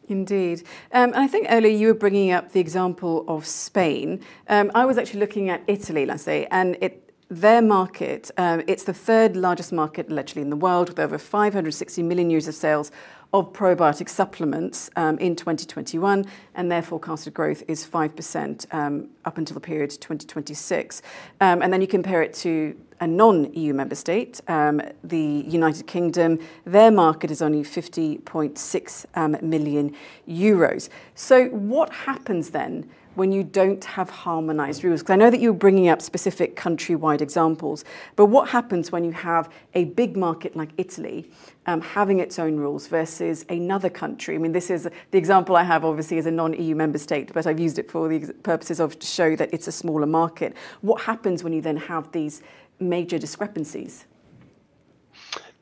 Indeed. 0.07 0.63
Um, 0.91 1.13
I 1.15 1.27
think 1.27 1.47
earlier 1.49 1.75
you 1.75 1.87
were 1.87 1.93
bringing 1.93 2.31
up 2.31 2.51
the 2.51 2.59
example 2.59 3.25
of 3.27 3.45
Spain. 3.45 4.21
Um, 4.47 4.71
I 4.75 4.85
was 4.85 4.97
actually 4.97 5.19
looking 5.19 5.49
at 5.49 5.63
Italy, 5.67 6.05
let's 6.05 6.23
say, 6.23 6.47
and 6.51 6.77
it, 6.79 7.13
their 7.29 7.61
market, 7.61 8.29
um, 8.37 8.61
it's 8.67 8.83
the 8.83 8.93
third 8.93 9.35
largest 9.35 9.73
market 9.73 10.09
allegedly 10.09 10.43
in 10.43 10.51
the 10.51 10.55
world 10.55 10.89
with 10.89 10.99
over 10.99 11.17
560 11.17 12.03
million 12.03 12.29
euros 12.29 12.47
of 12.47 12.53
sales 12.53 12.91
of 13.39 13.51
probiotic 13.51 14.09
supplements 14.09 14.89
um, 14.95 15.17
in 15.19 15.35
2021, 15.35 16.25
and 16.55 16.71
their 16.71 16.81
forecasted 16.81 17.33
growth 17.33 17.63
is 17.67 17.85
5% 17.85 18.73
um, 18.73 19.09
up 19.25 19.37
until 19.37 19.55
the 19.55 19.59
period 19.59 19.91
2026. 19.91 21.01
Um, 21.41 21.61
and 21.61 21.71
then 21.73 21.81
you 21.81 21.87
compare 21.87 22.21
it 22.21 22.33
to 22.35 22.75
a 23.01 23.07
non-EU 23.07 23.73
member 23.73 23.95
state, 23.95 24.39
the 24.47 25.43
United 25.47 25.85
Kingdom, 25.85 26.39
their 26.63 26.91
market 26.91 27.29
is 27.29 27.41
only 27.41 27.61
50.6 27.61 29.41
million 29.43 29.95
euros. 30.27 30.89
So 31.13 31.47
what 31.49 31.91
happens 31.91 32.51
then 32.51 32.89
when 33.15 33.31
you 33.31 33.43
don't 33.43 33.83
have 33.83 34.09
harmonized 34.09 34.83
rules? 34.83 35.01
Because 35.01 35.13
I 35.13 35.15
know 35.15 35.29
that 35.29 35.39
you're 35.39 35.53
bringing 35.53 35.89
up 35.89 36.01
specific 36.01 36.55
countrywide 36.55 37.21
examples, 37.21 37.83
but 38.15 38.27
what 38.27 38.49
happens 38.49 38.91
when 38.91 39.03
you 39.03 39.11
have 39.11 39.49
a 39.73 39.85
big 39.85 40.15
market 40.15 40.55
like 40.55 40.69
Italy 40.77 41.29
um, 41.65 41.81
having 41.81 42.19
its 42.19 42.37
own 42.39 42.57
rules 42.57 42.87
versus 42.87 43.45
another 43.49 43.89
country? 43.89 44.35
I 44.35 44.37
mean, 44.37 44.51
this 44.51 44.69
is 44.69 44.89
the 45.11 45.17
example 45.17 45.55
I 45.55 45.63
have, 45.63 45.85
obviously, 45.85 46.17
as 46.17 46.25
a 46.25 46.31
non-EU 46.31 46.75
member 46.75 46.97
state, 46.97 47.33
but 47.33 47.47
I've 47.47 47.59
used 47.59 47.79
it 47.79 47.89
for 47.89 48.07
the 48.07 48.33
purposes 48.43 48.79
of 48.79 48.99
to 48.99 49.07
show 49.07 49.35
that 49.35 49.53
it's 49.53 49.67
a 49.67 49.71
smaller 49.71 50.07
market. 50.07 50.55
What 50.81 51.01
happens 51.01 51.43
when 51.43 51.53
you 51.53 51.61
then 51.61 51.77
have 51.77 52.11
these 52.11 52.41
major 52.79 53.17
discrepancies? 53.17 54.05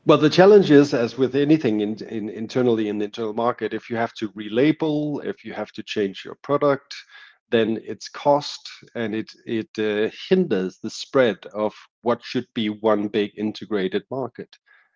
Well, 0.06 0.18
the 0.18 0.28
challenge 0.28 0.70
is, 0.70 0.92
as 0.92 1.16
with 1.16 1.34
anything 1.34 1.80
internally 1.80 2.88
in 2.88 2.98
the 2.98 3.06
internal 3.06 3.32
market, 3.32 3.72
if 3.72 3.88
you 3.88 3.96
have 3.96 4.12
to 4.14 4.28
relabel, 4.32 5.24
if 5.24 5.46
you 5.46 5.54
have 5.54 5.72
to 5.72 5.82
change 5.82 6.26
your 6.26 6.34
product, 6.34 6.94
then 7.54 7.80
it's 7.84 8.08
cost 8.08 8.68
and 8.94 9.14
it 9.14 9.30
it 9.46 9.68
uh, 9.78 10.10
hinders 10.28 10.78
the 10.82 10.90
spread 10.90 11.38
of 11.54 11.72
what 12.02 12.22
should 12.24 12.46
be 12.54 12.68
one 12.68 13.06
big 13.08 13.30
integrated 13.36 14.02
market. 14.10 14.48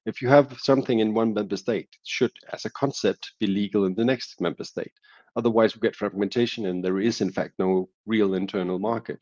If 0.06 0.20
you 0.22 0.28
have 0.28 0.58
something 0.58 0.98
in 1.00 1.14
one 1.14 1.34
member 1.34 1.56
state, 1.56 1.88
it 1.92 2.06
should, 2.06 2.32
as 2.52 2.64
a 2.64 2.70
concept, 2.70 3.32
be 3.38 3.46
legal 3.46 3.84
in 3.84 3.94
the 3.94 4.04
next 4.04 4.40
member 4.40 4.64
state. 4.64 4.92
Otherwise, 5.36 5.74
we 5.74 5.80
get 5.80 5.94
fragmentation 5.94 6.66
and 6.66 6.82
there 6.82 6.98
is, 6.98 7.20
in 7.20 7.30
fact, 7.30 7.54
no 7.58 7.88
real 8.06 8.34
internal 8.34 8.78
market. 8.78 9.20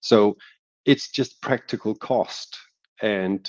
So 0.00 0.36
it's 0.84 1.10
just 1.10 1.40
practical 1.40 1.94
cost 1.94 2.56
and 3.02 3.48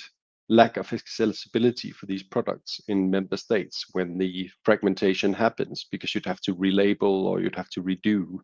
lack 0.49 0.77
of 0.77 0.91
accessibility 0.93 1.91
for 1.91 2.05
these 2.05 2.23
products 2.23 2.79
in 2.87 3.09
member 3.09 3.35
states 3.37 3.85
when 3.91 4.17
the 4.17 4.49
fragmentation 4.63 5.33
happens 5.33 5.85
because 5.91 6.15
you'd 6.15 6.25
have 6.25 6.39
to 6.41 6.55
relabel 6.55 7.25
or 7.25 7.41
you'd 7.41 7.55
have 7.55 7.69
to 7.69 7.83
redo 7.83 8.37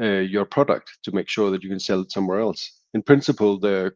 Uh, 0.00 0.20
your 0.20 0.46
product 0.46 0.98
to 1.02 1.12
make 1.12 1.28
sure 1.28 1.50
that 1.50 1.62
you 1.62 1.68
can 1.68 1.80
sell 1.80 2.00
it 2.00 2.10
somewhere 2.10 2.40
else. 2.40 2.72
In 2.94 3.02
principle, 3.02 3.58
the 3.58 3.92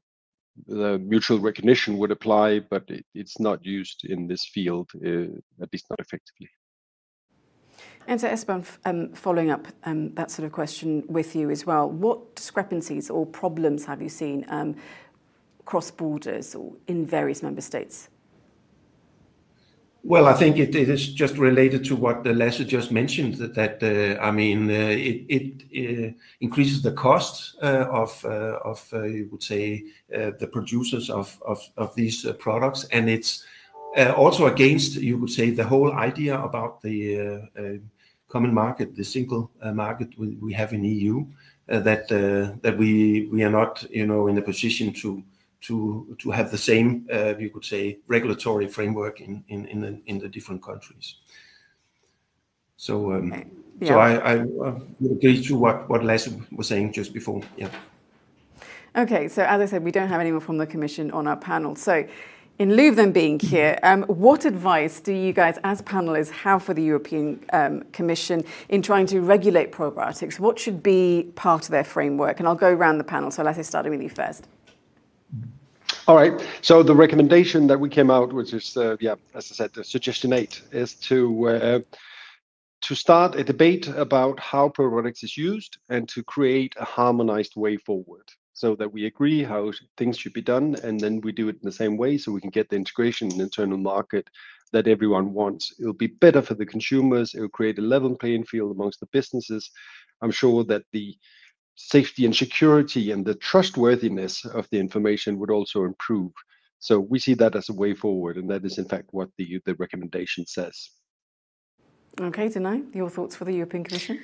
mutual 0.98 1.38
recognition 1.38 1.96
would 1.96 2.10
apply, 2.10 2.60
but 2.60 2.88
it's 3.14 3.40
not 3.40 3.64
used 3.64 4.04
in 4.04 4.26
this 4.26 4.44
field, 4.44 4.90
uh, 4.96 5.32
at 5.62 5.72
least 5.72 5.86
not 5.88 5.98
effectively. 5.98 6.48
And 8.06 8.20
so, 8.20 8.28
Espen, 8.28 8.66
um, 8.84 9.12
following 9.14 9.50
up 9.50 9.66
um, 9.84 10.14
that 10.14 10.30
sort 10.30 10.44
of 10.44 10.52
question 10.52 11.04
with 11.08 11.34
you 11.34 11.50
as 11.50 11.64
well, 11.64 11.88
what 11.88 12.36
discrepancies 12.36 13.08
or 13.08 13.24
problems 13.24 13.86
have 13.86 14.02
you 14.02 14.10
seen 14.10 14.44
um, 14.48 14.76
cross 15.64 15.90
borders 15.90 16.54
or 16.54 16.74
in 16.86 17.06
various 17.06 17.42
member 17.42 17.62
states? 17.62 18.10
Well, 20.06 20.26
I 20.26 20.34
think 20.34 20.58
it 20.58 20.74
is 20.74 21.14
just 21.14 21.38
related 21.38 21.82
to 21.86 21.96
what 21.96 22.26
Lasse 22.26 22.58
just 22.58 22.92
mentioned, 22.92 23.36
that 23.36 23.82
uh, 23.82 24.22
I 24.22 24.30
mean, 24.32 24.70
uh, 24.70 24.74
it 24.74 25.62
uh, 25.72 26.12
increases 26.42 26.82
the 26.82 26.92
cost 26.92 27.56
of, 27.62 28.22
you 28.92 29.28
would 29.32 29.42
say, 29.42 29.84
the 30.10 30.46
producers 30.52 31.08
of 31.08 31.40
these 31.96 32.26
products. 32.38 32.84
And 32.92 33.08
it's 33.08 33.46
also 33.96 34.44
against, 34.44 34.96
you 34.96 35.18
could 35.18 35.30
say, 35.30 35.48
the 35.48 35.64
whole 35.64 35.94
idea 35.94 36.38
about 36.38 36.82
the 36.82 37.40
common 38.28 38.52
market, 38.52 38.94
the 38.94 39.04
single 39.04 39.50
market 39.72 40.10
we 40.18 40.52
have 40.52 40.74
in 40.74 40.84
EU, 40.84 41.24
that 41.66 42.76
we 42.78 43.42
are 43.42 43.50
not, 43.50 43.86
you 43.90 44.06
know, 44.06 44.26
in 44.26 44.36
a 44.36 44.42
position 44.42 44.92
to 44.92 45.24
have 46.32 46.50
the 46.50 46.58
same, 46.58 47.06
uh, 47.12 47.34
you 47.38 47.50
could 47.50 47.64
say, 47.64 47.98
regulatory 48.06 48.66
framework 48.66 49.20
in 49.20 50.18
the 50.22 50.28
different 50.28 50.62
countries. 50.62 51.16
So, 52.76 53.12
um, 53.12 53.50
so 53.82 53.98
I 53.98 54.36
would 54.36 55.12
agree 55.12 55.42
to 55.42 55.56
what 55.56 55.88
what 55.88 56.04
Lasse 56.04 56.28
was 56.52 56.68
saying 56.68 56.92
just 56.92 57.12
before. 57.12 57.40
Yeah. 57.56 57.70
Okay. 58.96 59.28
So 59.28 59.42
as 59.42 59.60
I 59.60 59.66
said, 59.66 59.84
we 59.84 59.90
don't 59.90 60.08
have 60.08 60.20
anyone 60.20 60.40
from 60.40 60.58
the 60.58 60.66
commission 60.66 61.10
on 61.10 61.26
our 61.26 61.36
panel. 61.36 61.76
So 61.76 62.06
in 62.58 62.76
lieu 62.76 62.88
of 62.88 62.96
them 62.96 63.10
being 63.10 63.40
here, 63.40 63.78
um, 63.82 64.02
what 64.04 64.44
advice 64.44 65.00
do 65.00 65.12
you 65.12 65.32
guys, 65.32 65.58
as 65.64 65.82
panelists, 65.82 66.30
have 66.30 66.62
for 66.62 66.72
the 66.74 66.82
European 66.82 67.44
um, 67.52 67.82
Commission 67.92 68.44
in 68.68 68.80
trying 68.80 69.06
to 69.06 69.20
regulate 69.20 69.72
probiotics? 69.72 70.38
What 70.38 70.58
should 70.58 70.82
be 70.82 71.32
part 71.34 71.64
of 71.64 71.70
their 71.70 71.84
framework? 71.84 72.38
And 72.38 72.46
I'll 72.46 72.54
go 72.54 72.72
around 72.72 72.98
the 72.98 73.04
panel. 73.04 73.30
So 73.30 73.42
Lasse, 73.42 73.66
starting 73.66 73.90
with 73.90 74.02
you 74.02 74.08
first. 74.08 74.46
All 76.06 76.16
right. 76.16 76.46
So 76.60 76.82
the 76.82 76.94
recommendation 76.94 77.66
that 77.68 77.80
we 77.80 77.88
came 77.88 78.10
out, 78.10 78.30
which 78.30 78.52
is, 78.52 78.76
uh, 78.76 78.96
yeah, 79.00 79.14
as 79.34 79.50
I 79.50 79.54
said, 79.54 79.72
the 79.72 79.82
suggestion 79.82 80.34
eight, 80.34 80.60
is 80.70 80.94
to 80.96 81.48
uh, 81.48 81.80
to 82.82 82.94
start 82.94 83.36
a 83.36 83.44
debate 83.44 83.88
about 83.88 84.38
how 84.38 84.68
probiotics 84.68 85.24
is 85.24 85.38
used 85.38 85.78
and 85.88 86.06
to 86.10 86.22
create 86.22 86.74
a 86.78 86.84
harmonized 86.84 87.56
way 87.56 87.78
forward 87.78 88.28
so 88.52 88.76
that 88.76 88.92
we 88.92 89.06
agree 89.06 89.42
how 89.42 89.72
things 89.96 90.18
should 90.18 90.34
be 90.34 90.42
done, 90.42 90.76
and 90.82 91.00
then 91.00 91.22
we 91.22 91.32
do 91.32 91.48
it 91.48 91.56
in 91.56 91.64
the 91.64 91.72
same 91.72 91.96
way 91.96 92.18
so 92.18 92.30
we 92.30 92.40
can 92.40 92.50
get 92.50 92.68
the 92.68 92.76
integration 92.76 93.30
in 93.30 93.38
the 93.38 93.44
internal 93.44 93.78
market 93.78 94.28
that 94.72 94.86
everyone 94.86 95.32
wants. 95.32 95.72
It'll 95.80 95.94
be 95.94 96.08
better 96.08 96.42
for 96.42 96.54
the 96.54 96.66
consumers. 96.66 97.32
It 97.32 97.40
will 97.40 97.48
create 97.48 97.78
a 97.78 97.82
level 97.82 98.14
playing 98.14 98.44
field 98.44 98.72
amongst 98.72 99.00
the 99.00 99.06
businesses. 99.06 99.70
I'm 100.20 100.30
sure 100.30 100.64
that 100.64 100.82
the 100.92 101.16
safety 101.74 102.24
and 102.24 102.34
security 102.34 103.10
and 103.10 103.24
the 103.24 103.34
trustworthiness 103.34 104.44
of 104.44 104.68
the 104.70 104.78
information 104.78 105.38
would 105.38 105.50
also 105.50 105.84
improve. 105.84 106.32
So 106.78 107.00
we 107.00 107.18
see 107.18 107.34
that 107.34 107.56
as 107.56 107.68
a 107.68 107.72
way 107.72 107.94
forward, 107.94 108.36
and 108.36 108.48
that 108.50 108.64
is, 108.64 108.78
in 108.78 108.84
fact, 108.84 109.08
what 109.12 109.30
the 109.38 109.60
the 109.64 109.74
recommendation 109.76 110.46
says. 110.46 110.90
Okay. 112.20 112.48
Danai, 112.48 112.94
your 112.94 113.10
thoughts 113.10 113.34
for 113.36 113.44
the 113.44 113.52
European 113.52 113.84
Commission? 113.84 114.20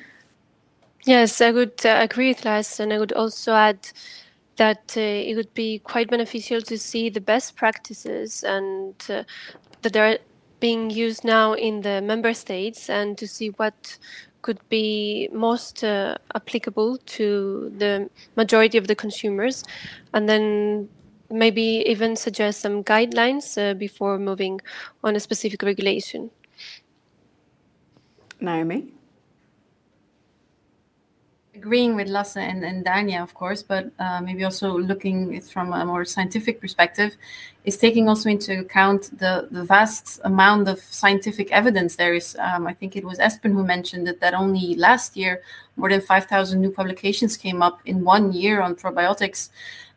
Yes, 1.05 1.41
I 1.41 1.51
would 1.51 1.85
uh, 1.85 1.99
agree 2.01 2.29
with 2.29 2.45
Lars, 2.45 2.79
and 2.79 2.93
I 2.93 2.99
would 2.99 3.13
also 3.13 3.55
add 3.55 3.89
that 4.57 4.95
uh, 4.97 5.01
it 5.01 5.35
would 5.35 5.53
be 5.55 5.79
quite 5.79 6.11
beneficial 6.11 6.61
to 6.61 6.79
see 6.79 7.09
the 7.09 7.21
best 7.21 7.57
practices 7.57 8.45
and 8.45 8.95
uh, 9.09 9.25
that 9.81 9.93
they're 9.95 10.19
being 10.61 10.91
used 10.91 11.25
now 11.25 11.55
in 11.55 11.81
the 11.81 12.03
member 12.03 12.35
states 12.35 12.91
and 12.91 13.17
to 13.17 13.27
see 13.27 13.49
what 13.49 13.99
could 14.43 14.59
be 14.69 15.29
most 15.33 15.85
uh, 15.85 16.17
applicable 16.35 16.99
to 16.99 17.73
the 17.79 18.09
majority 18.37 18.79
of 18.79 18.87
the 18.87 18.95
consumers, 18.95 19.65
and 20.13 20.29
then 20.29 20.89
maybe 21.31 21.85
even 21.87 22.17
suggest 22.17 22.61
some 22.61 22.83
guidelines 22.83 23.57
uh, 23.57 23.75
before 23.75 24.19
moving 24.19 24.61
on 25.05 25.17
a 25.17 25.21
specific 25.21 25.63
regulation. 25.63 26.31
Naomi? 28.41 29.00
Agreeing 31.61 31.95
with 31.95 32.09
Lasse 32.09 32.39
and 32.39 32.87
Danai, 32.87 33.23
of 33.23 33.35
course, 33.35 33.63
but 33.63 33.91
uh, 33.99 34.23
maybe 34.23 34.45
also 34.45 34.79
looking 34.79 35.39
from 35.43 35.75
a 35.75 35.85
more 35.85 36.07
scientific 36.07 36.59
perspective, 36.59 37.15
is 37.67 37.77
taking 37.77 38.09
also 38.09 38.31
into 38.31 38.61
account 38.61 39.03
the 39.19 39.47
vast 39.51 40.21
amount 40.25 40.69
of 40.69 40.79
scientific 40.81 41.53
evidence 41.53 41.97
there 41.97 42.15
is. 42.15 42.35
Um, 42.39 42.67
I 42.67 42.73
think 42.73 42.97
it 42.97 43.05
was 43.05 43.19
Espen 43.19 43.53
who 43.53 43.63
mentioned 43.63 44.07
that 44.23 44.33
only 44.33 44.75
last 44.75 45.19
year, 45.19 45.43
more 45.77 45.91
than 45.91 46.01
5,000 46.01 46.59
new 46.59 46.71
publications 46.71 47.37
came 47.37 47.61
up 47.61 47.81
in 47.85 48.05
one 48.05 48.33
year 48.33 48.63
on 48.63 48.75
probiotics. 48.75 49.51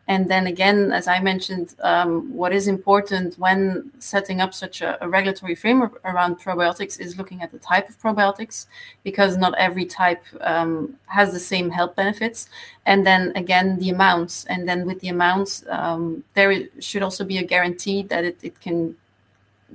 And 0.07 0.29
then 0.29 0.47
again, 0.47 0.91
as 0.91 1.07
I 1.07 1.19
mentioned, 1.19 1.75
um, 1.81 2.33
what 2.33 2.51
is 2.51 2.67
important 2.67 3.39
when 3.39 3.89
setting 3.99 4.41
up 4.41 4.53
such 4.53 4.81
a 4.81 4.97
regulatory 5.01 5.55
framework 5.55 6.01
around 6.03 6.41
probiotics 6.41 6.99
is 6.99 7.17
looking 7.17 7.41
at 7.41 7.51
the 7.51 7.59
type 7.59 7.87
of 7.87 7.97
probiotics 8.01 8.65
because 9.03 9.37
not 9.37 9.57
every 9.57 9.85
type 9.85 10.23
um, 10.41 10.97
has 11.05 11.31
the 11.31 11.39
same 11.39 11.69
health 11.69 11.95
benefits. 11.95 12.49
And 12.85 13.05
then 13.05 13.31
again, 13.35 13.79
the 13.79 13.91
amounts. 13.91 14.43
And 14.45 14.67
then 14.67 14.85
with 14.85 14.99
the 14.99 15.07
amounts, 15.07 15.63
um, 15.69 16.25
there 16.33 16.67
should 16.79 17.01
also 17.01 17.23
be 17.23 17.37
a 17.37 17.43
guarantee 17.43 18.03
that 18.03 18.25
it 18.25 18.59
can 18.59 18.97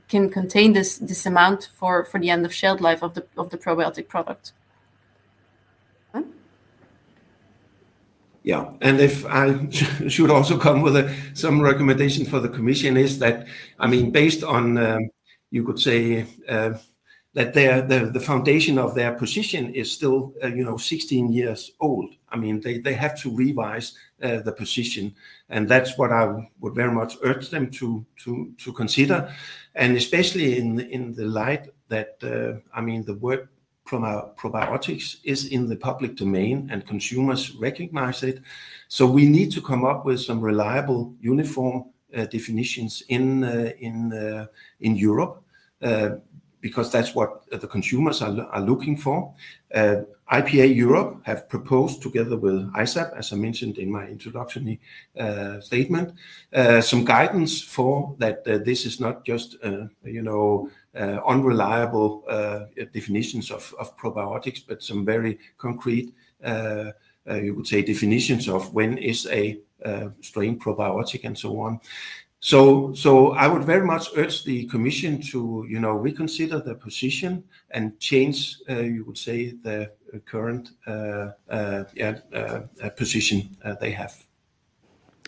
can 0.09 0.31
contain 0.31 0.75
this 0.75 0.99
this 0.99 1.27
amount 1.27 1.71
for 1.75 2.05
for 2.05 2.21
the 2.21 2.31
end 2.31 2.45
of 2.47 2.55
shelf 2.55 2.81
life 2.81 3.03
of 3.03 3.15
the 3.15 3.25
of 3.37 3.51
the 3.51 3.59
probiotic 3.59 4.09
product. 4.09 4.53
Yeah. 8.49 8.73
And 8.81 8.99
if 8.99 9.27
I 9.27 9.69
should 10.09 10.31
also 10.31 10.57
come 10.57 10.81
with 10.81 10.97
some 11.37 11.61
recommendation 11.61 12.25
for 12.25 12.41
the 12.41 12.49
commission 12.49 12.97
is 12.97 13.19
that, 13.19 13.47
I 13.79 13.87
mean, 13.87 14.11
based 14.11 14.43
on, 14.43 14.79
um, 14.79 15.11
you 15.51 15.63
could 15.65 15.79
say, 15.79 16.27
uh, 16.49 16.79
that 17.35 17.53
their 17.53 17.83
the 17.83 18.07
the 18.07 18.21
foundation 18.21 18.79
of 18.79 18.95
their 18.95 19.13
position 19.13 19.75
is 19.75 19.93
still, 19.93 20.33
uh, 20.43 20.47
you 20.47 20.65
know, 20.65 20.79
16 20.79 21.31
years 21.31 21.73
old. 21.79 22.09
I 22.31 22.37
mean, 22.39 22.61
they 22.63 22.79
they 22.79 22.95
have 22.95 23.21
to 23.21 23.37
revise 23.37 23.93
uh, 24.23 24.41
the 24.41 24.53
position. 24.53 25.15
And 25.51 25.69
that's 25.69 25.99
what 25.99 26.11
I 26.11 26.25
would 26.61 26.75
very 26.75 26.91
much 26.91 27.19
urge 27.23 27.51
them 27.51 27.71
to 27.73 28.07
to 28.25 28.51
to 28.65 28.73
consider. 28.73 29.31
And 29.75 29.95
especially 29.95 30.57
in 30.59 30.81
in 30.81 31.13
the 31.15 31.27
light 31.27 31.69
that, 31.89 32.17
I 32.75 32.81
mean, 32.81 33.05
the 33.05 33.15
word 33.15 33.49
probiotics 33.89 35.17
is 35.25 35.47
in 35.47 35.67
the 35.67 35.77
public 35.77 36.17
domain 36.17 36.69
and 36.71 36.87
consumers 36.87 37.55
recognize 37.57 38.23
it. 38.23 38.41
So 38.89 39.07
we 39.07 39.27
need 39.27 39.51
to 39.53 39.63
come 39.63 39.85
up 39.85 40.05
with 40.05 40.21
some 40.21 40.41
reliable, 40.41 41.15
uniform 41.21 41.85
uh, 42.17 42.25
definitions 42.25 43.03
in 43.09 43.45
uh, 43.45 43.73
uh, 44.15 44.47
Europe 44.81 45.43
because 46.61 46.91
that's 46.91 47.15
what 47.15 47.49
the 47.51 47.69
consumers 47.69 48.23
are 48.23 48.61
looking 48.61 48.97
for. 48.97 49.35
IPA 49.75 50.75
Europe 50.75 51.21
have 51.25 51.49
proposed 51.51 52.03
together 52.03 52.37
with 52.37 52.73
ISAPP, 52.73 53.17
as 53.17 53.33
I 53.33 53.37
mentioned 53.37 53.79
in 53.79 53.91
my 53.91 54.07
introductory 54.07 54.81
statement, 55.61 56.15
some 56.81 57.05
guidance 57.05 57.63
for 57.63 58.17
that 58.19 58.43
this 58.45 58.87
is 58.87 58.99
not 58.99 59.25
just, 59.25 59.57
you 60.03 60.23
know, 60.23 60.71
Uh, 60.99 61.21
unreliable 61.29 62.25
uh, 62.29 62.65
definitions 62.93 63.53
of 63.53 63.73
probiotics, 63.97 64.65
but 64.67 64.83
some 64.83 65.05
very 65.05 65.39
concrete, 65.57 66.13
uh, 66.43 66.91
you 67.37 67.55
would 67.55 67.69
say, 67.69 67.83
definitions 67.83 68.49
of 68.49 68.75
when 68.75 68.99
is 68.99 69.25
a 69.31 69.61
strain 70.21 70.59
probiotic 70.59 71.23
and 71.23 71.39
so 71.39 71.61
on. 71.61 71.79
So 72.41 72.93
so 72.95 73.31
I 73.35 73.47
would 73.47 73.63
very 73.63 73.87
much 73.87 74.09
urge 74.17 74.43
the 74.43 74.67
commission 74.67 75.21
to, 75.31 75.65
you 75.69 75.79
know, 75.79 75.93
reconsider 75.93 76.59
the 76.59 76.75
position 76.75 77.45
and 77.71 77.97
change, 78.01 78.59
you 78.69 79.05
would 79.07 79.19
say, 79.19 79.55
the 79.63 79.93
current 80.27 80.71
position 82.97 83.57
they 83.81 83.93
have. 83.93 84.28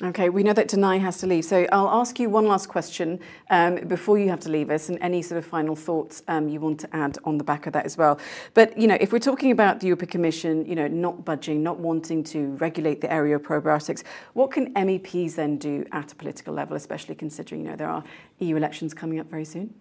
Okay. 0.03 0.31
We 0.31 0.43
know 0.43 0.55
that 0.55 0.69
Danai 0.69 0.99
has 1.01 1.19
to 1.19 1.27
leave. 1.27 1.45
So 1.45 1.67
I'll 1.73 1.91
ask 1.91 2.19
you 2.19 2.31
one 2.31 2.47
last 2.47 2.69
question 2.69 3.21
um, 3.51 3.87
before 3.87 4.19
you 4.19 4.31
have 4.31 4.41
to 4.41 4.49
leave 4.49 4.71
us 4.71 4.89
and 4.89 4.97
any 5.03 5.21
sort 5.21 5.37
of 5.37 5.45
final 5.45 5.77
thoughts 5.77 6.23
um, 6.27 6.49
you 6.49 6.59
want 6.59 6.81
to 6.81 6.97
add 6.97 7.19
on 7.25 7.37
the 7.37 7.45
back 7.45 7.67
of 7.67 7.75
that 7.75 7.85
as 7.85 7.99
well. 7.99 8.19
But, 8.55 8.79
you 8.79 8.89
know, 8.89 8.97
if 8.99 9.13
we're 9.13 9.19
talking 9.19 9.51
about 9.51 9.81
the 9.81 9.89
European 9.89 10.09
Commission, 10.09 10.65
you 10.65 10.75
know, 10.75 10.89
not 10.89 11.27
budging, 11.27 11.63
not 11.63 11.81
wanting 11.81 12.25
to 12.25 12.53
regulate 12.57 13.03
the 13.03 13.13
area 13.13 13.37
of 13.37 13.43
probiotics, 13.43 14.03
what 14.33 14.51
can 14.51 14.73
MEPs 14.73 15.35
then 15.35 15.59
do 15.59 15.85
at 15.93 16.13
a 16.13 16.15
political 16.15 16.55
level, 16.55 16.77
especially 16.77 17.15
considering, 17.15 17.65
you 17.65 17.69
know, 17.69 17.77
there 17.77 17.91
are 17.91 18.03
EU 18.39 18.57
elections 18.57 18.95
coming 18.95 19.21
up 19.21 19.29
very 19.29 19.45
soon? 19.45 19.75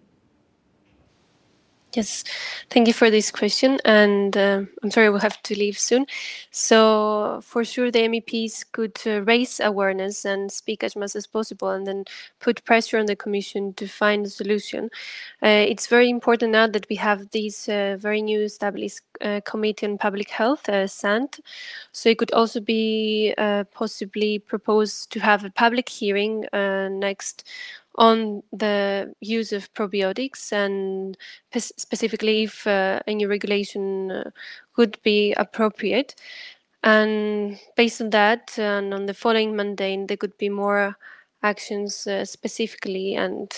Yes. 1.94 2.22
Thank 2.70 2.86
you 2.86 2.92
for 2.92 3.10
this 3.10 3.32
question. 3.32 3.80
And 3.84 4.36
uh, 4.36 4.62
I'm 4.82 4.90
sorry, 4.92 5.10
we'll 5.10 5.18
have 5.18 5.42
to 5.42 5.58
leave 5.58 5.76
soon. 5.76 6.06
So 6.52 7.40
for 7.42 7.64
sure, 7.64 7.90
the 7.90 8.00
MEPs 8.00 8.64
could 8.70 8.96
uh, 9.06 9.22
raise 9.22 9.58
awareness 9.58 10.24
and 10.24 10.52
speak 10.52 10.84
as 10.84 10.94
much 10.94 11.16
as 11.16 11.26
possible 11.26 11.70
and 11.70 11.84
then 11.84 12.04
put 12.38 12.64
pressure 12.64 12.98
on 12.98 13.06
the 13.06 13.16
commission 13.16 13.74
to 13.74 13.88
find 13.88 14.24
a 14.24 14.30
solution. 14.30 14.88
Uh, 15.42 15.66
it's 15.68 15.88
very 15.88 16.08
important 16.08 16.52
now 16.52 16.68
that 16.68 16.88
we 16.88 16.94
have 16.94 17.28
this 17.30 17.66
very 17.66 18.22
new 18.22 18.42
established 18.42 19.00
committee 19.44 19.86
on 19.86 19.98
public 19.98 20.30
health, 20.30 20.70
SANT. 20.86 21.40
So 21.90 22.08
it 22.08 22.18
could 22.18 22.32
also 22.32 22.60
be 22.60 23.34
possibly 23.74 24.38
proposed 24.38 25.10
to 25.10 25.18
have 25.20 25.44
a 25.44 25.50
public 25.50 25.88
hearing 25.88 26.46
next 26.52 27.44
on 27.96 28.42
the 28.52 29.12
use 29.20 29.52
of 29.52 29.72
probiotics 29.74 30.52
and 30.52 31.16
specifically 31.58 32.44
if 32.44 32.66
uh, 32.66 33.00
any 33.06 33.26
regulation 33.26 34.10
uh, 34.10 34.30
would 34.76 34.98
be 35.02 35.32
appropriate. 35.34 36.14
And 36.82 37.58
based 37.76 38.00
on 38.00 38.10
that, 38.10 38.58
and 38.58 38.94
on 38.94 39.06
the 39.06 39.14
following 39.14 39.54
mandate, 39.54 40.08
there 40.08 40.16
could 40.16 40.36
be 40.38 40.48
more 40.48 40.96
actions 41.42 42.06
uh, 42.06 42.24
specifically. 42.24 43.16
And 43.16 43.52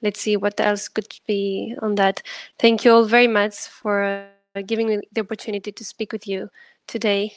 let's 0.00 0.20
see 0.20 0.36
what 0.36 0.60
else 0.60 0.88
could 0.88 1.12
be 1.26 1.74
on 1.82 1.96
that. 1.96 2.22
Thank 2.58 2.84
you 2.84 2.92
all 2.92 3.04
very 3.04 3.26
much 3.26 3.54
for 3.54 4.26
uh, 4.54 4.62
giving 4.62 4.86
me 4.86 5.00
the 5.12 5.22
opportunity 5.22 5.72
to 5.72 5.84
speak 5.84 6.12
with 6.12 6.26
you 6.28 6.48
today. 6.86 7.32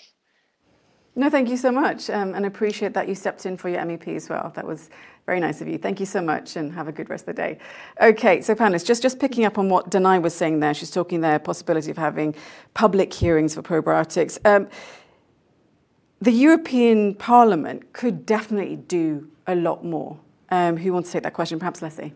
No, 1.17 1.29
thank 1.29 1.49
you 1.49 1.55
so 1.55 1.71
much, 1.71 2.09
um, 2.09 2.33
and 2.35 2.45
appreciate 2.45 2.93
that 2.93 3.07
you 3.07 3.15
stepped 3.15 3.45
in 3.45 3.55
for 3.55 3.69
your 3.69 3.79
MEP 3.79 4.13
as 4.17 4.29
well. 4.29 4.51
That 4.53 4.67
was 4.67 4.89
very 5.25 5.39
nice 5.39 5.61
of 5.61 5.67
you. 5.69 5.77
Thank 5.77 6.01
you 6.01 6.05
so 6.05 6.21
much, 6.21 6.57
and 6.57 6.73
have 6.73 6.89
a 6.89 6.91
good 6.91 7.09
rest 7.09 7.21
of 7.23 7.35
the 7.35 7.41
day. 7.41 7.57
Okay, 8.01 8.41
so 8.41 8.53
panelists, 8.53 8.85
just 8.85 9.01
just 9.01 9.17
picking 9.17 9.45
up 9.45 9.57
on 9.57 9.69
what 9.69 9.89
Danai 9.89 10.21
was 10.21 10.35
saying 10.35 10.59
there. 10.59 10.73
She's 10.73 10.91
talking 10.91 11.21
there 11.21 11.39
possibility 11.39 11.89
of 11.89 11.97
having 11.97 12.35
public 12.73 13.13
hearings 13.13 13.55
for 13.55 13.61
probiotics. 13.61 14.37
Um, 14.45 14.67
the 16.19 16.31
European 16.31 17.15
Parliament 17.15 17.93
could 17.93 18.25
definitely 18.25 18.75
do 18.75 19.29
a 19.47 19.55
lot 19.55 19.85
more. 19.85 20.19
Um, 20.49 20.75
who 20.75 20.91
wants 20.91 21.09
to 21.09 21.13
take 21.13 21.23
that 21.23 21.33
question? 21.33 21.59
Perhaps 21.59 21.81
Lasse. 21.81 22.11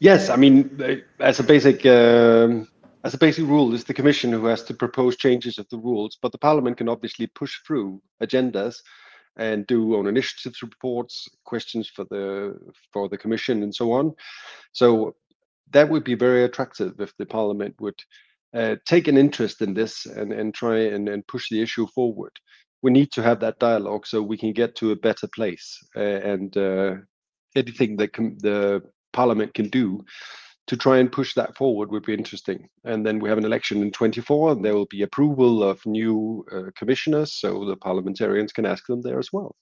Yes, 0.00 0.30
I 0.30 0.36
mean, 0.36 1.02
as 1.18 1.40
a 1.40 1.42
basic 1.42 1.84
um, 1.84 2.68
as 3.04 3.14
a 3.14 3.18
basic 3.18 3.44
rule, 3.46 3.74
it's 3.74 3.84
the 3.84 3.94
Commission 3.94 4.32
who 4.32 4.46
has 4.46 4.62
to 4.64 4.74
propose 4.74 5.16
changes 5.16 5.58
of 5.58 5.68
the 5.68 5.78
rules, 5.78 6.18
but 6.20 6.32
the 6.32 6.38
Parliament 6.38 6.76
can 6.76 6.88
obviously 6.88 7.26
push 7.28 7.60
through 7.66 8.02
agendas 8.22 8.76
and 9.36 9.66
do 9.66 9.94
own 9.94 10.08
initiatives 10.08 10.62
reports, 10.62 11.28
questions 11.44 11.88
for 11.88 12.04
the 12.10 12.58
for 12.92 13.08
the 13.08 13.18
Commission, 13.18 13.62
and 13.62 13.74
so 13.74 13.92
on. 13.92 14.14
So 14.72 15.14
that 15.70 15.88
would 15.88 16.04
be 16.04 16.14
very 16.14 16.44
attractive 16.44 17.00
if 17.00 17.16
the 17.16 17.26
Parliament 17.26 17.76
would 17.80 18.00
uh, 18.54 18.76
take 18.84 19.06
an 19.06 19.16
interest 19.16 19.62
in 19.62 19.74
this 19.74 20.06
and 20.06 20.32
and 20.32 20.52
try 20.52 20.78
and, 20.78 21.08
and 21.08 21.26
push 21.28 21.48
the 21.50 21.62
issue 21.62 21.86
forward. 21.94 22.32
We 22.82 22.90
need 22.90 23.12
to 23.12 23.22
have 23.22 23.40
that 23.40 23.60
dialogue 23.60 24.06
so 24.06 24.22
we 24.22 24.38
can 24.38 24.52
get 24.52 24.74
to 24.76 24.90
a 24.90 24.96
better 24.96 25.28
place. 25.28 25.78
Uh, 25.96 26.00
and 26.32 26.56
uh, 26.56 26.94
anything 27.54 27.96
that 27.96 28.12
the 28.12 28.82
Parliament 29.12 29.54
can 29.54 29.68
do 29.68 30.04
to 30.68 30.76
try 30.76 30.98
and 30.98 31.10
push 31.10 31.34
that 31.34 31.56
forward 31.56 31.90
would 31.90 32.04
be 32.04 32.14
interesting. 32.14 32.68
And 32.84 33.04
then 33.04 33.18
we 33.18 33.28
have 33.28 33.38
an 33.38 33.44
election 33.44 33.82
in 33.82 33.90
24, 33.90 34.52
and 34.52 34.64
there 34.64 34.74
will 34.74 34.86
be 34.86 35.02
approval 35.02 35.62
of 35.62 35.84
new 35.86 36.46
uh, 36.52 36.70
commissioners, 36.76 37.32
so 37.32 37.64
the 37.64 37.76
parliamentarians 37.76 38.52
can 38.52 38.66
ask 38.66 38.86
them 38.86 39.00
there 39.00 39.18
as 39.18 39.32
well. 39.32 39.56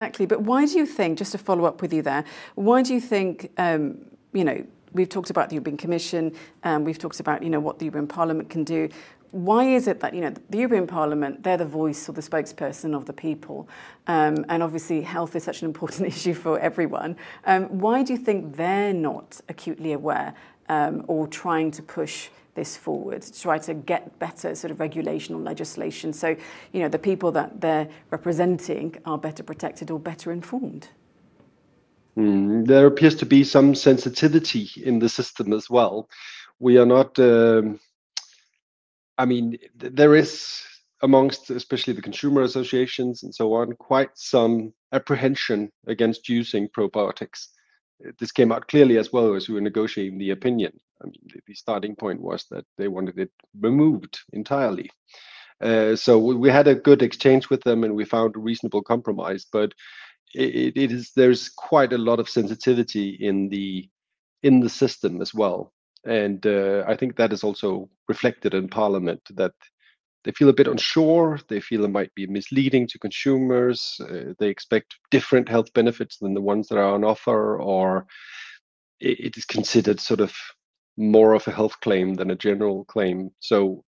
Exactly. 0.00 0.26
But 0.26 0.42
why 0.42 0.66
do 0.66 0.72
you 0.72 0.84
think, 0.84 1.16
just 1.16 1.32
to 1.32 1.38
follow 1.38 1.64
up 1.64 1.80
with 1.80 1.92
you 1.92 2.02
there, 2.02 2.24
why 2.54 2.82
do 2.82 2.92
you 2.92 3.00
think, 3.00 3.50
um, 3.56 3.96
you 4.34 4.44
know, 4.44 4.64
we've 4.92 5.08
talked 5.08 5.30
about 5.30 5.48
the 5.48 5.54
European 5.54 5.78
Commission, 5.78 6.32
um, 6.64 6.84
we've 6.84 6.98
talked 6.98 7.18
about, 7.18 7.42
you 7.42 7.48
know, 7.48 7.60
what 7.60 7.78
the 7.78 7.86
European 7.86 8.06
Parliament 8.06 8.50
can 8.50 8.64
do 8.64 8.90
why 9.36 9.64
is 9.64 9.86
it 9.86 10.00
that 10.00 10.14
you 10.14 10.22
know 10.22 10.32
the 10.48 10.58
European 10.58 10.86
Parliament 10.86 11.42
they're 11.42 11.58
the 11.58 11.66
voice 11.66 12.08
or 12.08 12.12
the 12.12 12.22
spokesperson 12.22 12.96
of 12.96 13.04
the 13.04 13.12
people, 13.12 13.68
um, 14.06 14.46
and 14.48 14.62
obviously 14.62 15.02
health 15.02 15.36
is 15.36 15.44
such 15.44 15.60
an 15.62 15.66
important 15.66 16.06
issue 16.12 16.32
for 16.32 16.58
everyone. 16.58 17.16
Um, 17.44 17.64
why 17.78 18.02
do 18.02 18.12
you 18.14 18.18
think 18.18 18.56
they're 18.56 18.94
not 18.94 19.40
acutely 19.48 19.92
aware 19.92 20.34
um, 20.68 21.04
or 21.06 21.26
trying 21.26 21.70
to 21.72 21.82
push 21.82 22.28
this 22.54 22.76
forward 22.76 23.20
to 23.20 23.38
try 23.38 23.58
to 23.58 23.74
get 23.74 24.18
better 24.18 24.54
sort 24.54 24.70
of 24.70 24.80
regulation 24.80 25.34
or 25.34 25.42
legislation 25.42 26.10
so 26.10 26.34
you 26.72 26.80
know 26.80 26.88
the 26.88 26.98
people 26.98 27.30
that 27.30 27.60
they're 27.60 27.86
representing 28.10 28.96
are 29.04 29.18
better 29.18 29.42
protected 29.42 29.90
or 29.90 29.98
better 29.98 30.32
informed? 30.32 30.88
Mm, 32.16 32.66
there 32.66 32.86
appears 32.86 33.14
to 33.16 33.26
be 33.26 33.44
some 33.44 33.74
sensitivity 33.74 34.70
in 34.82 34.98
the 34.98 35.08
system 35.10 35.52
as 35.52 35.68
well. 35.68 36.08
We 36.58 36.78
are 36.78 36.86
not 36.86 37.18
um, 37.18 37.78
I 39.18 39.24
mean, 39.24 39.56
there 39.74 40.14
is 40.14 40.62
amongst 41.02 41.50
especially 41.50 41.92
the 41.92 42.02
consumer 42.02 42.42
associations 42.42 43.22
and 43.22 43.34
so 43.34 43.52
on 43.54 43.72
quite 43.74 44.10
some 44.14 44.72
apprehension 44.92 45.70
against 45.86 46.28
using 46.28 46.68
probiotics. 46.68 47.48
This 48.18 48.32
came 48.32 48.52
out 48.52 48.68
clearly 48.68 48.98
as 48.98 49.12
well 49.12 49.34
as 49.34 49.48
we 49.48 49.54
were 49.54 49.60
negotiating 49.60 50.18
the 50.18 50.30
opinion. 50.30 50.72
I 51.02 51.06
mean, 51.06 51.20
the, 51.26 51.40
the 51.46 51.54
starting 51.54 51.96
point 51.96 52.20
was 52.20 52.46
that 52.50 52.64
they 52.78 52.88
wanted 52.88 53.18
it 53.18 53.30
removed 53.60 54.18
entirely. 54.32 54.90
Uh, 55.60 55.96
so 55.96 56.18
we, 56.18 56.50
had 56.50 56.68
a 56.68 56.74
good 56.74 57.02
exchange 57.02 57.48
with 57.48 57.62
them 57.62 57.84
and 57.84 57.94
we 57.94 58.04
found 58.04 58.36
a 58.36 58.40
reasonable 58.40 58.82
compromise. 58.82 59.46
But 59.50 59.72
it, 60.34 60.76
it 60.76 60.92
is 60.92 61.12
there's 61.16 61.48
quite 61.48 61.92
a 61.92 61.98
lot 61.98 62.20
of 62.20 62.28
sensitivity 62.28 63.10
in 63.20 63.48
the 63.48 63.88
in 64.42 64.60
the 64.60 64.68
system 64.68 65.22
as 65.22 65.32
well 65.32 65.72
and 66.06 66.46
uh, 66.46 66.84
I 66.86 66.96
think 66.96 67.16
that 67.16 67.32
is 67.32 67.42
also 67.42 67.88
reflected 68.08 68.54
in 68.54 68.68
Parliament 68.68 69.20
that 69.34 69.52
they 70.24 70.32
feel 70.32 70.48
a 70.48 70.54
bit 70.54 70.68
unsure. 70.68 71.38
They 71.48 71.60
feel 71.60 71.84
it 71.84 71.90
might 71.90 72.14
be 72.14 72.26
misleading 72.26 72.86
to 72.88 72.98
consumers. 72.98 74.00
Uh, 74.00 74.34
they 74.38 74.48
expect 74.48 74.96
different 75.10 75.48
health 75.48 75.72
benefits 75.72 76.18
than 76.18 76.34
the 76.34 76.40
ones 76.40 76.68
that 76.68 76.78
are 76.78 76.94
on 76.94 77.04
offer, 77.04 77.58
or 77.58 78.06
it, 79.00 79.20
it 79.20 79.36
is 79.36 79.44
considered 79.44 80.00
sort 80.00 80.20
of 80.20 80.34
more 80.96 81.34
of 81.34 81.46
a 81.46 81.52
health 81.52 81.78
claim 81.80 82.14
than 82.14 82.30
a 82.30 82.36
general 82.36 82.84
claim. 82.86 83.30
So 83.40 83.84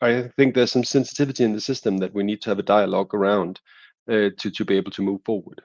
I 0.00 0.30
think 0.36 0.54
there's 0.54 0.72
some 0.72 0.84
sensitivity 0.84 1.44
in 1.44 1.52
the 1.52 1.60
system 1.60 1.98
that 1.98 2.12
we 2.12 2.22
need 2.22 2.42
to 2.42 2.50
have 2.50 2.58
a 2.58 2.64
dialogue 2.64 3.14
around 3.14 3.60
uh, 4.10 4.30
to 4.38 4.50
to 4.50 4.64
be 4.64 4.76
able 4.76 4.90
to 4.92 5.02
move 5.02 5.20
forward. 5.24 5.62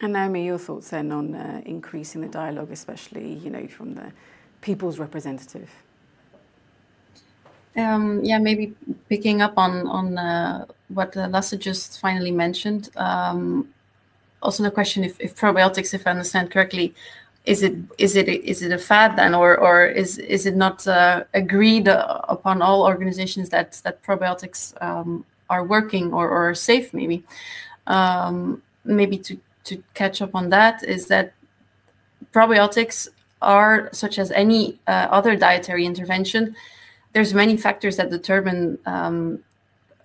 And 0.00 0.12
Naomi, 0.12 0.46
your 0.46 0.58
thoughts 0.58 0.90
then 0.90 1.10
on 1.10 1.34
uh, 1.34 1.60
increasing 1.66 2.20
the 2.20 2.28
dialogue, 2.28 2.70
especially 2.70 3.34
you 3.34 3.50
know 3.50 3.66
from 3.66 3.94
the 3.94 4.12
people's 4.60 4.98
representative? 4.98 5.70
Um, 7.76 8.24
yeah, 8.24 8.38
maybe 8.38 8.74
picking 9.08 9.40
up 9.40 9.54
on 9.56 9.86
on 9.86 10.18
uh, 10.18 10.66
what 10.88 11.16
uh, 11.16 11.28
Lasse 11.28 11.56
just 11.58 12.00
finally 12.00 12.32
mentioned. 12.32 12.90
Um, 12.96 13.68
also, 14.42 14.62
the 14.62 14.70
question 14.70 15.04
if, 15.04 15.20
if 15.20 15.36
probiotics, 15.36 15.94
if 15.94 16.06
I 16.06 16.10
understand 16.10 16.50
correctly, 16.50 16.94
is 17.44 17.62
it 17.62 17.76
is 17.98 18.16
it 18.16 18.28
is 18.28 18.62
it 18.62 18.72
a 18.72 18.78
fad 18.78 19.16
then, 19.16 19.34
or 19.34 19.56
or 19.56 19.86
is 19.86 20.18
is 20.18 20.46
it 20.46 20.56
not 20.56 20.86
uh, 20.86 21.24
agreed 21.34 21.88
upon 21.88 22.62
all 22.62 22.82
organizations 22.84 23.48
that 23.50 23.80
that 23.84 24.02
probiotics 24.02 24.74
um, 24.82 25.24
are 25.48 25.64
working 25.64 26.12
or, 26.12 26.28
or 26.28 26.50
are 26.50 26.54
safe? 26.54 26.92
Maybe, 26.92 27.24
um, 27.86 28.62
maybe 28.84 29.18
to 29.18 29.38
to 29.64 29.82
catch 29.94 30.20
up 30.20 30.34
on 30.34 30.48
that 30.50 30.82
is 30.82 31.06
that 31.06 31.32
probiotics 32.32 33.08
are 33.40 33.88
such 33.92 34.18
as 34.18 34.30
any 34.32 34.78
uh, 34.86 35.08
other 35.10 35.36
dietary 35.36 35.86
intervention 35.86 36.54
there's 37.12 37.34
many 37.34 37.56
factors 37.56 37.96
that 37.96 38.10
determine 38.10 38.78
um, 38.86 39.42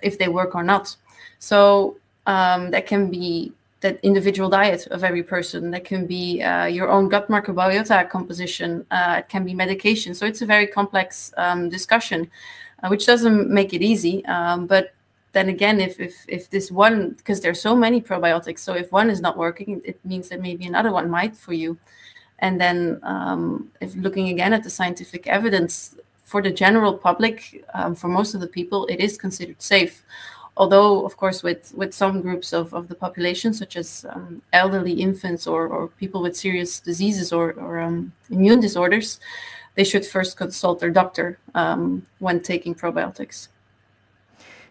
if 0.01 0.17
they 0.17 0.27
work 0.27 0.55
or 0.55 0.63
not. 0.63 0.95
So 1.39 1.97
um, 2.25 2.71
that 2.71 2.87
can 2.87 3.09
be 3.09 3.53
the 3.81 4.03
individual 4.05 4.49
diet 4.49 4.87
of 4.87 5.03
every 5.03 5.23
person. 5.23 5.71
That 5.71 5.83
can 5.83 6.05
be 6.05 6.41
uh, 6.41 6.65
your 6.65 6.89
own 6.89 7.09
gut 7.09 7.27
microbiota 7.27 8.09
composition 8.09 8.85
uh, 8.91 9.17
it 9.19 9.29
can 9.29 9.43
be 9.43 9.53
medication. 9.53 10.15
So 10.15 10.25
it's 10.25 10.41
a 10.41 10.45
very 10.45 10.67
complex 10.67 11.33
um, 11.37 11.69
discussion 11.69 12.29
uh, 12.81 12.87
which 12.87 13.05
doesn't 13.05 13.49
make 13.49 13.73
it 13.73 13.81
easy 13.81 14.25
um, 14.25 14.67
but 14.67 14.93
then 15.33 15.49
again 15.49 15.81
if 15.81 15.99
if 15.99 16.25
if 16.27 16.49
this 16.49 16.71
one 16.71 17.11
because 17.11 17.41
there's 17.41 17.59
so 17.59 17.75
many 17.75 17.99
probiotics 17.99 18.59
so 18.59 18.73
if 18.73 18.91
one 18.91 19.09
is 19.09 19.19
not 19.19 19.35
working 19.35 19.81
it 19.83 19.97
means 20.05 20.29
that 20.29 20.39
maybe 20.39 20.65
another 20.65 20.91
one 20.91 21.09
might 21.09 21.35
for 21.35 21.53
you 21.53 21.77
and 22.43 22.59
then, 22.59 22.99
um, 23.03 23.71
if 23.79 23.95
looking 23.95 24.27
again 24.27 24.51
at 24.51 24.63
the 24.63 24.69
scientific 24.69 25.27
evidence 25.27 25.95
for 26.25 26.41
the 26.41 26.51
general 26.51 26.93
public, 26.93 27.65
um, 27.73 27.95
for 27.95 28.09
most 28.09 28.35
of 28.35 28.41
the 28.41 28.47
people, 28.47 28.85
it 28.87 28.99
is 28.99 29.17
considered 29.17 29.61
safe. 29.61 30.03
Although, 30.57 31.05
of 31.05 31.15
course, 31.15 31.41
with, 31.41 31.73
with 31.73 31.93
some 31.93 32.21
groups 32.21 32.51
of, 32.51 32.73
of 32.73 32.89
the 32.89 32.95
population, 32.95 33.53
such 33.53 33.77
as 33.77 34.05
um, 34.09 34.41
elderly 34.51 34.91
infants 34.91 35.47
or, 35.47 35.67
or 35.67 35.87
people 35.87 36.21
with 36.21 36.35
serious 36.35 36.81
diseases 36.81 37.31
or, 37.31 37.53
or 37.53 37.79
um, 37.79 38.11
immune 38.29 38.59
disorders, 38.59 39.21
they 39.75 39.85
should 39.85 40.05
first 40.05 40.35
consult 40.35 40.81
their 40.81 40.91
doctor 40.91 41.39
um, 41.55 42.05
when 42.19 42.41
taking 42.41 42.75
probiotics. 42.75 43.47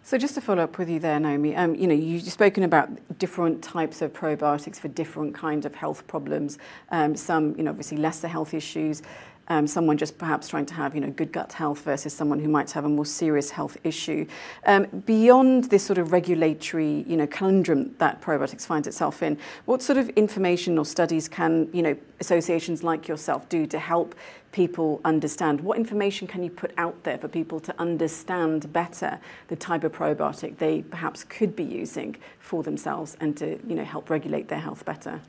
So 0.04 0.18
just 0.18 0.34
to 0.34 0.40
follow 0.40 0.64
up 0.64 0.78
with 0.78 0.90
you 0.90 0.98
there, 0.98 1.20
Naomi, 1.20 1.54
um, 1.54 1.76
you 1.76 1.86
know, 1.86 1.94
you've 1.94 2.24
spoken 2.24 2.64
about 2.64 2.90
different 3.18 3.62
types 3.62 4.02
of 4.02 4.12
probiotics 4.12 4.80
for 4.80 4.88
different 4.88 5.32
kinds 5.32 5.64
of 5.64 5.76
health 5.76 6.04
problems. 6.08 6.58
Um, 6.90 7.14
some, 7.14 7.56
you 7.56 7.62
know, 7.62 7.70
obviously 7.70 7.98
lesser 7.98 8.26
health 8.26 8.52
issues. 8.52 9.02
Um, 9.48 9.66
someone 9.66 9.98
just 9.98 10.18
perhaps 10.18 10.48
trying 10.48 10.66
to 10.66 10.74
have 10.74 10.94
you 10.94 11.00
know 11.00 11.10
good 11.10 11.32
gut 11.32 11.52
health 11.52 11.80
versus 11.80 12.12
someone 12.12 12.38
who 12.38 12.48
might 12.48 12.70
have 12.70 12.84
a 12.84 12.88
more 12.88 13.06
serious 13.06 13.50
health 13.50 13.76
issue. 13.84 14.26
Um, 14.66 14.86
beyond 15.06 15.64
this 15.64 15.84
sort 15.84 15.98
of 15.98 16.12
regulatory 16.12 17.04
you 17.06 17.16
know 17.16 17.26
conundrum 17.26 17.94
that 17.98 18.20
probiotics 18.20 18.66
finds 18.66 18.86
itself 18.88 19.22
in, 19.22 19.38
what 19.64 19.82
sort 19.82 19.98
of 19.98 20.08
information 20.10 20.78
or 20.78 20.84
studies 20.84 21.28
can 21.28 21.68
you 21.72 21.82
know 21.82 21.96
associations 22.20 22.82
like 22.82 23.08
yourself 23.08 23.48
do 23.48 23.66
to 23.66 23.78
help 23.78 24.14
people 24.52 25.00
understand? 25.04 25.60
What 25.60 25.78
information 25.78 26.26
can 26.26 26.42
you 26.42 26.50
put 26.50 26.72
out 26.76 27.02
there 27.04 27.18
for 27.18 27.26
people 27.28 27.58
to 27.60 27.74
understand 27.80 28.72
better 28.72 29.18
the 29.48 29.56
type 29.56 29.82
of 29.82 29.92
probiotic 29.92 30.58
they 30.58 30.82
perhaps 30.82 31.24
could 31.24 31.56
be 31.56 31.64
using 31.64 32.16
for 32.38 32.62
themselves 32.62 33.16
and 33.20 33.36
to 33.38 33.58
you 33.66 33.74
know 33.74 33.84
help 33.84 34.08
regulate 34.10 34.48
their 34.48 34.60
health 34.60 34.84
better? 34.84 35.20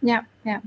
Yeah, 0.00 0.22
yeah. 0.44 0.60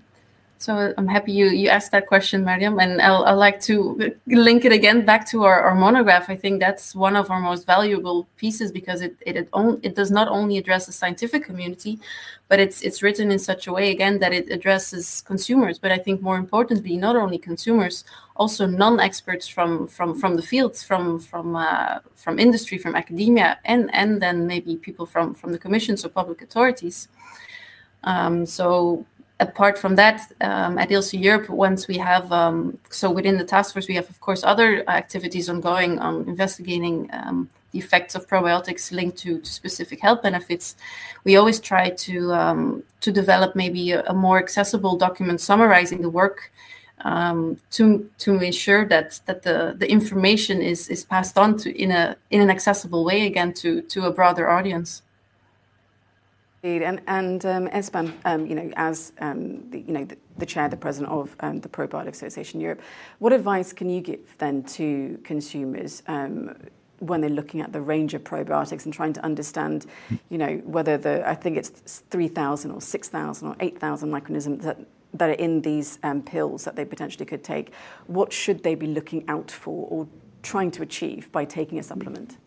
So 0.59 0.93
I'm 0.97 1.07
happy 1.07 1.31
you 1.33 1.47
you 1.47 1.69
asked 1.69 1.91
that 1.91 2.07
question, 2.07 2.43
Mariam, 2.43 2.79
and 2.79 2.99
I'll, 2.99 3.23
I'll 3.25 3.37
like 3.37 3.61
to 3.61 4.15
link 4.25 4.65
it 4.65 4.71
again 4.71 5.05
back 5.05 5.29
to 5.29 5.43
our, 5.43 5.61
our 5.61 5.75
monograph. 5.75 6.29
I 6.29 6.35
think 6.35 6.59
that's 6.59 6.95
one 6.95 7.15
of 7.15 7.29
our 7.29 7.39
most 7.39 7.67
valuable 7.67 8.27
pieces 8.37 8.71
because 8.71 9.01
it 9.01 9.15
it 9.21 9.35
it, 9.35 9.49
on, 9.53 9.79
it 9.83 9.93
does 9.93 10.09
not 10.09 10.27
only 10.27 10.57
address 10.57 10.87
the 10.87 10.91
scientific 10.91 11.43
community, 11.43 11.99
but 12.47 12.59
it's 12.59 12.81
it's 12.81 13.03
written 13.03 13.31
in 13.31 13.37
such 13.37 13.67
a 13.67 13.71
way 13.71 13.91
again 13.91 14.17
that 14.19 14.33
it 14.33 14.49
addresses 14.49 15.21
consumers. 15.27 15.77
But 15.77 15.91
I 15.91 15.99
think 15.99 16.21
more 16.21 16.37
importantly, 16.37 16.97
not 16.97 17.15
only 17.15 17.37
consumers, 17.37 18.03
also 18.35 18.65
non-experts 18.65 19.47
from 19.47 19.87
from 19.87 20.19
from 20.19 20.35
the 20.37 20.41
fields, 20.41 20.83
from 20.83 21.19
from 21.19 21.55
uh, 21.55 21.99
from 22.15 22.39
industry, 22.39 22.79
from 22.79 22.95
academia, 22.95 23.59
and 23.65 23.93
and 23.93 24.19
then 24.19 24.47
maybe 24.47 24.75
people 24.75 25.05
from 25.05 25.35
from 25.35 25.51
the 25.51 25.59
commissions 25.59 26.03
or 26.03 26.09
public 26.09 26.41
authorities. 26.41 27.09
Um, 28.03 28.45
so 28.45 29.05
apart 29.39 29.77
from 29.77 29.95
that, 29.95 30.31
um, 30.41 30.77
at 30.77 30.89
ILSI 30.89 31.21
Europe, 31.21 31.49
once 31.49 31.87
we 31.87 31.97
have, 31.97 32.31
um, 32.31 32.77
so 32.89 33.11
within 33.11 33.37
the 33.37 33.43
task 33.43 33.73
force, 33.73 33.87
we 33.87 33.95
have, 33.95 34.09
of 34.09 34.19
course, 34.19 34.43
other 34.43 34.83
activities 34.89 35.49
ongoing 35.49 35.99
on 35.99 36.27
investigating 36.27 37.09
um, 37.13 37.49
the 37.71 37.79
effects 37.79 38.15
of 38.15 38.27
probiotics 38.27 38.91
linked 38.91 39.17
to, 39.17 39.39
to, 39.39 39.51
specific 39.51 40.01
health 40.01 40.23
benefits. 40.23 40.75
We 41.23 41.35
always 41.35 41.59
try 41.59 41.89
to, 41.89 42.33
um, 42.33 42.83
to 43.01 43.11
develop 43.11 43.55
maybe 43.55 43.91
a, 43.91 44.03
a, 44.05 44.13
more 44.13 44.39
accessible 44.39 44.97
document 44.97 45.41
summarizing 45.41 46.01
the 46.01 46.09
work 46.09 46.51
um, 47.01 47.57
to, 47.71 48.09
to 48.19 48.39
ensure 48.39 48.85
that, 48.85 49.19
that 49.25 49.43
the, 49.43 49.75
the 49.77 49.89
information 49.89 50.61
is, 50.61 50.89
is 50.89 51.03
passed 51.03 51.37
on 51.37 51.57
to 51.57 51.77
in, 51.77 51.91
a, 51.91 52.15
in 52.31 52.41
an 52.41 52.49
accessible 52.49 53.03
way, 53.03 53.27
again, 53.27 53.53
to, 53.53 53.81
to 53.83 54.05
a 54.05 54.11
broader 54.11 54.49
audience. 54.49 55.03
And, 56.63 57.01
and 57.07 57.45
um, 57.45 57.69
um, 58.25 58.45
you 58.45 58.55
know, 58.55 58.71
as 58.75 59.13
um, 59.19 59.69
the, 59.69 59.79
you 59.79 59.93
know 59.93 60.05
the, 60.05 60.17
the, 60.37 60.45
chair, 60.45 60.67
the 60.67 60.75
president 60.75 61.13
of 61.13 61.35
um, 61.39 61.59
the 61.59 61.69
Probiotic 61.69 62.09
Association 62.09 62.59
Europe, 62.59 62.81
what 63.19 63.31
advice 63.31 63.71
can 63.73 63.89
you 63.89 64.01
give 64.01 64.37
then 64.37 64.63
to 64.63 65.19
consumers 65.23 66.03
um, 66.07 66.55
when 66.99 67.21
they're 67.21 67.29
looking 67.29 67.61
at 67.61 67.71
the 67.71 67.81
range 67.81 68.15
of 68.15 68.23
probiotics 68.23 68.85
and 68.85 68.93
trying 68.93 69.13
to 69.13 69.23
understand, 69.23 69.85
you 70.29 70.37
know, 70.37 70.57
whether 70.65 70.97
the 70.97 71.27
I 71.29 71.35
think 71.35 71.57
it's 71.57 72.03
three 72.09 72.27
thousand 72.27 72.71
or 72.71 72.81
six 72.81 73.07
thousand 73.07 73.49
or 73.49 73.55
eight 73.59 73.79
thousand 73.79 74.09
microorganisms 74.09 74.63
that 74.65 74.79
that 75.13 75.29
are 75.29 75.33
in 75.33 75.61
these 75.61 75.99
um, 76.03 76.21
pills 76.21 76.63
that 76.65 76.75
they 76.75 76.85
potentially 76.85 77.25
could 77.25 77.43
take. 77.43 77.71
What 78.07 78.33
should 78.33 78.63
they 78.63 78.75
be 78.75 78.87
looking 78.87 79.23
out 79.27 79.51
for 79.51 79.87
or 79.89 80.07
trying 80.43 80.71
to 80.71 80.81
achieve 80.81 81.31
by 81.31 81.45
taking 81.45 81.79
a 81.79 81.83
supplement? 81.83 82.37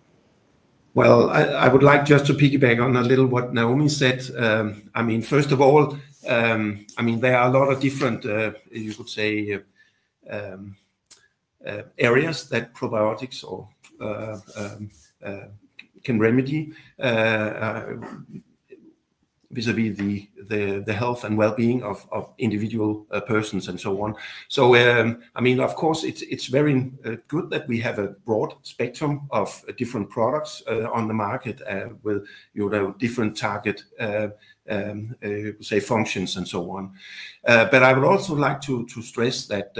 Well, 0.92 1.30
I 1.30 1.68
would 1.68 1.84
like 1.84 2.04
just 2.04 2.26
to 2.26 2.34
piggyback 2.34 2.82
on 2.82 2.96
a 2.96 3.02
little 3.02 3.26
what 3.26 3.54
Naomi 3.54 3.88
said. 3.88 4.28
Um, 4.36 4.90
I 4.92 5.02
mean, 5.02 5.22
first 5.22 5.52
of 5.52 5.60
all, 5.60 5.96
um, 6.28 6.84
I 6.98 7.02
mean, 7.02 7.20
there 7.20 7.38
are 7.38 7.48
a 7.48 7.52
lot 7.52 7.70
of 7.70 7.80
different, 7.80 8.26
uh, 8.26 8.52
you 8.72 8.92
could 8.94 9.08
say, 9.08 9.60
um, 10.28 10.76
uh, 11.64 11.82
areas 11.96 12.48
that 12.48 12.74
probiotics 12.74 13.44
or 13.44 13.68
uh, 14.00 14.38
can 16.02 16.18
remedy 16.18 16.72
vis-à-vis 19.50 19.96
the, 19.96 20.28
the, 20.48 20.82
the 20.86 20.92
health 20.92 21.24
and 21.24 21.36
well-being 21.36 21.82
of, 21.82 22.06
of 22.12 22.32
individual 22.38 23.06
uh, 23.10 23.20
persons 23.20 23.68
and 23.68 23.80
so 23.80 24.02
on. 24.02 24.14
So, 24.48 24.74
um, 24.76 25.22
I 25.34 25.40
mean, 25.40 25.60
of 25.60 25.74
course, 25.74 26.04
it's 26.04 26.22
it's 26.22 26.46
very 26.46 26.92
uh, 27.04 27.16
good 27.28 27.50
that 27.50 27.66
we 27.66 27.80
have 27.80 27.98
a 27.98 28.08
broad 28.24 28.54
spectrum 28.62 29.28
of 29.30 29.64
uh, 29.68 29.72
different 29.76 30.10
products 30.10 30.62
uh, 30.68 30.88
on 30.90 31.08
the 31.08 31.14
market 31.14 31.60
uh, 31.68 31.88
with 32.02 32.26
you 32.54 32.68
know 32.70 32.92
different 32.92 33.36
target. 33.36 33.82
Uh, 33.98 34.28
um, 34.68 35.16
say 35.60 35.80
functions 35.80 36.36
and 36.36 36.46
so 36.46 36.70
on, 36.70 36.92
but 37.44 37.82
I 37.82 37.92
would 37.92 38.04
also 38.04 38.36
like 38.36 38.60
to 38.62 38.86
to 38.86 39.02
stress 39.02 39.46
that 39.46 39.74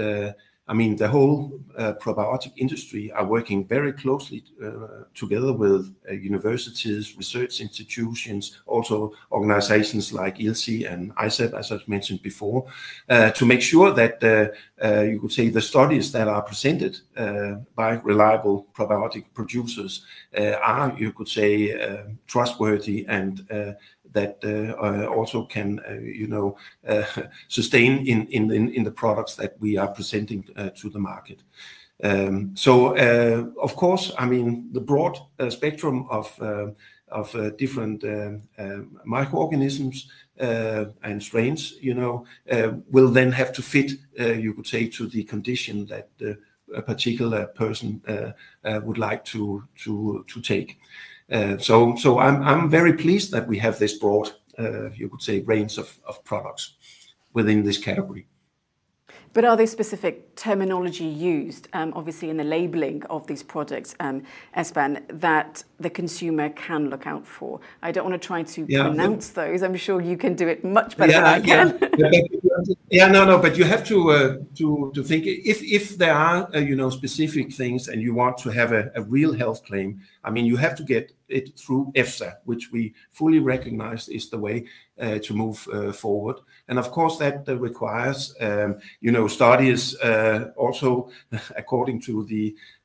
I 0.71 0.73
mean, 0.73 0.95
the 0.95 1.09
whole 1.09 1.59
uh, 1.77 1.95
probiotic 1.99 2.53
industry 2.55 3.11
are 3.11 3.25
working 3.25 3.67
very 3.67 3.91
closely 3.91 4.45
uh, 4.63 5.03
together 5.13 5.51
with 5.51 5.93
uh, 6.09 6.13
universities, 6.13 7.17
research 7.17 7.59
institutions, 7.59 8.61
also 8.65 9.11
organizations 9.33 10.13
like 10.13 10.37
ILSI 10.37 10.89
and 10.89 11.13
ISAPP, 11.17 11.53
as 11.59 11.73
I've 11.73 11.85
mentioned 11.89 12.21
before, 12.21 12.67
uh, 13.09 13.31
to 13.31 13.45
make 13.45 13.61
sure 13.61 13.91
that 13.91 14.23
uh, 14.23 14.47
uh, 14.81 15.01
you 15.01 15.19
could 15.19 15.33
say 15.33 15.49
the 15.49 15.61
studies 15.61 16.13
that 16.13 16.29
are 16.29 16.41
presented 16.41 17.01
by 17.75 17.91
reliable 18.03 18.67
probiotic 18.73 19.25
producers 19.33 20.05
are, 20.33 20.95
you 20.97 21.11
could 21.11 21.27
say, 21.27 21.77
trustworthy 22.27 23.05
and 23.09 23.45
that 24.13 24.39
uh, 24.43 24.73
uh, 24.81 25.05
also 25.07 25.45
can, 25.45 25.79
uh, 25.87 25.93
you 25.93 26.27
know, 26.27 26.57
uh, 26.87 27.03
sustain 27.47 28.05
in 28.05 28.83
the 28.83 28.91
products 28.91 29.35
that 29.35 29.55
we 29.59 29.77
are 29.77 29.87
presenting 29.87 30.45
uh, 30.55 30.69
to 30.75 30.89
the 30.89 30.99
market. 30.99 31.43
Um, 32.03 32.55
so, 32.55 32.97
uh, 32.97 33.45
of 33.61 33.75
course, 33.75 34.11
I 34.17 34.25
mean, 34.25 34.69
the 34.73 34.81
broad 34.81 35.19
spectrum 35.49 36.07
of 36.09 36.35
different 37.57 38.03
um, 38.03 38.97
microorganisms 39.05 40.07
and 40.37 41.21
strains, 41.21 41.73
you 41.79 41.93
know, 41.93 42.25
will 42.89 43.09
then 43.09 43.31
have 43.31 43.53
to 43.53 43.61
fit, 43.61 43.91
you 44.17 44.53
could 44.53 44.67
say, 44.67 44.87
to 44.87 45.07
the 45.07 45.23
condition 45.23 45.85
that 45.87 46.09
a 46.75 46.81
particular 46.81 47.45
person 47.47 48.01
would 48.63 48.97
like 48.97 49.23
to 49.25 49.63
take. 50.41 50.79
Uh, 51.31 51.57
so 51.57 52.19
I'm 52.19 52.69
very 52.69 52.93
pleased 52.93 53.31
that 53.31 53.47
we 53.47 53.57
have 53.59 53.79
this 53.79 53.97
broad, 53.97 54.31
uh, 54.59 54.89
you 54.91 55.09
could 55.09 55.21
say, 55.21 55.39
range 55.41 55.77
of 55.77 56.23
products 56.25 56.73
within 57.33 57.63
this 57.63 57.77
category. 57.77 58.27
But 59.33 59.45
are 59.45 59.55
there 59.55 59.67
specific 59.67 60.35
terminology 60.35 61.05
used, 61.05 61.69
um, 61.71 61.93
obviously 61.95 62.29
in 62.29 62.35
the 62.35 62.43
labeling 62.43 63.03
of 63.05 63.25
these 63.27 63.43
products, 63.43 63.95
um, 64.01 64.23
Espen, 64.57 65.01
that 65.21 65.63
the 65.79 65.89
consumer 65.89 66.49
can 66.49 66.89
look 66.89 67.07
out 67.07 67.25
for? 67.25 67.61
I 67.81 67.93
don't 67.93 68.03
want 68.03 68.21
to 68.21 68.27
try 68.27 68.43
to 68.43 68.65
yeah, 68.67 68.83
pronounce 68.83 69.29
those. 69.29 69.63
I'm 69.63 69.75
sure 69.77 70.01
you 70.01 70.17
can 70.17 70.33
do 70.35 70.49
it 70.49 70.65
much 70.65 70.97
better 70.97 71.13
than 71.13 71.23
I 71.23 71.39
can. 71.39 71.79
Yeah, 71.97 72.09
yeah, 72.89 73.07
no, 73.07 73.25
no, 73.25 73.37
but 73.37 73.57
you 73.57 73.63
have 73.63 73.85
to 73.85 74.11
uh, 74.11 74.37
to 74.55 74.91
to 74.93 75.03
think 75.03 75.25
if 75.25 75.61
if 75.63 75.97
there 75.97 76.13
are 76.13 76.49
you 76.57 76.75
know 76.75 76.89
specific 76.89 77.53
things 77.53 77.87
and 77.87 78.01
you 78.01 78.13
want 78.13 78.37
to 78.39 78.49
have 78.49 78.71
a, 78.71 78.91
a 78.95 79.01
real 79.03 79.33
health 79.33 79.63
claim, 79.63 80.01
I 80.23 80.29
mean, 80.29 80.45
you 80.45 80.55
have 80.57 80.75
to 80.75 80.83
get 80.83 81.11
it 81.27 81.57
through 81.57 81.91
EFSA, 81.95 82.35
which 82.45 82.71
we 82.71 82.93
fully 83.11 83.39
recognize 83.39 84.07
is 84.09 84.29
the 84.29 84.37
way 84.37 84.65
uh, 84.99 85.17
to 85.19 85.33
move 85.33 85.67
uh, 85.73 85.91
forward. 85.91 86.37
And 86.67 86.77
of 86.77 86.91
course, 86.91 87.17
that 87.17 87.47
uh, 87.47 87.57
requires, 87.57 88.35
um, 88.39 88.79
you 88.99 89.11
know, 89.11 89.27
studies 89.27 89.95
also 90.55 91.09
according 91.55 92.01
to 92.01 92.23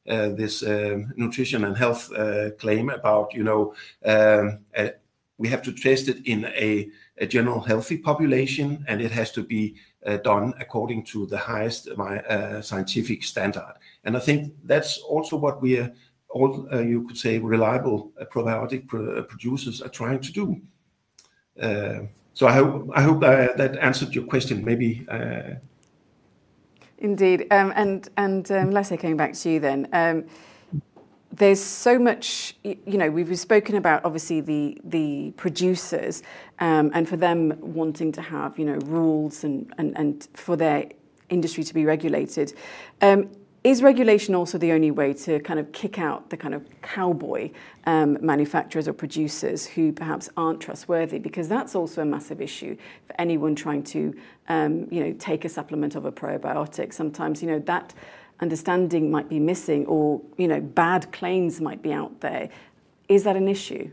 this 0.06 0.62
um, 0.62 1.12
nutrition 1.16 1.64
and 1.64 1.76
health 1.76 2.10
claim 2.58 2.90
about, 2.90 3.34
you 3.34 3.44
know, 3.44 3.74
um, 4.04 4.60
we 5.38 5.48
have 5.48 5.62
to 5.62 5.72
test 5.72 6.08
it 6.08 6.26
in 6.26 6.46
a, 6.46 6.88
a, 7.18 7.26
general 7.26 7.60
healthy 7.60 7.98
population, 7.98 8.82
and 8.88 9.02
it 9.02 9.10
has 9.10 9.30
to 9.32 9.42
be 9.42 9.74
done 10.22 10.54
according 10.60 11.04
to 11.04 11.26
the 11.26 11.36
highest 11.36 11.88
scientific 12.62 13.22
standard. 13.22 13.74
And 14.04 14.16
I 14.16 14.20
think 14.20 14.54
that's 14.64 14.98
also 14.98 15.36
what 15.36 15.60
we 15.60 15.78
are 15.78 15.92
all 16.30 16.68
uh, 16.72 16.80
you 16.80 17.06
could 17.06 17.16
say 17.16 17.38
reliable 17.38 18.12
uh, 18.20 18.24
probiotic 18.24 18.82
uh, 18.92 19.22
producers 19.22 19.80
are 19.80 19.88
trying 19.88 20.20
to 20.20 20.32
do. 20.32 20.60
so 22.34 22.46
I 22.46 22.52
hope 22.52 23.20
that 23.20 23.78
answered 23.80 24.14
your 24.14 24.24
question. 24.24 24.64
Maybe. 24.64 25.06
Indeed, 26.98 27.46
um, 27.50 27.72
and 27.76 28.50
um, 28.50 28.70
Lasse, 28.70 28.96
coming 28.98 29.16
back 29.16 29.34
to 29.34 29.50
you 29.50 29.60
then. 29.60 29.88
Um, 29.92 30.24
there's 31.32 31.62
so 31.62 31.98
much, 31.98 32.56
you 32.62 32.96
know, 32.98 33.10
we've 33.10 33.38
spoken 33.38 33.74
about 33.74 34.02
obviously 34.06 34.40
the 34.40 35.32
producers 35.36 36.22
and 36.58 37.06
for 37.06 37.18
them 37.18 37.52
wanting 37.60 38.12
to 38.12 38.22
have, 38.22 38.58
you 38.58 38.64
know, 38.64 38.78
rules 38.86 39.44
and 39.44 40.28
for 40.32 40.56
their 40.56 40.86
industry 41.28 41.64
to 41.64 41.74
be 41.74 41.84
regulated. 41.84 42.54
Is 43.66 43.82
regulation 43.82 44.36
also 44.36 44.58
the 44.58 44.70
only 44.70 44.92
way 44.92 45.12
to 45.12 45.40
kind 45.40 45.58
of 45.58 45.72
kick 45.72 45.98
out 45.98 46.30
the 46.30 46.36
kind 46.36 46.54
of 46.54 46.64
cowboy 46.82 47.50
um, 47.84 48.16
manufacturers 48.24 48.86
or 48.86 48.92
producers 48.92 49.66
who 49.66 49.90
perhaps 49.90 50.30
aren't 50.36 50.60
trustworthy? 50.60 51.18
Because 51.18 51.48
that's 51.48 51.74
also 51.74 52.02
a 52.02 52.04
massive 52.04 52.40
issue 52.40 52.76
for 53.08 53.20
anyone 53.20 53.56
trying 53.56 53.82
to, 53.82 54.14
um, 54.48 54.86
you 54.92 55.02
know, 55.02 55.12
take 55.18 55.44
a 55.44 55.48
supplement 55.48 55.96
of 55.96 56.04
a 56.04 56.12
probiotic. 56.12 56.94
Sometimes, 56.94 57.42
you 57.42 57.48
know, 57.48 57.58
that 57.58 57.92
understanding 58.38 59.10
might 59.10 59.28
be 59.28 59.40
missing, 59.40 59.84
or 59.86 60.22
you 60.36 60.46
know, 60.46 60.60
bad 60.60 61.10
claims 61.10 61.60
might 61.60 61.82
be 61.82 61.92
out 61.92 62.20
there. 62.20 62.48
Is 63.08 63.24
that 63.24 63.34
an 63.34 63.48
issue? 63.48 63.90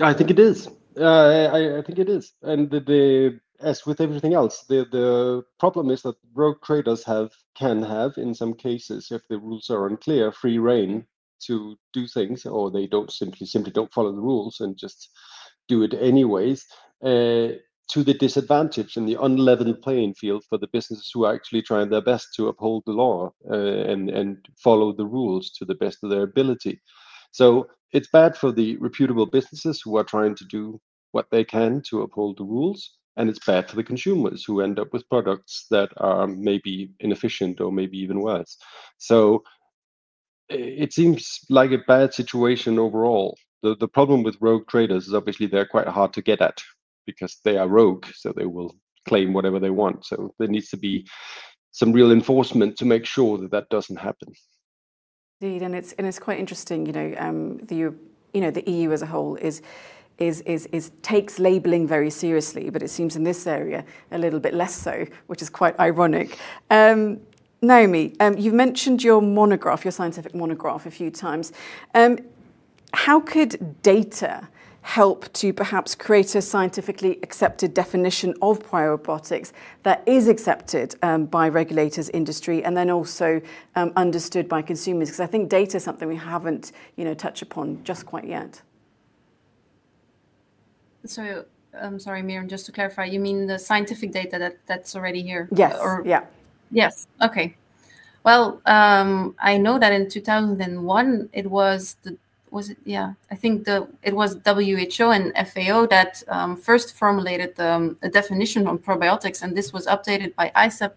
I 0.00 0.12
think 0.12 0.30
it 0.30 0.38
is. 0.38 0.68
Uh, 0.96 1.50
I, 1.52 1.78
I, 1.78 1.82
think 1.82 1.98
it 1.98 2.08
is, 2.08 2.32
and 2.42 2.70
the, 2.70 2.78
the 2.78 3.40
as 3.60 3.86
with 3.86 4.00
everything 4.00 4.34
else, 4.34 4.64
the 4.68 4.86
the 4.90 5.44
problem 5.58 5.90
is 5.90 6.02
that 6.02 6.16
rogue 6.34 6.62
traders 6.62 7.04
have 7.04 7.32
can 7.54 7.82
have 7.82 8.18
in 8.18 8.34
some 8.34 8.54
cases, 8.54 9.10
if 9.10 9.26
the 9.28 9.38
rules 9.38 9.70
are 9.70 9.86
unclear, 9.86 10.32
free 10.32 10.58
reign 10.58 11.06
to 11.46 11.76
do 11.92 12.06
things, 12.06 12.46
or 12.46 12.70
they 12.70 12.86
don't 12.86 13.12
simply 13.12 13.46
simply 13.46 13.72
don't 13.72 13.92
follow 13.92 14.12
the 14.12 14.20
rules 14.20 14.60
and 14.60 14.76
just 14.78 15.10
do 15.68 15.82
it 15.82 15.94
anyways. 15.94 16.66
Uh, 17.04 17.48
to 17.88 18.02
the 18.02 18.14
disadvantage 18.14 18.96
and 18.96 19.08
the 19.08 19.22
unleavened 19.22 19.80
playing 19.80 20.12
field 20.14 20.44
for 20.48 20.58
the 20.58 20.66
businesses 20.72 21.10
who 21.14 21.24
are 21.24 21.34
actually 21.34 21.62
trying 21.62 21.88
their 21.88 22.02
best 22.02 22.34
to 22.34 22.48
uphold 22.48 22.82
the 22.84 22.92
law 22.92 23.32
uh, 23.50 23.54
and 23.92 24.10
and 24.10 24.48
follow 24.62 24.92
the 24.92 25.06
rules 25.06 25.50
to 25.50 25.64
the 25.64 25.74
best 25.74 26.02
of 26.02 26.10
their 26.10 26.22
ability. 26.22 26.80
So 27.30 27.68
it's 27.92 28.08
bad 28.08 28.36
for 28.36 28.50
the 28.52 28.76
reputable 28.78 29.26
businesses 29.26 29.80
who 29.80 29.96
are 29.96 30.04
trying 30.04 30.34
to 30.36 30.44
do 30.44 30.80
what 31.12 31.26
they 31.30 31.44
can 31.44 31.82
to 31.88 32.02
uphold 32.02 32.38
the 32.38 32.44
rules, 32.44 32.98
and 33.16 33.28
it's 33.28 33.44
bad 33.44 33.68
for 33.68 33.76
the 33.76 33.84
consumers 33.84 34.44
who 34.44 34.60
end 34.60 34.78
up 34.78 34.92
with 34.92 35.08
products 35.08 35.66
that 35.70 35.90
are 35.96 36.26
maybe 36.26 36.90
inefficient 37.00 37.60
or 37.60 37.72
maybe 37.72 37.98
even 37.98 38.20
worse. 38.20 38.56
So 38.98 39.42
it 40.48 40.92
seems 40.92 41.40
like 41.50 41.72
a 41.72 41.78
bad 41.78 42.14
situation 42.14 42.78
overall. 42.78 43.36
The 43.62 43.74
the 43.76 43.88
problem 43.88 44.22
with 44.22 44.36
rogue 44.40 44.68
traders 44.68 45.08
is 45.08 45.14
obviously 45.14 45.46
they're 45.46 45.66
quite 45.66 45.88
hard 45.88 46.12
to 46.14 46.22
get 46.22 46.40
at 46.40 46.62
because 47.06 47.38
they 47.44 47.56
are 47.56 47.68
rogue, 47.68 48.06
so 48.14 48.32
they 48.32 48.46
will 48.46 48.76
claim 49.08 49.32
whatever 49.32 49.58
they 49.58 49.70
want. 49.70 50.04
So 50.04 50.34
there 50.38 50.48
needs 50.48 50.68
to 50.70 50.76
be 50.76 51.06
some 51.70 51.92
real 51.92 52.12
enforcement 52.12 52.76
to 52.78 52.84
make 52.84 53.04
sure 53.04 53.38
that 53.38 53.50
that 53.50 53.68
doesn't 53.70 53.98
happen. 53.98 54.32
Indeed, 55.40 55.62
and 55.62 55.74
it's 55.74 55.92
and 55.92 56.06
it's 56.06 56.18
quite 56.18 56.38
interesting. 56.38 56.86
You 56.86 56.92
know, 56.92 57.14
um, 57.18 57.58
the 57.58 57.76
you 57.76 58.40
know 58.40 58.50
the 58.50 58.68
EU 58.70 58.92
as 58.92 59.02
a 59.02 59.06
whole 59.06 59.36
is. 59.36 59.62
Is, 60.18 60.40
is, 60.42 60.64
is 60.72 60.92
takes 61.02 61.38
labeling 61.38 61.86
very 61.86 62.08
seriously, 62.08 62.70
but 62.70 62.82
it 62.82 62.88
seems 62.88 63.16
in 63.16 63.22
this 63.22 63.46
area 63.46 63.84
a 64.10 64.16
little 64.16 64.40
bit 64.40 64.54
less 64.54 64.74
so, 64.74 65.04
which 65.26 65.42
is 65.42 65.50
quite 65.50 65.78
ironic. 65.78 66.38
Um, 66.70 67.20
Naomi, 67.60 68.14
um, 68.20 68.36
you've 68.38 68.54
mentioned 68.54 69.02
your 69.02 69.20
monograph, 69.20 69.84
your 69.84 69.92
scientific 69.92 70.34
monograph, 70.34 70.86
a 70.86 70.90
few 70.90 71.10
times. 71.10 71.52
Um, 71.94 72.18
how 72.94 73.20
could 73.20 73.82
data 73.82 74.48
help 74.82 75.32
to 75.32 75.52
perhaps 75.52 75.96
create 75.96 76.34
a 76.36 76.40
scientifically 76.40 77.18
accepted 77.24 77.74
definition 77.74 78.32
of 78.40 78.60
probiotics 78.60 79.50
that 79.82 80.00
is 80.06 80.28
accepted 80.28 80.94
um, 81.02 81.26
by 81.26 81.48
regulators, 81.48 82.08
industry, 82.10 82.62
and 82.62 82.76
then 82.76 82.88
also 82.88 83.40
um, 83.74 83.92
understood 83.96 84.48
by 84.48 84.62
consumers? 84.62 85.08
Because 85.08 85.20
I 85.20 85.26
think 85.26 85.48
data 85.48 85.78
is 85.78 85.84
something 85.84 86.06
we 86.06 86.16
haven't, 86.16 86.72
you 86.94 87.04
know, 87.04 87.14
touched 87.14 87.42
upon 87.42 87.82
just 87.84 88.06
quite 88.06 88.26
yet. 88.26 88.62
So, 91.06 91.44
I'm 91.74 91.94
um, 91.94 92.00
sorry, 92.00 92.22
Miriam, 92.22 92.48
just 92.48 92.66
to 92.66 92.72
clarify, 92.72 93.04
you 93.04 93.20
mean 93.20 93.46
the 93.46 93.58
scientific 93.58 94.12
data 94.12 94.38
that, 94.38 94.56
that's 94.66 94.96
already 94.96 95.22
here? 95.22 95.48
Yes. 95.52 95.78
Or, 95.78 96.02
yeah. 96.06 96.24
Yes. 96.70 97.06
Okay. 97.22 97.54
Well, 98.24 98.60
um, 98.66 99.36
I 99.38 99.56
know 99.56 99.78
that 99.78 99.92
in 99.92 100.08
2001 100.08 101.28
it 101.32 101.48
was 101.48 101.96
the 102.02 102.16
was 102.50 102.70
it 102.70 102.78
yeah 102.84 103.12
i 103.30 103.34
think 103.34 103.64
the 103.64 103.86
it 104.02 104.14
was 104.14 104.36
who 104.44 105.10
and 105.10 105.48
fao 105.48 105.86
that 105.86 106.22
um, 106.28 106.56
first 106.56 106.96
formulated 106.96 107.58
um, 107.60 107.96
a 108.02 108.08
definition 108.08 108.66
on 108.66 108.78
probiotics 108.78 109.42
and 109.42 109.56
this 109.56 109.72
was 109.72 109.86
updated 109.86 110.34
by 110.36 110.50
ISAPP 110.56 110.94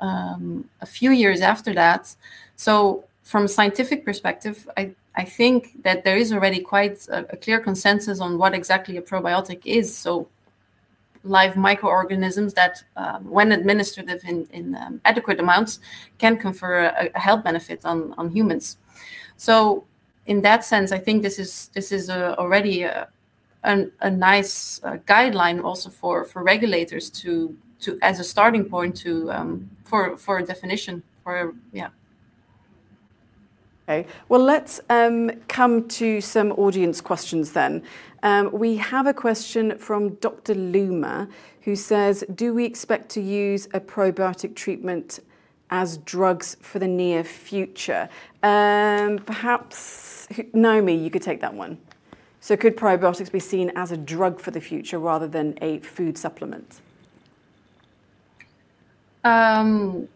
um, 0.00 0.68
a 0.80 0.86
few 0.86 1.10
years 1.10 1.40
after 1.40 1.72
that 1.72 2.14
so 2.56 3.04
from 3.22 3.44
a 3.44 3.48
scientific 3.48 4.04
perspective 4.04 4.68
i 4.76 4.90
i 5.16 5.24
think 5.24 5.82
that 5.82 6.04
there 6.04 6.16
is 6.16 6.32
already 6.32 6.60
quite 6.60 7.06
a, 7.08 7.20
a 7.32 7.36
clear 7.36 7.60
consensus 7.60 8.20
on 8.20 8.38
what 8.38 8.54
exactly 8.54 8.96
a 8.96 9.02
probiotic 9.02 9.60
is 9.64 9.96
so 9.96 10.28
live 11.24 11.56
microorganisms 11.56 12.54
that, 12.54 12.84
um, 12.96 13.28
when 13.28 13.50
administered 13.50 14.08
in, 14.24 14.46
in 14.52 14.76
um, 14.76 15.00
adequate 15.04 15.40
amounts, 15.40 15.80
can 16.18 16.36
confer 16.36 16.84
a, 16.84 17.10
a, 17.14 17.18
health 17.18 17.42
benefit 17.42 17.84
on, 17.84 18.14
on 18.18 18.30
humans. 18.30 18.76
So 19.36 19.84
in 20.26 20.42
that 20.42 20.64
sense, 20.64 20.92
I 20.92 20.98
think 20.98 21.22
this 21.22 21.38
is 21.38 21.70
this 21.74 21.92
is 21.92 22.08
a, 22.08 22.38
already 22.38 22.82
a, 22.82 23.08
a, 23.64 24.10
nice 24.10 24.80
uh, 24.84 24.98
guideline 25.06 25.64
also 25.64 25.90
for 25.90 26.24
for 26.24 26.42
regulators 26.42 27.10
to 27.10 27.56
to 27.80 27.98
as 28.02 28.20
a 28.20 28.24
starting 28.24 28.64
point 28.64 28.96
to 28.98 29.30
um, 29.32 29.70
for 29.84 30.16
for 30.16 30.38
a 30.38 30.44
definition 30.44 31.02
for 31.22 31.54
yeah. 31.72 31.88
Okay. 33.86 34.06
Well, 34.30 34.42
let's 34.42 34.80
um, 34.88 35.30
come 35.48 35.86
to 35.88 36.20
some 36.20 36.52
audience 36.52 37.02
questions 37.02 37.52
then. 37.52 37.82
Um, 38.22 38.50
we 38.50 38.76
have 38.76 39.06
a 39.06 39.12
question 39.12 39.76
from 39.78 40.14
Dr. 40.14 40.54
Luma 40.54 41.28
who 41.62 41.76
says, 41.76 42.24
"Do 42.34 42.54
we 42.54 42.64
expect 42.64 43.10
to 43.10 43.20
use 43.20 43.66
a 43.74 43.80
probiotic 43.80 44.54
treatment?" 44.54 45.20
as 45.70 45.96
drugs 45.98 46.56
for 46.60 46.78
the 46.78 46.86
near 46.86 47.24
future. 47.24 48.08
Um, 48.42 49.18
perhaps, 49.18 50.28
Naomi, 50.52 50.94
you 50.94 51.10
could 51.10 51.22
take 51.22 51.40
that 51.40 51.54
one. 51.54 51.78
So, 52.40 52.56
could 52.56 52.76
probiotics 52.76 53.32
be 53.32 53.40
seen 53.40 53.72
as 53.74 53.90
a 53.90 53.96
drug 53.96 54.40
for 54.40 54.50
the 54.50 54.60
future 54.60 54.98
rather 54.98 55.26
than 55.26 55.58
a 55.62 55.78
food 55.80 56.18
supplement? 56.18 56.80
Um, 59.24 60.06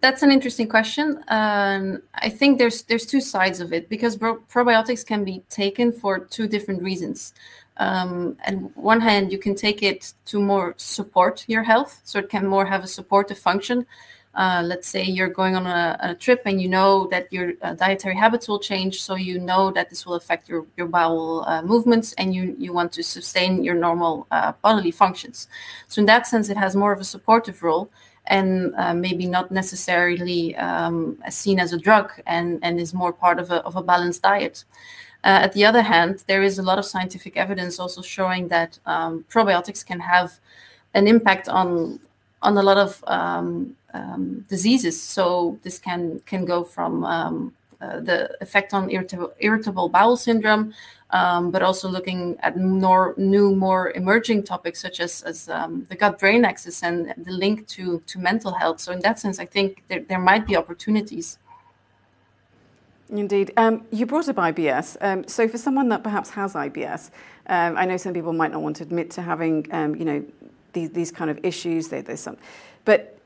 that's 0.00 0.22
an 0.22 0.30
interesting 0.30 0.68
question. 0.68 1.22
Um, 1.28 2.02
I 2.14 2.28
think 2.28 2.58
there's 2.58 2.82
there's 2.82 3.06
two 3.06 3.20
sides 3.20 3.60
of 3.60 3.72
it 3.72 3.88
because 3.88 4.16
probiotics 4.16 5.04
can 5.04 5.24
be 5.24 5.42
taken 5.50 5.92
for 5.92 6.20
two 6.20 6.46
different 6.46 6.82
reasons. 6.82 7.34
Um, 7.76 8.36
and 8.44 8.70
one 8.76 9.00
hand, 9.00 9.32
you 9.32 9.38
can 9.38 9.54
take 9.54 9.82
it 9.82 10.12
to 10.26 10.40
more 10.40 10.74
support 10.76 11.44
your 11.48 11.62
health, 11.62 12.00
so 12.04 12.18
it 12.18 12.28
can 12.28 12.46
more 12.46 12.66
have 12.66 12.84
a 12.84 12.86
supportive 12.86 13.38
function. 13.38 13.86
Uh, 14.32 14.62
let's 14.64 14.86
say 14.86 15.02
you're 15.02 15.28
going 15.28 15.56
on 15.56 15.66
a, 15.66 15.98
a, 16.00 16.14
trip 16.14 16.42
and 16.44 16.62
you 16.62 16.68
know 16.68 17.08
that 17.08 17.26
your 17.32 17.54
uh, 17.62 17.74
dietary 17.74 18.14
habits 18.14 18.46
will 18.46 18.60
change, 18.60 19.02
so 19.02 19.16
you 19.16 19.40
know 19.40 19.72
that 19.72 19.90
this 19.90 20.06
will 20.06 20.14
affect 20.14 20.48
your 20.48 20.66
your 20.76 20.86
bowel 20.86 21.44
uh, 21.48 21.62
movements, 21.62 22.12
and 22.12 22.32
you 22.34 22.54
you 22.58 22.72
want 22.72 22.92
to 22.92 23.02
sustain 23.02 23.64
your 23.64 23.74
normal 23.74 24.26
uh, 24.30 24.52
bodily 24.62 24.92
functions. 24.92 25.48
So 25.88 26.00
in 26.00 26.06
that 26.06 26.28
sense, 26.28 26.48
it 26.48 26.56
has 26.56 26.76
more 26.76 26.92
of 26.92 27.00
a 27.00 27.04
supportive 27.04 27.62
role 27.62 27.90
and 28.30 28.72
uh, 28.76 28.94
maybe 28.94 29.26
not 29.26 29.50
necessarily 29.50 30.56
um, 30.56 31.18
seen 31.28 31.58
as 31.58 31.72
a 31.72 31.78
drug 31.78 32.12
and, 32.26 32.60
and 32.62 32.80
is 32.80 32.94
more 32.94 33.12
part 33.12 33.38
of 33.38 33.50
a, 33.50 33.56
of 33.64 33.76
a 33.76 33.82
balanced 33.82 34.22
diet. 34.22 34.64
Uh, 35.24 35.40
at 35.42 35.52
the 35.52 35.64
other 35.66 35.82
hand, 35.82 36.24
there 36.28 36.42
is 36.42 36.58
a 36.58 36.62
lot 36.62 36.78
of 36.78 36.86
scientific 36.86 37.36
evidence 37.36 37.78
also 37.78 38.00
showing 38.00 38.48
that 38.48 38.78
um, 38.86 39.24
probiotics 39.28 39.84
can 39.84 40.00
have 40.00 40.38
an 40.94 41.06
impact 41.06 41.48
on 41.48 42.00
on 42.42 42.56
a 42.56 42.62
lot 42.62 42.78
of 42.78 43.04
um, 43.06 43.76
um, 43.92 44.46
diseases. 44.48 44.98
So 45.00 45.58
this 45.62 45.78
can 45.78 46.22
can 46.24 46.46
go 46.46 46.64
from 46.64 47.04
um, 47.04 47.52
uh, 47.82 48.00
the 48.00 48.34
effect 48.40 48.72
on 48.72 48.90
irritable, 48.90 49.32
irritable 49.40 49.88
bowel 49.90 50.16
syndrome, 50.16 50.72
um, 51.12 51.50
but 51.50 51.62
also 51.62 51.88
looking 51.88 52.36
at 52.40 52.56
more 52.56 53.14
new, 53.16 53.54
more 53.54 53.90
emerging 53.92 54.44
topics 54.44 54.80
such 54.80 55.00
as, 55.00 55.22
as 55.22 55.48
um, 55.48 55.86
the 55.88 55.96
gut-brain 55.96 56.44
axis 56.44 56.82
and 56.82 57.12
the 57.16 57.32
link 57.32 57.66
to 57.68 58.00
to 58.06 58.18
mental 58.18 58.52
health. 58.52 58.80
So 58.80 58.92
in 58.92 59.00
that 59.00 59.18
sense, 59.18 59.38
I 59.38 59.46
think 59.46 59.82
there, 59.88 60.00
there 60.00 60.20
might 60.20 60.46
be 60.46 60.56
opportunities. 60.56 61.38
Indeed. 63.08 63.52
Um, 63.56 63.84
you 63.90 64.06
brought 64.06 64.28
up 64.28 64.36
IBS. 64.36 64.96
Um, 65.00 65.26
so 65.26 65.48
for 65.48 65.58
someone 65.58 65.88
that 65.88 66.04
perhaps 66.04 66.30
has 66.30 66.54
IBS, 66.54 67.10
um, 67.48 67.76
I 67.76 67.84
know 67.84 67.96
some 67.96 68.14
people 68.14 68.32
might 68.32 68.52
not 68.52 68.62
want 68.62 68.76
to 68.76 68.84
admit 68.84 69.10
to 69.12 69.22
having, 69.22 69.66
um, 69.72 69.96
you 69.96 70.04
know, 70.04 70.24
these, 70.72 70.90
these 70.90 71.10
kind 71.10 71.30
of 71.30 71.44
issues. 71.44 71.88
They, 71.88 72.02
there's 72.02 72.20
some, 72.20 72.36
but 72.84 73.18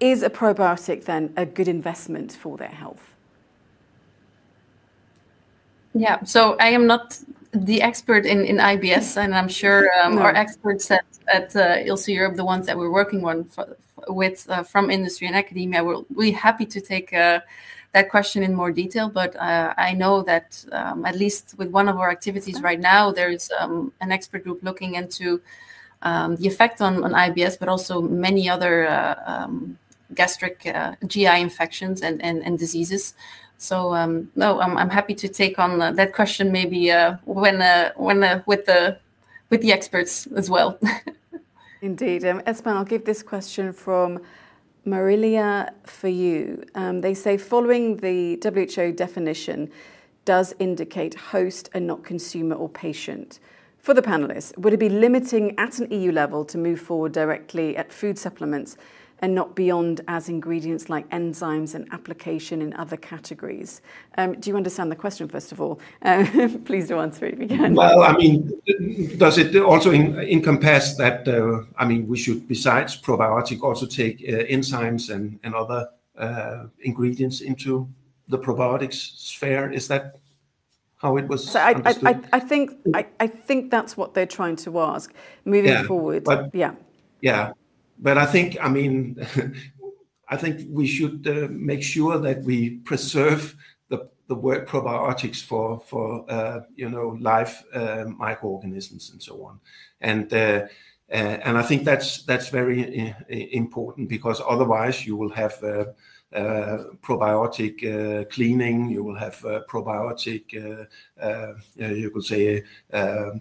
is 0.00 0.22
a 0.22 0.30
probiotic 0.30 1.04
then 1.04 1.32
a 1.36 1.44
good 1.44 1.68
investment 1.68 2.32
for 2.32 2.56
their 2.56 2.68
health? 2.68 3.11
Yeah. 5.94 6.22
So 6.24 6.56
I 6.58 6.68
am 6.68 6.86
not 6.86 7.18
the 7.52 7.82
expert 7.82 8.24
in, 8.24 8.44
in 8.44 8.56
IBS, 8.56 9.16
and 9.22 9.34
I'm 9.34 9.48
sure 9.48 9.90
um, 10.00 10.16
no. 10.16 10.22
our 10.22 10.34
experts 10.34 10.90
at, 10.90 11.04
at 11.32 11.54
uh, 11.54 11.76
ILSI 11.76 12.14
Europe, 12.14 12.36
the 12.36 12.44
ones 12.44 12.66
that 12.66 12.76
we're 12.78 12.90
working 12.90 13.24
on 13.26 13.44
for, 13.44 13.76
with 14.08 14.48
uh, 14.48 14.62
from 14.62 14.90
industry 14.90 15.26
and 15.26 15.36
academia, 15.36 15.84
we're 15.84 16.02
really 16.14 16.32
happy 16.32 16.66
to 16.66 16.80
take. 16.80 17.12
Uh, 17.12 17.40
that 17.92 18.08
question 18.08 18.42
in 18.42 18.54
more 18.54 18.72
detail, 18.72 19.10
but 19.10 19.36
uh, 19.36 19.74
I 19.76 19.92
know 19.92 20.22
that 20.22 20.64
um, 20.72 21.04
at 21.04 21.14
least 21.14 21.54
with 21.58 21.68
one 21.68 21.90
of 21.90 21.98
our 21.98 22.10
activities 22.10 22.62
right 22.62 22.80
now, 22.80 23.12
there's 23.12 23.50
um, 23.60 23.92
an 24.00 24.10
expert 24.10 24.44
group 24.44 24.62
looking 24.62 24.94
into 24.94 25.42
um, 26.00 26.36
the 26.36 26.46
effect 26.46 26.80
on, 26.80 27.04
on 27.04 27.12
IBS, 27.12 27.58
but 27.58 27.68
also 27.68 28.00
many 28.00 28.48
other 28.48 28.88
uh, 28.88 29.16
um, 29.26 29.78
gastric 30.14 30.66
GI 31.06 31.38
infections 31.42 32.00
and, 32.00 32.22
and, 32.22 32.42
and 32.42 32.58
diseases. 32.58 33.12
So 33.62 33.94
um, 33.94 34.28
no, 34.34 34.60
I'm, 34.60 34.76
I'm 34.76 34.90
happy 34.90 35.14
to 35.14 35.28
take 35.28 35.60
on 35.60 35.78
that 35.78 36.12
question 36.12 36.50
maybe 36.50 36.90
when 37.24 37.60
when 37.94 38.42
with 38.44 38.66
the 38.66 38.98
with 39.50 39.60
the 39.60 39.72
experts 39.72 40.26
as 40.34 40.50
well. 40.50 40.80
Indeed. 41.80 42.24
Um, 42.24 42.42
I'll 42.66 42.84
give 42.84 43.04
this 43.04 43.22
question 43.22 43.72
from 43.72 44.20
Marilia 44.84 45.72
for 45.84 46.08
you. 46.08 46.64
Um, 46.74 47.02
they 47.02 47.14
say 47.14 47.36
following 47.36 47.98
the 47.98 48.36
WHO 48.42 48.92
definition 48.92 49.70
does 50.24 50.54
indicate 50.58 51.14
host 51.14 51.70
and 51.72 51.86
not 51.86 52.02
consumer 52.02 52.56
or 52.56 52.68
patient. 52.68 53.38
For 53.78 53.94
the 53.94 54.02
panelists, 54.02 54.56
would 54.58 54.72
it 54.72 54.80
be 54.80 54.88
limiting 54.88 55.56
at 55.56 55.78
an 55.78 55.88
EU 55.92 56.10
level 56.10 56.44
to 56.46 56.58
move 56.58 56.80
forward 56.80 57.12
directly 57.12 57.76
at 57.76 57.92
food 57.92 58.18
supplements 58.18 58.76
and 59.22 59.36
not 59.36 59.54
beyond 59.54 60.00
as 60.08 60.28
ingredients 60.28 60.90
like 60.90 61.08
enzymes 61.10 61.76
and 61.76 61.88
application 61.92 62.60
in 62.60 62.74
other 62.74 62.96
categories. 62.96 63.80
Um, 64.18 64.38
do 64.40 64.50
you 64.50 64.56
understand 64.56 64.90
the 64.90 64.96
question, 64.96 65.28
first 65.28 65.52
of 65.52 65.60
all? 65.60 65.80
Uh, 66.02 66.26
please 66.64 66.88
do 66.88 66.98
answer 66.98 67.26
it 67.26 67.34
if 67.34 67.40
you 67.40 67.56
can. 67.56 67.74
Well, 67.76 68.02
I 68.02 68.12
mean, 68.14 68.52
does 69.16 69.38
it 69.38 69.54
also 69.56 69.92
in, 69.92 70.18
encompass 70.18 70.96
that, 70.96 71.26
uh, 71.28 71.62
I 71.78 71.86
mean, 71.86 72.08
we 72.08 72.18
should, 72.18 72.48
besides 72.48 73.00
probiotic, 73.00 73.62
also 73.62 73.86
take 73.86 74.20
uh, 74.28 74.42
enzymes 74.50 75.08
and, 75.08 75.38
and 75.44 75.54
other 75.54 75.88
uh, 76.18 76.64
ingredients 76.80 77.40
into 77.42 77.88
the 78.26 78.38
probiotics 78.38 79.16
sphere? 79.16 79.70
Is 79.70 79.86
that 79.86 80.16
how 80.96 81.16
it 81.16 81.28
was 81.28 81.50
so 81.50 81.60
I, 81.60 81.74
I, 81.84 82.20
I, 82.32 82.40
think 82.40 82.72
I, 82.94 83.06
I 83.18 83.26
think 83.26 83.70
that's 83.72 83.96
what 83.96 84.14
they're 84.14 84.24
trying 84.24 84.54
to 84.56 84.80
ask 84.80 85.12
moving 85.44 85.72
yeah, 85.72 85.82
forward. 85.84 86.24
But, 86.24 86.54
yeah. 86.54 86.74
Yeah, 87.20 87.52
but 87.98 88.18
I 88.18 88.26
think, 88.26 88.56
I 88.60 88.68
mean, 88.68 89.24
I 90.32 90.36
think 90.38 90.66
we 90.70 90.86
should 90.86 91.26
uh, 91.28 91.48
make 91.50 91.82
sure 91.82 92.18
that 92.18 92.42
we 92.42 92.78
preserve 92.90 93.54
the, 93.90 94.08
the 94.28 94.34
word 94.34 94.66
probiotics 94.66 95.42
for 95.42 95.80
for 95.80 96.24
uh, 96.30 96.60
you 96.74 96.88
know 96.88 97.18
live 97.20 97.62
uh, 97.74 98.06
microorganisms 98.06 99.10
and 99.10 99.22
so 99.22 99.44
on, 99.44 99.60
and 100.00 100.32
uh, 100.32 100.66
uh, 101.12 101.36
and 101.44 101.58
I 101.58 101.62
think 101.62 101.84
that's 101.84 102.22
that's 102.22 102.48
very 102.48 103.10
uh, 103.10 103.14
important 103.28 104.08
because 104.08 104.40
otherwise 104.48 105.06
you 105.06 105.16
will 105.16 105.30
have. 105.30 105.54
probiotic 107.02 107.76
cleaning, 108.30 108.88
you 108.88 109.04
will 109.04 109.18
have 109.18 109.36
probiotic, 109.68 110.44
you 111.76 112.10
could 112.10 112.24
say, 112.24 112.64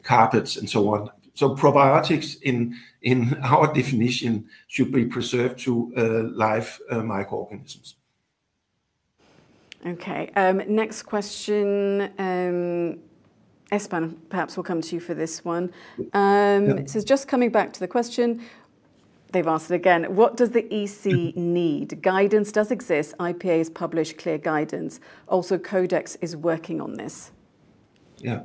carpets 0.03 0.57
and 0.57 0.69
so 0.69 0.93
on 0.93 1.09
so 1.33 1.55
probiotics 1.55 2.41
in 2.41 2.75
in 3.01 3.37
our 3.43 3.73
definition 3.73 4.45
should 4.67 4.91
be 4.91 5.05
preserved 5.05 5.59
to 5.59 5.93
uh, 5.97 6.23
live 6.35 6.79
uh, 6.89 7.01
microorganisms. 7.01 7.95
Okay. 9.85 10.29
Um, 10.35 10.61
next 10.67 11.03
question. 11.03 12.11
Um, 12.19 12.99
Espen, 13.71 14.17
perhaps 14.29 14.57
we'll 14.57 14.65
come 14.65 14.81
to 14.81 14.95
you 14.95 14.99
for 14.99 15.13
this 15.13 15.45
one. 15.45 15.71
Um, 16.13 16.67
yeah. 16.67 16.75
It 16.75 16.89
says, 16.89 17.05
just 17.05 17.27
coming 17.27 17.49
back 17.49 17.71
to 17.73 17.79
the 17.79 17.87
question, 17.87 18.41
they've 19.31 19.47
asked 19.47 19.71
it 19.71 19.75
again. 19.75 20.15
What 20.15 20.35
does 20.35 20.51
the 20.51 20.65
EC 20.71 21.35
need? 21.35 22.01
Guidance 22.01 22.51
does 22.51 22.69
exist. 22.69 23.15
IPA 23.17 23.57
has 23.59 23.69
published 23.69 24.17
clear 24.17 24.37
guidance. 24.37 24.99
Also, 25.27 25.57
Codex 25.57 26.17
is 26.17 26.35
working 26.35 26.81
on 26.81 26.95
this. 26.95 27.31
Yeah. 28.17 28.41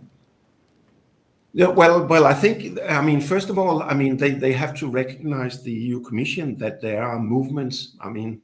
Yeah, 1.57 1.68
well, 1.68 2.04
well, 2.04 2.26
I 2.26 2.34
think, 2.34 2.78
I 2.86 3.00
mean, 3.00 3.22
first 3.22 3.48
of 3.48 3.59
all, 3.59 3.82
I 3.82 3.94
mean, 3.94 4.18
they, 4.18 4.32
they 4.32 4.52
have 4.52 4.74
to 4.74 4.90
recognize 4.90 5.62
the 5.62 5.72
EU 5.72 6.02
Commission 6.02 6.54
that 6.57 6.82
there 6.82 7.02
are 7.02 7.18
movements. 7.18 7.96
I 7.98 8.11
mean, 8.11 8.42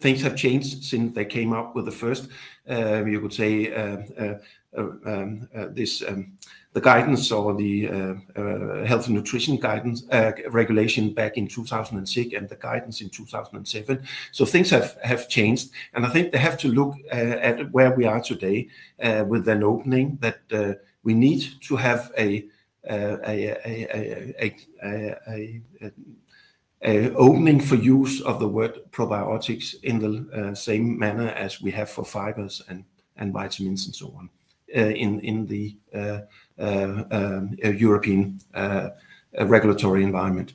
things 0.00 0.22
have 0.22 0.34
changed 0.34 0.84
since 0.84 1.14
they 1.14 1.26
came 1.26 1.52
up 1.52 1.76
with 1.76 1.84
the 1.84 1.90
first, 1.90 2.30
uh, 2.70 3.04
you 3.04 3.20
could 3.20 3.34
say, 3.34 3.74
uh, 3.74 3.98
uh, 4.18 4.38
uh 4.74 4.88
um, 5.04 5.48
uh, 5.54 5.66
this 5.70 6.02
um, 6.08 6.32
the 6.72 6.80
guidance 6.80 7.30
or 7.30 7.54
the 7.54 7.88
uh, 7.88 8.84
health 8.86 9.06
and 9.08 9.16
nutrition 9.16 9.56
guidance 9.56 10.04
regulation 10.48 11.12
back 11.12 11.36
in 11.36 11.46
2006 11.46 12.34
and 12.34 12.48
the 12.48 12.56
guidance 12.56 13.02
in 13.02 13.10
2007. 13.10 14.02
So 14.32 14.46
things 14.46 14.70
have 14.70 14.96
have 15.02 15.28
changed, 15.28 15.70
and 15.92 16.06
I 16.06 16.08
think 16.08 16.32
they 16.32 16.38
have 16.38 16.56
to 16.58 16.68
look 16.68 16.94
at 17.10 17.70
where 17.70 17.94
we 17.94 18.06
are 18.06 18.22
today 18.22 18.68
with 19.26 19.46
an 19.48 19.62
opening 19.62 20.18
that 20.20 20.40
we 21.08 21.14
need 21.14 21.42
to 21.62 21.74
have 21.74 22.12
a 22.18 22.44
opening 27.26 27.60
for 27.60 27.76
use 27.76 28.20
of 28.20 28.38
the 28.38 28.48
word 28.48 28.74
probiotics 28.90 29.66
in 29.82 29.98
the 30.04 30.12
uh, 30.38 30.54
same 30.54 30.98
manner 30.98 31.28
as 31.30 31.62
we 31.62 31.70
have 31.70 31.88
for 31.88 32.04
fibers 32.04 32.62
and, 32.68 32.84
vitamins 33.32 33.86
and 33.86 33.94
so 33.94 34.06
on 34.18 34.28
uh, 34.76 34.92
in, 35.04 35.18
in 35.20 35.46
the 35.46 35.76
uh, 35.94 36.20
um, 36.58 37.56
European 37.64 38.38
regulatory 39.40 40.02
environment. 40.04 40.52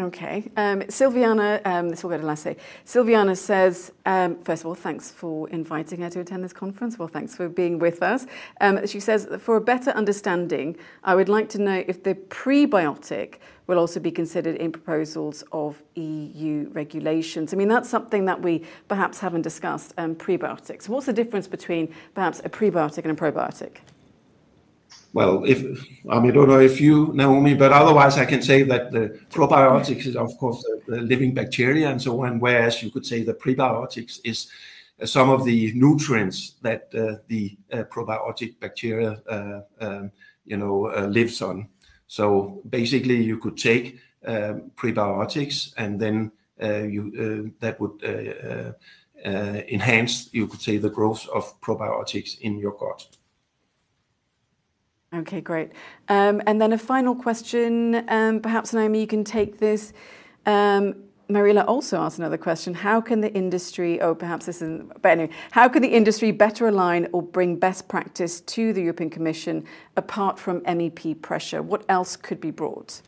Okay. 0.00 0.50
Um, 0.56 0.80
Silviana, 0.82 1.60
um, 1.66 1.90
this 1.90 2.02
will 2.02 2.10
go 2.10 2.16
to 2.16 2.24
Lasse. 2.24 2.56
Silviana 2.86 3.36
says, 3.36 3.92
um, 4.06 4.42
first 4.42 4.62
of 4.62 4.66
all, 4.66 4.74
thanks 4.74 5.10
for 5.10 5.46
inviting 5.50 6.00
her 6.00 6.08
to 6.08 6.20
attend 6.20 6.42
this 6.42 6.54
conference. 6.54 6.98
Well, 6.98 7.08
thanks 7.08 7.36
for 7.36 7.50
being 7.50 7.78
with 7.78 8.02
us. 8.02 8.26
Um, 8.62 8.86
she 8.86 8.98
says, 8.98 9.28
for 9.40 9.56
a 9.56 9.60
better 9.60 9.90
understanding, 9.90 10.76
I 11.04 11.14
would 11.14 11.28
like 11.28 11.50
to 11.50 11.58
know 11.58 11.84
if 11.86 12.02
the 12.02 12.14
prebiotic 12.14 13.34
will 13.66 13.78
also 13.78 14.00
be 14.00 14.10
considered 14.10 14.56
in 14.56 14.72
proposals 14.72 15.44
of 15.52 15.82
EU 15.96 16.70
regulations. 16.72 17.52
I 17.52 17.56
mean, 17.58 17.68
that's 17.68 17.90
something 17.90 18.24
that 18.24 18.40
we 18.40 18.64
perhaps 18.88 19.18
haven't 19.18 19.42
discussed, 19.42 19.92
um, 19.98 20.14
prebiotics. 20.14 20.88
What's 20.88 21.06
the 21.06 21.12
difference 21.12 21.46
between 21.46 21.94
perhaps 22.14 22.40
a 22.42 22.48
prebiotic 22.48 23.04
and 23.04 23.12
a 23.12 23.14
probiotic? 23.14 23.76
Well, 25.12 25.44
if 25.44 25.58
I 26.08 26.20
mean, 26.20 26.30
I 26.30 26.34
don't 26.34 26.48
know 26.48 26.60
if 26.60 26.80
you, 26.80 27.10
Naomi, 27.14 27.54
but 27.54 27.72
otherwise 27.72 28.16
I 28.16 28.24
can 28.24 28.42
say 28.42 28.62
that 28.62 28.92
the 28.92 29.18
probiotics 29.30 30.06
is, 30.06 30.16
of 30.16 30.36
course, 30.38 30.62
the, 30.62 30.94
the 30.94 31.02
living 31.02 31.34
bacteria 31.34 31.90
and 31.90 32.00
so 32.00 32.24
on, 32.24 32.38
whereas 32.38 32.82
you 32.82 32.90
could 32.90 33.04
say 33.04 33.24
the 33.24 33.34
prebiotics 33.34 34.20
is 34.24 34.48
uh, 35.00 35.06
some 35.06 35.28
of 35.28 35.44
the 35.44 35.72
nutrients 35.74 36.54
that 36.62 36.88
uh, 36.94 37.16
the 37.26 37.56
uh, 37.72 37.82
probiotic 37.84 38.60
bacteria, 38.60 39.20
uh, 39.28 39.60
um, 39.80 40.12
you 40.44 40.56
know, 40.56 40.86
uh, 40.92 41.06
lives 41.06 41.42
on. 41.42 41.68
So 42.06 42.62
basically, 42.68 43.22
you 43.22 43.38
could 43.38 43.56
take 43.56 43.98
um, 44.26 44.70
prebiotics 44.76 45.74
and 45.76 45.98
then 45.98 46.30
uh, 46.62 46.82
you 46.82 47.52
that 47.60 47.80
would 47.80 48.02
enhance, 49.24 50.28
you 50.32 50.46
could 50.46 50.60
say, 50.60 50.76
the 50.76 50.90
growth 50.90 51.26
of 51.28 51.60
probiotics 51.60 52.38
in 52.40 52.58
your 52.58 52.76
gut. 52.78 53.06
Okay, 55.12 55.40
great. 55.40 55.72
Um, 56.08 56.40
and 56.46 56.60
then 56.60 56.72
a 56.72 56.78
final 56.78 57.16
question, 57.16 58.04
um, 58.08 58.40
perhaps 58.40 58.72
Naomi, 58.72 59.00
you 59.00 59.06
can 59.08 59.24
take 59.24 59.58
this. 59.58 59.92
Um, 60.46 60.94
Marila 61.28 61.64
also 61.66 61.98
asked 62.00 62.18
another 62.18 62.36
question. 62.38 62.74
How 62.74 63.00
can 63.00 63.20
the 63.20 63.32
industry, 63.32 64.00
oh, 64.00 64.14
perhaps 64.14 64.46
this 64.46 64.56
isn't, 64.56 65.02
but 65.02 65.10
anyway, 65.10 65.30
how 65.52 65.68
can 65.68 65.82
the 65.82 65.88
industry 65.88 66.32
better 66.32 66.68
align 66.68 67.08
or 67.12 67.22
bring 67.22 67.56
best 67.56 67.88
practice 67.88 68.40
to 68.42 68.72
the 68.72 68.82
European 68.82 69.10
Commission 69.10 69.64
apart 69.96 70.38
from 70.38 70.60
MEP 70.62 71.20
pressure? 71.22 71.62
What 71.62 71.84
else 71.88 72.16
could 72.16 72.40
be 72.40 72.50
brought? 72.50 73.02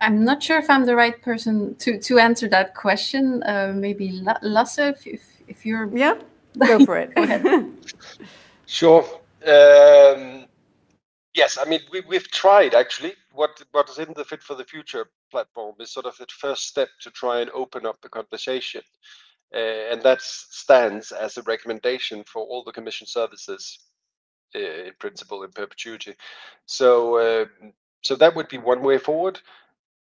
I'm 0.00 0.24
not 0.24 0.42
sure 0.42 0.58
if 0.58 0.68
I'm 0.68 0.84
the 0.84 0.96
right 0.96 1.20
person 1.22 1.76
to, 1.76 1.98
to 1.98 2.18
answer 2.18 2.48
that 2.50 2.74
question. 2.74 3.42
Uh, 3.42 3.72
maybe 3.74 4.22
Lasse, 4.42 4.78
if 5.48 5.64
you're. 5.64 5.90
Yeah, 5.96 6.18
go 6.58 6.84
for 6.84 6.98
it. 6.98 7.14
go 7.16 7.22
ahead. 7.22 7.42
Sure. 8.66 9.02
Um, 9.46 10.46
yes, 11.34 11.58
I 11.60 11.64
mean 11.68 11.80
we, 11.92 12.00
we've 12.00 12.30
tried 12.30 12.74
actually. 12.74 13.14
What 13.32 13.62
what 13.72 13.90
is 13.90 13.98
in 13.98 14.12
the 14.14 14.24
Fit 14.24 14.42
for 14.42 14.54
the 14.54 14.64
Future 14.64 15.06
platform 15.30 15.74
is 15.80 15.90
sort 15.90 16.06
of 16.06 16.16
the 16.16 16.26
first 16.30 16.66
step 16.68 16.88
to 17.00 17.10
try 17.10 17.40
and 17.40 17.50
open 17.50 17.84
up 17.84 18.00
the 18.00 18.08
conversation, 18.08 18.82
uh, 19.54 19.92
and 19.92 20.02
that 20.02 20.22
stands 20.22 21.12
as 21.12 21.36
a 21.36 21.42
recommendation 21.42 22.24
for 22.24 22.42
all 22.42 22.62
the 22.64 22.72
Commission 22.72 23.06
services, 23.06 23.78
uh, 24.54 24.58
in 24.58 24.92
principle, 24.98 25.42
in 25.42 25.50
perpetuity. 25.50 26.14
So 26.66 27.16
uh, 27.16 27.46
so 28.02 28.14
that 28.16 28.34
would 28.34 28.48
be 28.48 28.58
one 28.58 28.82
way 28.82 28.98
forward. 28.98 29.40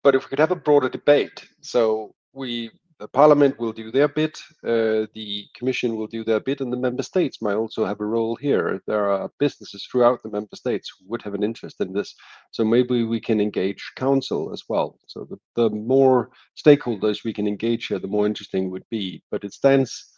But 0.02 0.14
if 0.14 0.24
we 0.24 0.28
could 0.28 0.38
have 0.38 0.50
a 0.52 0.56
broader 0.56 0.90
debate, 0.90 1.48
so 1.62 2.14
we 2.34 2.70
Parliament 3.08 3.58
will 3.58 3.72
do 3.72 3.90
their 3.90 4.08
bit, 4.08 4.38
uh, 4.62 5.06
the 5.14 5.46
Commission 5.56 5.96
will 5.96 6.06
do 6.06 6.22
their 6.24 6.40
bit, 6.40 6.60
and 6.60 6.72
the 6.72 6.76
member 6.76 7.02
states 7.02 7.42
might 7.42 7.54
also 7.54 7.84
have 7.84 8.00
a 8.00 8.06
role 8.06 8.36
here. 8.36 8.80
There 8.86 9.10
are 9.10 9.30
businesses 9.38 9.86
throughout 9.86 10.22
the 10.22 10.30
member 10.30 10.54
states 10.54 10.90
who 10.90 11.08
would 11.08 11.22
have 11.22 11.34
an 11.34 11.42
interest 11.42 11.80
in 11.80 11.92
this, 11.92 12.14
so 12.50 12.64
maybe 12.64 13.04
we 13.04 13.20
can 13.20 13.40
engage 13.40 13.92
council 13.96 14.52
as 14.52 14.62
well. 14.68 14.98
So 15.06 15.26
the, 15.28 15.38
the 15.56 15.70
more 15.70 16.30
stakeholders 16.56 17.24
we 17.24 17.32
can 17.32 17.48
engage 17.48 17.86
here, 17.86 17.98
the 17.98 18.06
more 18.06 18.26
interesting 18.26 18.66
it 18.66 18.70
would 18.70 18.88
be. 18.90 19.22
But 19.30 19.44
it 19.44 19.52
stands, 19.52 20.10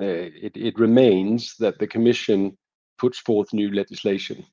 uh, 0.00 0.30
it, 0.46 0.56
it 0.56 0.78
remains 0.78 1.54
that 1.58 1.78
the 1.78 1.86
Commission 1.86 2.56
puts 2.98 3.18
forth 3.18 3.52
new 3.52 3.70
legislation. 3.72 4.44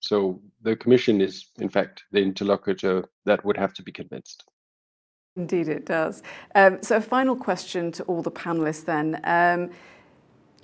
So 0.00 0.42
the 0.62 0.76
Commission 0.76 1.20
is, 1.20 1.46
in 1.58 1.68
fact, 1.68 2.04
the 2.12 2.20
interlocutor 2.20 3.04
that 3.24 3.44
would 3.44 3.56
have 3.56 3.74
to 3.74 3.82
be 3.82 3.92
convinced. 3.92 4.44
Indeed, 5.38 5.68
it 5.68 5.86
does. 5.86 6.22
Um, 6.56 6.82
so, 6.82 6.96
a 6.96 7.00
final 7.00 7.36
question 7.36 7.92
to 7.92 8.02
all 8.04 8.22
the 8.22 8.30
panelists 8.30 8.84
then. 8.84 9.20
Um, 9.22 9.70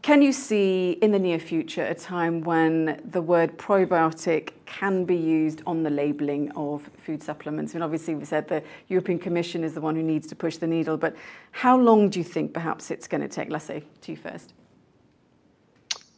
can 0.02 0.20
you 0.20 0.32
see 0.32 0.98
in 1.00 1.12
the 1.12 1.18
near 1.18 1.38
future 1.38 1.84
a 1.84 1.94
time 1.94 2.42
when 2.42 3.00
the 3.10 3.22
word 3.22 3.56
probiotic 3.56 4.50
can 4.66 5.04
be 5.04 5.16
used 5.16 5.62
on 5.66 5.82
the 5.82 5.88
labelling 5.88 6.50
of 6.56 6.90
food 6.98 7.22
supplements? 7.22 7.72
I 7.72 7.78
mean, 7.78 7.84
obviously, 7.84 8.16
we 8.16 8.24
said 8.24 8.48
the 8.48 8.62
European 8.88 9.18
Commission 9.18 9.62
is 9.62 9.74
the 9.74 9.80
one 9.80 9.94
who 9.94 10.02
needs 10.02 10.26
to 10.26 10.34
push 10.34 10.56
the 10.56 10.66
needle, 10.66 10.96
but 10.96 11.16
how 11.52 11.78
long 11.78 12.10
do 12.10 12.18
you 12.18 12.24
think 12.24 12.52
perhaps 12.52 12.90
it's 12.90 13.06
going 13.06 13.22
to 13.22 13.28
take? 13.28 13.48
Lasse 13.48 13.80
to 14.02 14.12
you 14.12 14.16
first. 14.16 14.52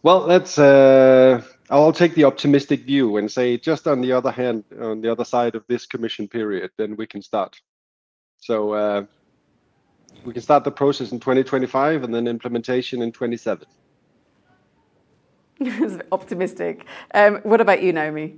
Well, 0.03 0.21
let's. 0.21 0.59
Uh, 0.59 1.43
I'll 1.69 1.93
take 1.93 2.15
the 2.15 2.25
optimistic 2.25 2.87
view 2.87 3.19
and 3.19 3.31
say, 3.31 3.59
just 3.59 3.87
on 3.87 4.01
the 4.01 4.13
other 4.13 4.31
hand, 4.31 4.65
on 4.81 5.03
the 5.03 5.13
other 5.13 5.25
side 5.25 5.55
of 5.55 5.65
this 5.69 5.85
commission 5.85 6.27
period, 6.27 6.71
then 6.79 6.97
we 6.97 7.07
can 7.07 7.21
start. 7.21 7.61
So 8.47 8.75
uh, 8.75 9.05
we 10.25 10.33
can 10.33 10.41
start 10.41 10.63
the 10.63 10.71
process 10.71 11.11
in 11.11 11.19
2025 11.19 12.05
and 12.05 12.15
then 12.15 12.29
implementation 12.29 13.03
in 13.03 13.11
27. 13.11 13.67
optimistic. 16.13 16.87
Um, 17.13 17.41
what 17.43 17.61
about 17.61 17.83
you, 17.83 17.93
Naomi? 17.93 18.37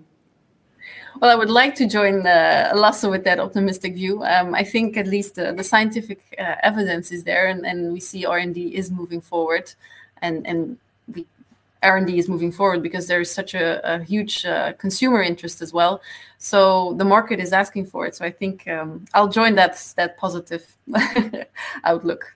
Well, 1.20 1.30
I 1.30 1.34
would 1.34 1.50
like 1.50 1.74
to 1.74 1.86
join 1.86 2.26
uh, 2.26 2.72
Lasse 2.74 3.04
with 3.04 3.24
that 3.24 3.38
optimistic 3.38 3.92
view. 3.96 4.24
Um, 4.24 4.54
I 4.54 4.64
think 4.64 4.96
at 4.96 5.06
least 5.06 5.38
uh, 5.38 5.52
the 5.52 5.64
scientific 5.64 6.20
uh, 6.38 6.54
evidence 6.62 7.12
is 7.12 7.24
there, 7.24 7.46
and, 7.48 7.66
and 7.66 7.92
we 7.92 8.00
see 8.00 8.24
R&D 8.24 8.74
is 8.74 8.90
moving 8.90 9.20
forward, 9.20 9.74
and 10.22 10.46
and 10.46 10.60
we 10.68 10.76
R&D 11.82 12.18
is 12.18 12.28
moving 12.28 12.50
forward 12.50 12.82
because 12.82 13.06
there 13.06 13.20
is 13.20 13.30
such 13.30 13.54
a, 13.54 13.80
a 13.94 14.02
huge 14.02 14.44
uh, 14.44 14.72
consumer 14.74 15.22
interest 15.22 15.62
as 15.62 15.72
well. 15.72 16.00
So 16.38 16.94
the 16.94 17.04
market 17.04 17.40
is 17.40 17.52
asking 17.52 17.86
for 17.86 18.06
it. 18.06 18.14
So 18.14 18.24
I 18.24 18.30
think 18.30 18.66
um, 18.68 19.04
I'll 19.14 19.28
join 19.28 19.54
that 19.56 19.92
that 19.96 20.16
positive 20.16 20.64
outlook. 21.84 22.34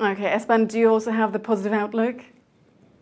Okay, 0.00 0.30
Espen, 0.30 0.68
do 0.68 0.78
you 0.78 0.90
also 0.90 1.10
have 1.10 1.32
the 1.32 1.38
positive 1.38 1.72
outlook? 1.72 2.22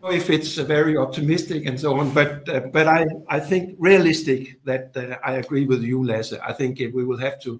If 0.03 0.29
it's 0.29 0.55
very 0.55 0.95
optimistic 0.95 1.65
and 1.65 1.79
so 1.79 1.99
on, 1.99 2.11
but 2.11 2.47
uh, 2.47 2.61
but 2.71 2.87
I 2.87 3.05
I 3.27 3.39
think 3.39 3.75
realistic 3.77 4.63
that 4.63 4.95
uh, 4.95 5.17
I 5.23 5.33
agree 5.33 5.65
with 5.65 5.83
you, 5.83 6.03
Lasse. 6.03 6.33
I 6.33 6.53
think 6.53 6.79
we 6.79 7.03
will 7.03 7.17
have 7.17 7.41
to 7.41 7.59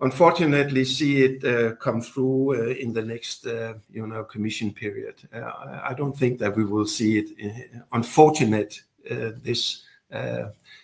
unfortunately 0.00 0.84
see 0.84 1.24
it 1.24 1.44
uh, 1.44 1.74
come 1.76 2.00
through 2.00 2.54
uh, 2.54 2.74
in 2.74 2.92
the 2.92 3.02
next 3.02 3.46
uh, 3.46 3.74
you 3.90 4.06
know 4.06 4.24
commission 4.24 4.72
period. 4.72 5.14
I 5.32 5.94
don't 5.96 6.16
think 6.16 6.38
that 6.38 6.56
we 6.56 6.64
will 6.64 6.86
see 6.86 7.18
it. 7.18 7.70
Unfortunate 7.92 8.82
this. 9.42 9.82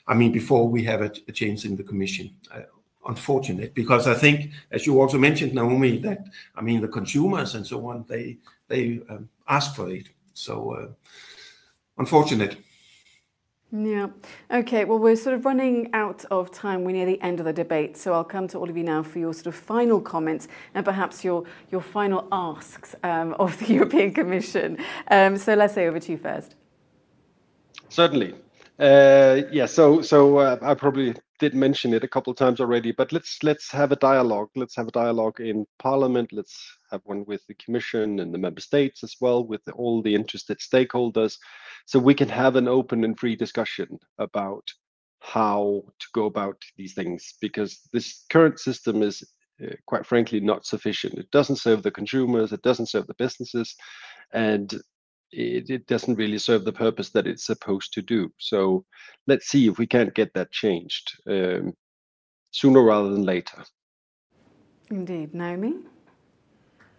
I 0.09 0.15
mean, 0.15 0.33
before 0.33 0.69
we 0.69 0.83
have 0.85 1.03
a, 1.03 1.09
change 1.33 1.65
in 1.65 1.77
the 1.77 1.85
commission. 1.85 2.31
unfortunate 3.07 3.75
because 3.75 4.07
I 4.07 4.15
think, 4.15 4.53
as 4.71 4.87
you 4.87 5.01
also 5.01 5.19
mentioned, 5.19 5.55
Naomi, 5.55 5.99
that 5.99 6.25
I 6.55 6.61
mean 6.63 6.81
the 6.81 6.89
consumers 6.89 7.55
and 7.55 7.67
so 7.67 7.87
on 7.89 8.05
they 8.09 8.39
they 8.69 9.01
um, 9.09 9.29
ask 9.49 9.75
for 9.75 9.91
it. 9.91 10.09
So 10.35 10.95
unfortunate. 11.99 12.57
Yeah. 13.75 14.09
Okay. 14.51 14.85
Well, 14.85 14.99
we're 14.99 15.17
sort 15.17 15.35
of 15.35 15.47
running 15.47 15.89
out 15.95 16.27
of 16.31 16.51
time. 16.51 16.85
We're 16.85 16.93
near 16.93 17.07
the 17.07 17.21
end 17.23 17.41
of 17.41 17.47
the 17.47 17.55
debate, 17.55 17.97
so 17.97 18.13
I'll 18.13 18.23
come 18.23 18.47
to 18.49 18.59
all 18.59 18.69
of 18.69 18.77
you 18.77 18.85
now 18.85 19.03
for 19.03 19.19
your 19.19 19.33
sort 19.33 19.47
of 19.47 19.55
final 19.55 19.99
comments 19.99 20.47
and 20.75 20.85
perhaps 20.85 21.25
your 21.25 21.45
your 21.71 21.81
final 21.81 22.29
asks 22.31 22.95
um, 23.03 23.33
of 23.39 23.59
the 23.59 23.73
European 23.73 24.13
Commission. 24.13 24.77
Um, 25.11 25.39
so 25.39 25.55
Lasse 25.55 25.79
over 25.79 25.99
to 25.99 26.13
you 26.13 26.19
first. 26.19 26.55
Certainly. 27.89 28.35
Uh, 28.79 29.43
yeah. 29.51 29.65
So 29.65 30.03
so 30.03 30.37
uh, 30.37 30.59
I 30.61 30.75
probably 30.75 31.15
did 31.39 31.55
mention 31.55 31.95
it 31.95 32.05
a 32.05 32.09
couple 32.09 32.31
of 32.31 32.37
times 32.37 32.61
already, 32.61 32.93
but 32.93 33.11
let's 33.11 33.43
let's 33.43 33.71
have 33.71 33.91
a 33.91 33.97
dialogue. 33.97 34.51
Let's 34.55 34.77
have 34.77 34.89
a 34.89 34.93
dialogue 34.93 35.41
in 35.41 35.67
Parliament. 35.79 36.31
Let's 36.31 36.77
have 36.93 37.01
one 37.05 37.25
with 37.27 37.45
the 37.47 37.55
Commission 37.55 38.21
and 38.21 38.33
the 38.33 38.39
member 38.39 38.61
states 38.61 39.03
as 39.03 39.17
well, 39.21 39.45
with 39.45 39.63
all 39.75 40.03
the 40.03 40.15
interested 40.15 40.59
stakeholders. 40.59 41.39
So 41.87 41.99
we 41.99 42.15
can 42.15 42.29
have 42.29 42.57
an 42.57 42.69
open 42.69 43.05
and 43.05 43.19
free 43.19 43.35
discussion 43.35 43.99
about 44.19 44.63
how 45.21 45.83
to 45.99 46.07
go 46.15 46.27
about 46.27 46.61
these 46.77 46.95
things 46.95 47.35
because 47.41 47.81
this 47.93 48.25
current 48.29 48.59
system 48.59 49.03
is 49.03 49.23
uh, 49.63 49.75
quite 49.87 50.05
frankly 50.05 50.41
not 50.41 50.67
sufficient. 50.67 51.15
It 51.19 51.31
doesn't 51.31 51.57
serve 51.57 51.83
the 51.83 51.93
consumers 51.93 52.53
it 52.53 52.63
doesn't 52.63 52.87
serve 52.87 53.07
the 53.07 53.15
businesses 53.15 53.77
and 54.33 54.73
it, 55.31 55.71
it 55.71 55.87
doesn't 55.87 56.17
really 56.17 56.39
serve 56.39 56.65
the 56.65 56.73
purpose 56.73 57.11
that 57.11 57.29
it's 57.29 57.47
supposed 57.47 57.93
to 57.95 58.03
do. 58.03 58.33
So 58.39 58.85
let's 59.29 59.47
see 59.47 59.69
if 59.69 59.79
we 59.79 59.87
can't 59.87 60.15
get 60.15 60.35
that 60.35 60.51
changed 60.51 61.17
um, 61.29 61.73
sooner 62.51 62.83
rather 62.83 63.11
than 63.11 63.23
later. 63.23 63.65
Indeed. 64.91 65.35
Naomi 65.35 65.77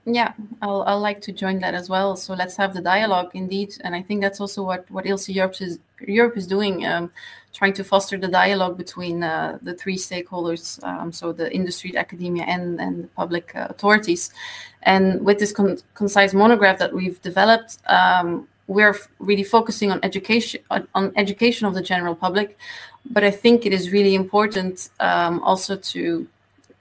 yeah, 0.06 0.34
I'll, 0.62 0.84
I'll 0.84 1.00
like 1.00 1.22
to 1.22 1.32
join 1.32 1.60
that 1.60 1.74
as 1.74 1.90
well. 1.90 2.16
So 2.16 2.34
let's 2.34 2.58
have 2.58 2.74
the 2.74 2.82
dialogue 2.82 3.32
indeed. 3.34 3.76
And 3.82 3.96
I 3.96 4.02
think 4.02 4.22
that's 4.22 4.42
also 4.42 4.64
what, 4.64 4.90
what 4.92 5.06
ILSI 5.06 5.34
Europe 5.34 5.62
is, 5.62 5.80
Europe 6.06 6.36
is 6.36 6.46
doing, 6.46 6.86
um, 6.86 7.12
trying 7.54 7.74
to 7.74 7.84
foster 7.84 8.18
the 8.18 8.28
dialogue 8.28 8.78
between 8.78 9.24
uh, 9.24 9.60
the 9.62 9.74
three 9.74 9.96
stakeholders, 9.96 10.84
um, 10.84 11.14
so 11.14 11.32
the 11.32 11.54
industry, 11.54 11.96
academia, 11.96 12.44
and, 12.44 12.82
and 12.82 13.06
the 13.06 13.08
public 13.10 13.56
uh, 13.56 13.68
authorities. 13.70 14.32
And 14.82 15.24
with 15.24 15.40
this 15.40 15.54
con- 15.54 15.80
concise 15.94 16.34
monograph 16.34 16.80
that 16.80 16.94
we've 16.94 17.22
developed, 17.22 17.78
um, 17.88 18.48
we're 18.68 18.98
really 19.20 19.44
focusing 19.44 19.92
on 19.92 20.00
education 20.04 20.62
on, 20.72 20.88
on, 20.96 21.12
education 21.16 21.68
of 21.68 21.74
the 21.74 21.82
general 21.82 22.16
public. 22.16 22.58
But 23.10 23.24
I 23.24 23.32
think 23.32 23.66
it 23.66 23.74
is 23.74 23.92
really 23.92 24.16
important 24.16 24.90
um, 25.00 25.42
also 25.44 25.76
to 25.76 26.28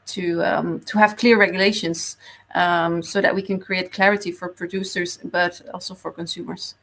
to 0.06 0.42
um, 0.44 0.80
to 0.80 0.98
have 0.98 1.16
clear 1.16 1.38
regulations 1.38 2.16
um, 2.54 3.02
so 3.02 3.20
that 3.20 3.34
we 3.34 3.42
can 3.42 3.58
create 3.58 3.92
clarity 3.92 4.32
for 4.32 4.48
producers, 4.48 5.18
but 5.24 5.60
also 5.72 5.94
for 5.94 6.12
consumers. 6.12 6.74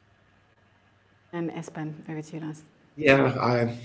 And 1.31 1.51
Espen, 1.51 1.93
over 2.09 2.21
to 2.21 2.35
you, 2.35 2.41
Lars. 2.41 2.63
Yeah, 2.95 3.35
I 3.39 3.77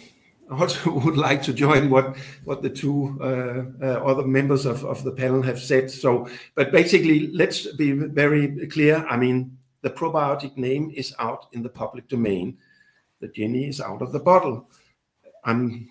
also 0.50 0.90
would 1.04 1.16
like 1.16 1.42
to 1.42 1.52
join 1.52 1.90
what 1.90 2.16
what 2.44 2.62
the 2.62 2.70
two 2.70 3.18
uh, 3.20 3.84
uh, 3.84 4.04
other 4.04 4.26
members 4.26 4.66
of, 4.66 4.84
of 4.84 5.04
the 5.04 5.12
panel 5.12 5.42
have 5.42 5.60
said. 5.60 5.90
So, 5.90 6.28
but 6.54 6.72
basically, 6.72 7.28
let's 7.28 7.66
be 7.72 7.92
very 7.92 8.66
clear. 8.68 9.06
I 9.08 9.16
mean, 9.16 9.58
the 9.82 9.90
probiotic 9.90 10.56
name 10.56 10.90
is 10.94 11.14
out 11.18 11.46
in 11.52 11.62
the 11.62 11.68
public 11.68 12.08
domain. 12.08 12.58
The 13.20 13.28
genie 13.28 13.68
is 13.68 13.80
out 13.80 14.02
of 14.02 14.12
the 14.12 14.20
bottle. 14.20 14.68
I'm 15.44 15.88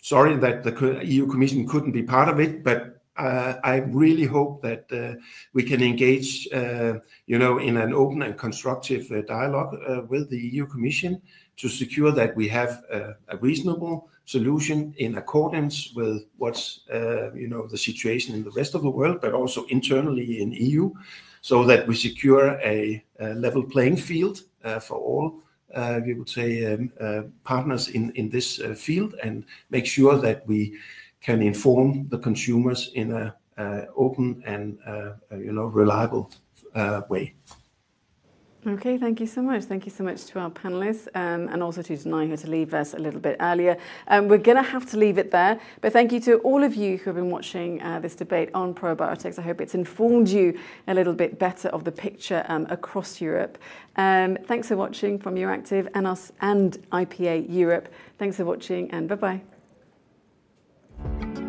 sorry 0.00 0.36
that 0.36 0.62
the 0.62 1.00
EU 1.04 1.26
Commission 1.26 1.66
couldn't 1.66 1.92
be 1.92 2.02
part 2.02 2.28
of 2.28 2.40
it, 2.40 2.62
but 2.62 3.01
I 3.16 3.76
really 3.88 4.24
hope 4.24 4.62
that 4.62 4.86
uh, 4.90 5.20
we 5.52 5.62
can 5.62 5.82
engage, 5.82 6.48
uh, 6.52 6.94
you 7.26 7.38
know, 7.38 7.58
in 7.58 7.76
an 7.76 7.92
open 7.92 8.22
and 8.22 8.38
constructive 8.38 9.10
uh, 9.10 9.22
dialogue 9.22 9.76
uh, 9.86 10.02
with 10.08 10.30
the 10.30 10.38
EU 10.38 10.66
Commission 10.66 11.20
to 11.58 11.68
secure 11.68 12.10
that 12.10 12.34
we 12.34 12.48
have 12.48 12.82
a 13.28 13.36
reasonable 13.40 14.08
solution 14.24 14.94
in 14.96 15.18
accordance 15.18 15.92
with 15.94 16.24
what's, 16.38 16.80
uh, 16.92 17.32
you 17.34 17.46
know, 17.46 17.66
the 17.66 17.76
situation 17.76 18.34
in 18.34 18.42
the 18.42 18.50
rest 18.52 18.74
of 18.74 18.82
the 18.82 18.90
world, 18.90 19.20
but 19.20 19.34
also 19.34 19.66
internally 19.66 20.40
in 20.40 20.52
EU, 20.52 20.90
so 21.42 21.64
that 21.64 21.86
we 21.86 21.94
secure 21.94 22.58
a, 22.64 23.04
level 23.20 23.62
playing 23.62 23.96
field 23.96 24.42
for 24.80 24.96
all. 24.96 25.42
we 26.04 26.14
would 26.14 26.28
say 26.28 26.74
um, 26.74 26.90
partners 27.44 27.88
in 27.88 28.10
in 28.12 28.30
this 28.30 28.60
field, 28.74 29.14
and 29.22 29.44
make 29.70 29.86
sure 29.86 30.16
that 30.16 30.46
we 30.46 30.78
can 31.22 31.42
inform 31.42 32.08
the 32.08 32.18
consumers 32.18 32.90
in 32.94 33.12
a 33.12 33.34
open 33.96 34.42
and 34.44 34.78
uh, 34.86 35.12
you 35.36 35.52
know 35.52 35.66
reliable 35.66 36.30
uh, 36.74 37.02
way. 37.08 37.34
Okay, 38.64 38.96
thank 38.96 39.18
you 39.18 39.26
so 39.26 39.42
much. 39.42 39.64
Thank 39.64 39.86
you 39.86 39.90
so 39.90 40.04
much 40.04 40.26
to 40.26 40.38
our 40.38 40.48
panelists 40.48 41.08
um, 41.16 41.48
and 41.48 41.64
also 41.64 41.82
to 41.82 41.94
Danai 41.94 42.28
who 42.28 42.36
to 42.36 42.48
leave 42.48 42.74
us 42.74 42.94
a 42.94 42.96
little 42.96 43.18
bit 43.18 43.36
earlier. 43.40 43.76
Um, 44.06 44.28
we're 44.28 44.38
going 44.38 44.56
to 44.56 44.62
have 44.62 44.88
to 44.90 44.96
leave 44.96 45.18
it 45.18 45.32
there, 45.32 45.58
but 45.80 45.92
thank 45.92 46.12
you 46.12 46.20
to 46.20 46.36
all 46.38 46.62
of 46.62 46.76
you 46.76 46.96
who 46.96 47.06
have 47.06 47.16
been 47.16 47.30
watching 47.30 47.82
uh, 47.82 47.98
this 47.98 48.14
debate 48.14 48.50
on 48.54 48.72
probiotics. 48.72 49.36
I 49.36 49.42
hope 49.42 49.60
it's 49.60 49.74
informed 49.74 50.28
you 50.28 50.56
a 50.86 50.94
little 50.94 51.12
bit 51.12 51.40
better 51.40 51.70
of 51.70 51.82
the 51.82 51.90
picture 51.90 52.44
um, 52.46 52.68
across 52.70 53.20
Europe. 53.20 53.58
Um, 53.96 54.38
thanks 54.46 54.68
for 54.68 54.76
watching 54.76 55.18
from 55.18 55.34
Euractiv 55.34 55.88
and 55.94 56.06
us 56.06 56.30
and 56.40 56.78
IPA 56.92 57.52
Europe. 57.52 57.88
Thanks 58.16 58.36
for 58.36 58.44
watching 58.44 58.92
and 58.92 59.08
bye 59.08 59.16
bye. 59.16 59.42
Thank 61.04 61.38
you. 61.38 61.41